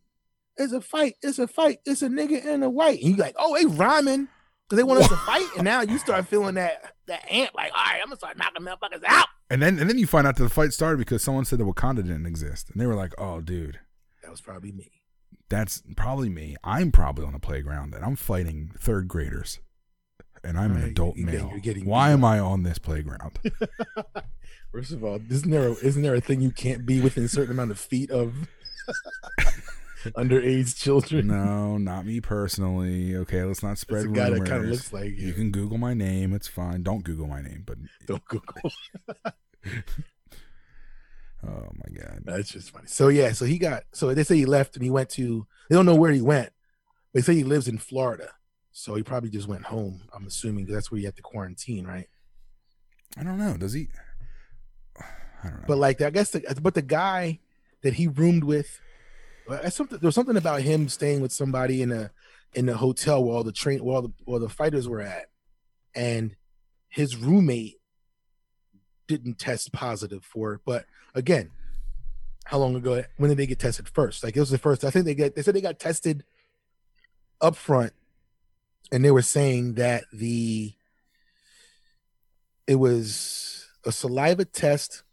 it's 0.57 0.73
a 0.73 0.81
fight, 0.81 1.15
it's 1.21 1.39
a 1.39 1.47
fight, 1.47 1.79
it's 1.85 2.01
a 2.01 2.07
nigga 2.09 2.45
and 2.45 2.63
a 2.63 2.69
white, 2.69 2.99
and 3.01 3.11
you 3.11 3.15
like, 3.15 3.35
oh, 3.39 3.55
they 3.57 3.65
rhyming 3.65 4.27
because 4.67 4.77
they 4.77 4.83
want 4.83 5.01
us 5.01 5.09
to 5.09 5.15
fight, 5.17 5.47
and 5.55 5.63
now 5.65 5.81
you 5.81 5.97
start 5.97 6.27
feeling 6.27 6.55
that 6.55 6.93
that 7.07 7.29
ant, 7.29 7.53
like, 7.55 7.71
all 7.73 7.83
right, 7.83 7.99
I'm 8.01 8.07
gonna 8.07 8.15
start 8.17 8.37
knocking 8.37 8.63
motherfuckers 8.65 9.03
out. 9.07 9.27
and 9.49 9.61
then 9.61 9.79
and 9.79 9.89
then 9.89 9.97
you 9.97 10.07
find 10.07 10.25
out 10.27 10.35
that 10.37 10.43
the 10.43 10.49
fight 10.49 10.73
started 10.73 10.97
because 10.97 11.23
someone 11.23 11.45
said 11.45 11.59
that 11.59 11.65
Wakanda 11.65 11.97
didn't 11.97 12.25
exist, 12.25 12.69
and 12.69 12.81
they 12.81 12.85
were 12.85 12.95
like, 12.95 13.13
"Oh, 13.17 13.41
dude, 13.41 13.79
That 14.23 14.31
was 14.31 14.41
probably 14.41 14.71
me. 14.71 14.91
that's 15.49 15.81
probably 15.97 16.29
me. 16.29 16.55
I'm 16.63 16.91
probably 16.91 17.25
on 17.25 17.33
the 17.33 17.39
playground 17.39 17.93
and 17.93 18.05
I'm 18.05 18.15
fighting 18.15 18.71
third 18.77 19.07
graders, 19.09 19.59
and 20.43 20.57
I'm 20.57 20.75
an 20.77 20.83
adult 20.83 21.17
you're 21.17 21.25
male. 21.27 21.49
Why 21.83 22.07
beat 22.09 22.13
am. 22.13 22.23
I 22.25 22.39
on 22.39 22.63
this 22.63 22.77
playground? 22.77 23.39
First 24.71 24.93
of 24.93 25.03
all, 25.03 25.19
isn't 25.29 25.51
there 25.51 25.67
a, 25.67 25.71
isn't 25.73 26.01
there 26.01 26.15
a 26.15 26.21
thing 26.21 26.39
you 26.39 26.51
can't 26.51 26.85
be 26.85 27.01
within 27.01 27.25
a 27.25 27.27
certain 27.27 27.51
amount 27.51 27.71
of 27.71 27.79
feet 27.79 28.09
of 28.09 28.47
underage 30.17 30.77
children? 30.77 31.27
no, 31.27 31.77
not 31.77 32.05
me 32.05 32.21
personally. 32.21 33.15
Okay, 33.17 33.43
let's 33.43 33.61
not 33.63 33.73
It's 33.73 33.81
spread 33.81 34.13
that 34.15 34.31
rumors. 34.31 34.49
kind 34.49 34.63
of 34.65 34.69
looks 34.71 34.91
like 34.93 35.05
you 35.17 35.27
you. 35.27 35.33
can 35.33 35.51
Google 35.51 35.77
my 35.77 35.93
name. 35.93 36.33
It's 36.33 36.47
fine. 36.47 36.83
Don't 36.83 37.03
Google 37.03 37.27
my 37.27 37.41
name, 37.41 37.63
but 37.65 37.77
Don't 38.07 38.25
Google. 38.25 38.53
oh 41.45 41.69
my 41.73 41.95
god, 41.97 42.21
That's 42.25 42.49
just 42.49 42.71
funny. 42.71 42.87
So 42.87 43.07
yeah, 43.07 43.31
so 43.33 43.45
he 43.45 43.57
got 43.57 43.83
so 43.93 44.13
they 44.13 44.23
say 44.23 44.35
he 44.35 44.45
left 44.45 44.75
and 44.75 44.83
he 44.83 44.89
went 44.91 45.09
to 45.11 45.45
they 45.69 45.75
don't 45.75 45.85
know 45.85 45.95
where 45.95 46.11
he 46.11 46.21
went. 46.21 46.51
They 47.13 47.21
say 47.21 47.35
he 47.35 47.43
lives 47.43 47.67
in 47.67 47.77
Florida. 47.77 48.29
So 48.71 48.95
he 48.95 49.03
probably 49.03 49.29
just 49.29 49.47
went 49.47 49.65
home, 49.65 50.01
I'm 50.15 50.25
assuming 50.27 50.65
'cause 50.65 50.73
that's 50.75 50.91
where 50.91 50.99
you 50.99 51.05
have 51.07 51.15
to 51.15 51.21
quarantine, 51.21 51.85
right? 51.85 52.07
I 53.17 53.23
don't 53.23 53.37
know. 53.37 53.57
Does 53.57 53.73
he? 53.73 53.89
I 55.43 55.49
don't 55.49 55.57
know. 55.61 55.65
But 55.67 55.77
like 55.77 56.01
I 56.01 56.09
guess 56.09 56.31
the 56.31 56.41
but 56.61 56.73
the 56.73 56.81
guy 56.81 57.39
that 57.83 57.95
he 57.95 58.07
roomed 58.07 58.43
with 58.43 58.79
that's 59.47 59.75
something 59.75 59.99
there 59.99 60.07
was 60.07 60.15
something 60.15 60.37
about 60.37 60.61
him 60.61 60.87
staying 60.89 61.21
with 61.21 61.31
somebody 61.31 61.81
in 61.81 61.91
a 61.91 62.11
in 62.53 62.69
a 62.69 62.75
hotel 62.75 63.23
where 63.23 63.35
all 63.35 63.43
the 63.43 63.51
train 63.51 63.83
where 63.83 63.95
all 63.95 64.01
the 64.01 64.13
where 64.25 64.39
the 64.39 64.49
fighters 64.49 64.87
were 64.87 65.01
at. 65.01 65.25
And 65.95 66.35
his 66.89 67.17
roommate 67.17 67.77
didn't 69.07 69.39
test 69.39 69.71
positive 69.71 70.23
for 70.23 70.53
it. 70.53 70.61
But 70.65 70.85
again, 71.15 71.51
how 72.45 72.57
long 72.57 72.75
ago 72.75 73.03
when 73.17 73.29
did 73.29 73.37
they 73.37 73.47
get 73.47 73.59
tested 73.59 73.89
first? 73.89 74.23
Like 74.23 74.35
it 74.35 74.39
was 74.39 74.49
the 74.49 74.57
first 74.57 74.83
I 74.83 74.89
think 74.89 75.05
they 75.05 75.15
get 75.15 75.35
they 75.35 75.41
said 75.41 75.55
they 75.55 75.61
got 75.61 75.79
tested 75.79 76.23
up 77.39 77.55
front 77.55 77.93
and 78.91 79.03
they 79.03 79.11
were 79.11 79.21
saying 79.21 79.75
that 79.75 80.03
the 80.13 80.73
it 82.67 82.75
was 82.75 83.67
a 83.85 83.91
saliva 83.91 84.45
test 84.45 85.03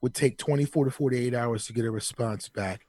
would 0.00 0.14
take 0.14 0.38
24 0.38 0.86
to 0.86 0.90
48 0.90 1.34
hours 1.34 1.66
to 1.66 1.72
get 1.72 1.84
a 1.84 1.90
response 1.90 2.48
back. 2.48 2.85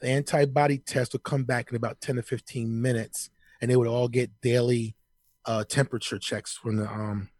The 0.00 0.08
antibody 0.08 0.78
test 0.78 1.12
would 1.12 1.22
come 1.22 1.44
back 1.44 1.70
in 1.70 1.76
about 1.76 2.00
10 2.00 2.16
to 2.16 2.22
15 2.22 2.80
minutes, 2.82 3.30
and 3.60 3.70
they 3.70 3.76
would 3.76 3.88
all 3.88 4.08
get 4.08 4.30
daily 4.42 4.96
uh, 5.46 5.64
temperature 5.64 6.18
checks 6.18 6.56
from 6.56 6.76
the 6.76 6.88
um 6.88 7.30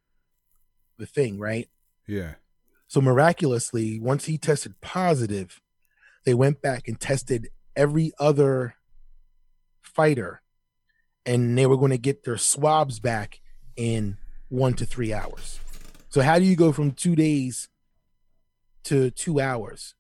the 0.99 1.07
thing, 1.07 1.39
right? 1.39 1.69
yeah. 2.07 2.35
So 2.87 3.01
miraculously, 3.01 3.99
once 3.99 4.27
he 4.27 4.39
tested 4.39 4.81
positive, 4.81 5.61
they 6.25 6.35
went 6.35 6.63
back 6.63 6.87
and 6.87 7.01
tested 7.01 7.49
every 7.75 8.13
other 8.21 8.77
fighter, 9.83 10.43
and 11.27 11.59
they 11.59 11.67
were 11.67 11.77
going 11.77 11.91
to 11.91 11.99
get 11.99 12.25
their 12.25 12.37
swabs 12.37 13.01
back 13.01 13.41
in 13.77 14.19
one 14.49 14.75
to 14.75 14.87
three 14.87 15.13
hours. 15.13 15.59
So 16.09 16.21
how 16.21 16.39
do 16.39 16.45
you 16.45 16.55
go 16.55 16.71
from 16.71 16.93
two 16.93 17.17
days 17.17 17.69
to 18.85 19.11
two 19.11 19.41
hours? 19.41 19.95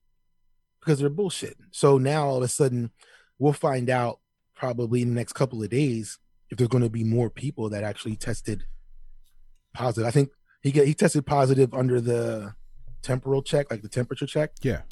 Because 0.84 0.98
they're 0.98 1.08
bullshitting. 1.10 1.68
So 1.70 1.96
now 1.98 2.26
all 2.26 2.36
of 2.38 2.42
a 2.42 2.48
sudden, 2.48 2.90
we'll 3.38 3.52
find 3.54 3.88
out 3.88 4.20
probably 4.54 5.00
in 5.02 5.08
the 5.08 5.14
next 5.14 5.32
couple 5.32 5.62
of 5.62 5.70
days 5.70 6.18
if 6.50 6.58
there's 6.58 6.68
going 6.68 6.84
to 6.84 6.90
be 6.90 7.04
more 7.04 7.30
people 7.30 7.70
that 7.70 7.82
actually 7.84 8.16
tested 8.16 8.64
positive. 9.72 10.06
I 10.06 10.10
think 10.10 10.30
he 10.62 10.70
get 10.72 10.86
he 10.86 10.94
tested 10.94 11.24
positive 11.26 11.72
under 11.72 12.00
the 12.00 12.54
temporal 13.02 13.42
check, 13.42 13.70
like 13.70 13.82
the 13.82 13.88
temperature 13.88 14.26
check, 14.26 14.52
Yeah. 14.62 14.82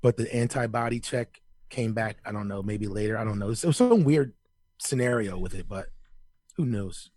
but 0.00 0.16
the 0.16 0.32
antibody 0.34 1.00
check 1.00 1.40
came 1.68 1.92
back. 1.94 2.18
I 2.24 2.32
don't 2.32 2.48
know, 2.48 2.62
maybe 2.62 2.86
later. 2.86 3.16
I 3.16 3.24
don't 3.24 3.38
know. 3.38 3.46
It 3.50 3.64
was 3.64 3.76
some 3.76 4.04
weird 4.04 4.34
scenario 4.78 5.38
with 5.38 5.54
it, 5.54 5.68
but 5.68 5.86
who 6.56 6.64
knows? 6.66 7.10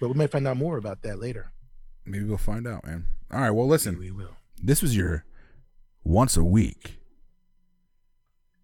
But 0.00 0.08
we 0.08 0.14
might 0.14 0.30
find 0.30 0.46
out 0.48 0.56
more 0.56 0.76
about 0.78 1.02
that 1.02 1.18
later. 1.20 1.52
Maybe 2.04 2.24
we'll 2.24 2.38
find 2.38 2.66
out, 2.66 2.84
man. 2.86 3.06
All 3.30 3.40
right. 3.40 3.50
Well, 3.50 3.66
listen. 3.68 3.98
we 3.98 4.10
will. 4.10 4.36
this 4.62 4.82
was 4.82 4.96
your 4.96 5.24
once 6.04 6.36
a 6.36 6.44
week 6.44 6.98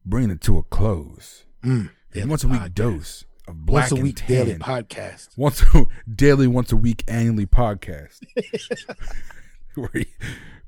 bringing 0.05 0.31
it 0.31 0.41
to 0.41 0.59
a 0.59 0.63
close 0.63 1.45
Mm, 1.65 1.91
once 2.27 2.45
a 2.45 2.49
week 2.49 2.61
podcast. 2.61 2.75
dose 2.75 3.25
of 3.49 3.67
black 3.67 3.83
once 3.83 3.93
a 3.93 3.95
and 3.97 4.05
week 4.05 4.17
tan. 4.17 4.29
daily 4.29 4.55
podcast. 4.55 5.29
once 5.37 5.63
a, 5.75 5.87
daily 6.13 6.47
once 6.47 6.71
a 6.73 6.77
week 6.77 7.03
annually 7.09 7.47
podcast 7.47 8.21
we're 9.77 10.05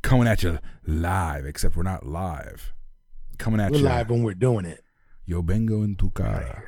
coming 0.02 0.26
at 0.28 0.42
you 0.42 0.58
live 0.86 1.46
except 1.46 1.76
we're 1.76 1.82
not 1.82 2.04
live 2.06 2.72
coming 3.38 3.60
at 3.60 3.70
We're 3.70 3.78
you 3.78 3.84
live 3.84 4.10
when 4.10 4.22
we're 4.22 4.34
doing 4.34 4.64
it. 4.66 4.82
yo 5.26 5.42
vengo 5.42 5.82
en 5.84 5.94
tu 5.96 6.10
cara 6.10 6.64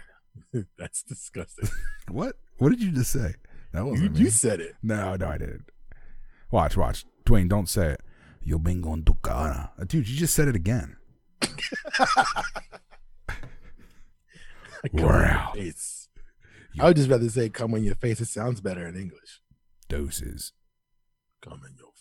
That's 0.78 1.02
disgusting. 1.02 1.68
what 2.10 2.36
what 2.58 2.70
did 2.70 2.82
you 2.82 2.90
just 2.92 3.10
say 3.12 3.34
that 3.72 3.84
wasn't 3.84 4.16
you 4.16 4.24
me 4.24 4.30
said 4.30 4.60
it. 4.60 4.74
no 4.82 5.16
no 5.16 5.28
i 5.28 5.38
didn't 5.38 5.64
watch 6.50 6.76
watch 6.76 7.04
dwayne 7.24 7.48
don't 7.48 7.68
say 7.68 7.90
it 7.92 8.00
yo 8.44 8.58
vengo 8.58 8.92
en 8.92 9.02
tu 9.04 9.14
cara 9.14 9.72
Uh, 9.78 9.84
dude 9.84 10.08
you 10.08 10.16
just 10.18 10.34
said 10.34 10.48
it 10.48 10.56
again 10.56 10.96
I 14.84 14.88
come 14.88 15.02
We're 15.02 15.24
out. 15.24 15.56
I 16.80 16.86
would 16.86 16.96
just 16.96 17.08
rather 17.08 17.28
say 17.28 17.48
"come 17.48 17.74
on 17.74 17.84
your 17.84 17.94
face." 17.94 18.20
It 18.20 18.26
sounds 18.26 18.60
better 18.60 18.86
in 18.86 18.96
English. 18.96 19.40
doses 19.88 20.52
Come 21.40 21.60
in 21.68 21.76
your 21.76 21.91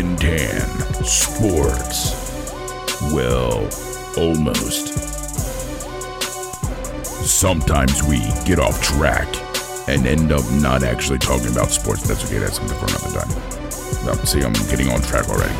and 0.00 0.18
Tan 0.18 1.04
Sports. 1.04 2.12
Well, 3.12 3.68
almost. 4.16 4.88
Sometimes 7.24 8.02
we 8.04 8.18
get 8.46 8.58
off 8.58 8.82
track 8.82 9.28
and 9.88 10.06
end 10.06 10.32
up 10.32 10.42
not 10.52 10.82
actually 10.82 11.18
talking 11.18 11.52
about 11.52 11.68
sports. 11.68 12.08
That's 12.08 12.24
okay, 12.24 12.38
that's 12.38 12.56
something 12.56 12.78
for 12.78 12.86
another 12.86 13.20
time. 13.20 14.26
See, 14.26 14.40
I'm 14.40 14.54
getting 14.70 14.88
on 14.88 15.02
track 15.02 15.28
already. 15.28 15.54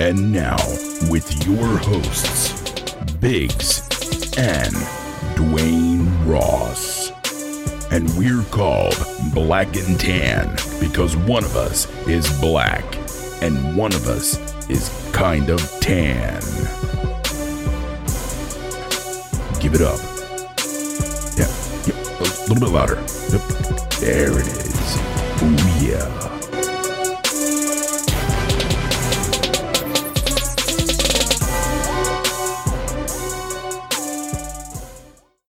And 0.00 0.32
now, 0.32 0.56
with 1.10 1.44
your 1.46 1.78
hosts, 1.78 2.52
Biggs 3.14 3.80
and 4.38 4.72
Dwayne 5.34 6.06
Ross 6.24 7.10
and 7.90 8.08
we're 8.16 8.44
called 8.44 8.94
Black 9.34 9.74
and 9.74 9.98
Tan 9.98 10.56
because 10.80 11.16
one 11.16 11.44
of 11.44 11.56
us 11.56 11.86
is 12.06 12.28
black 12.40 12.84
and 13.42 13.76
one 13.76 13.92
of 13.92 14.08
us 14.08 14.38
is 14.68 14.88
kind 15.12 15.50
of 15.50 15.60
tan. 15.80 16.40
Give 19.60 19.74
it 19.74 19.82
up. 19.82 20.00
Yeah, 21.36 21.50
yep, 21.86 22.20
a 22.20 22.24
little 22.48 22.60
bit 22.60 22.70
louder. 22.70 22.96
Yep, 23.30 23.42
there 24.00 24.38
it 24.38 24.46
is. 24.46 24.69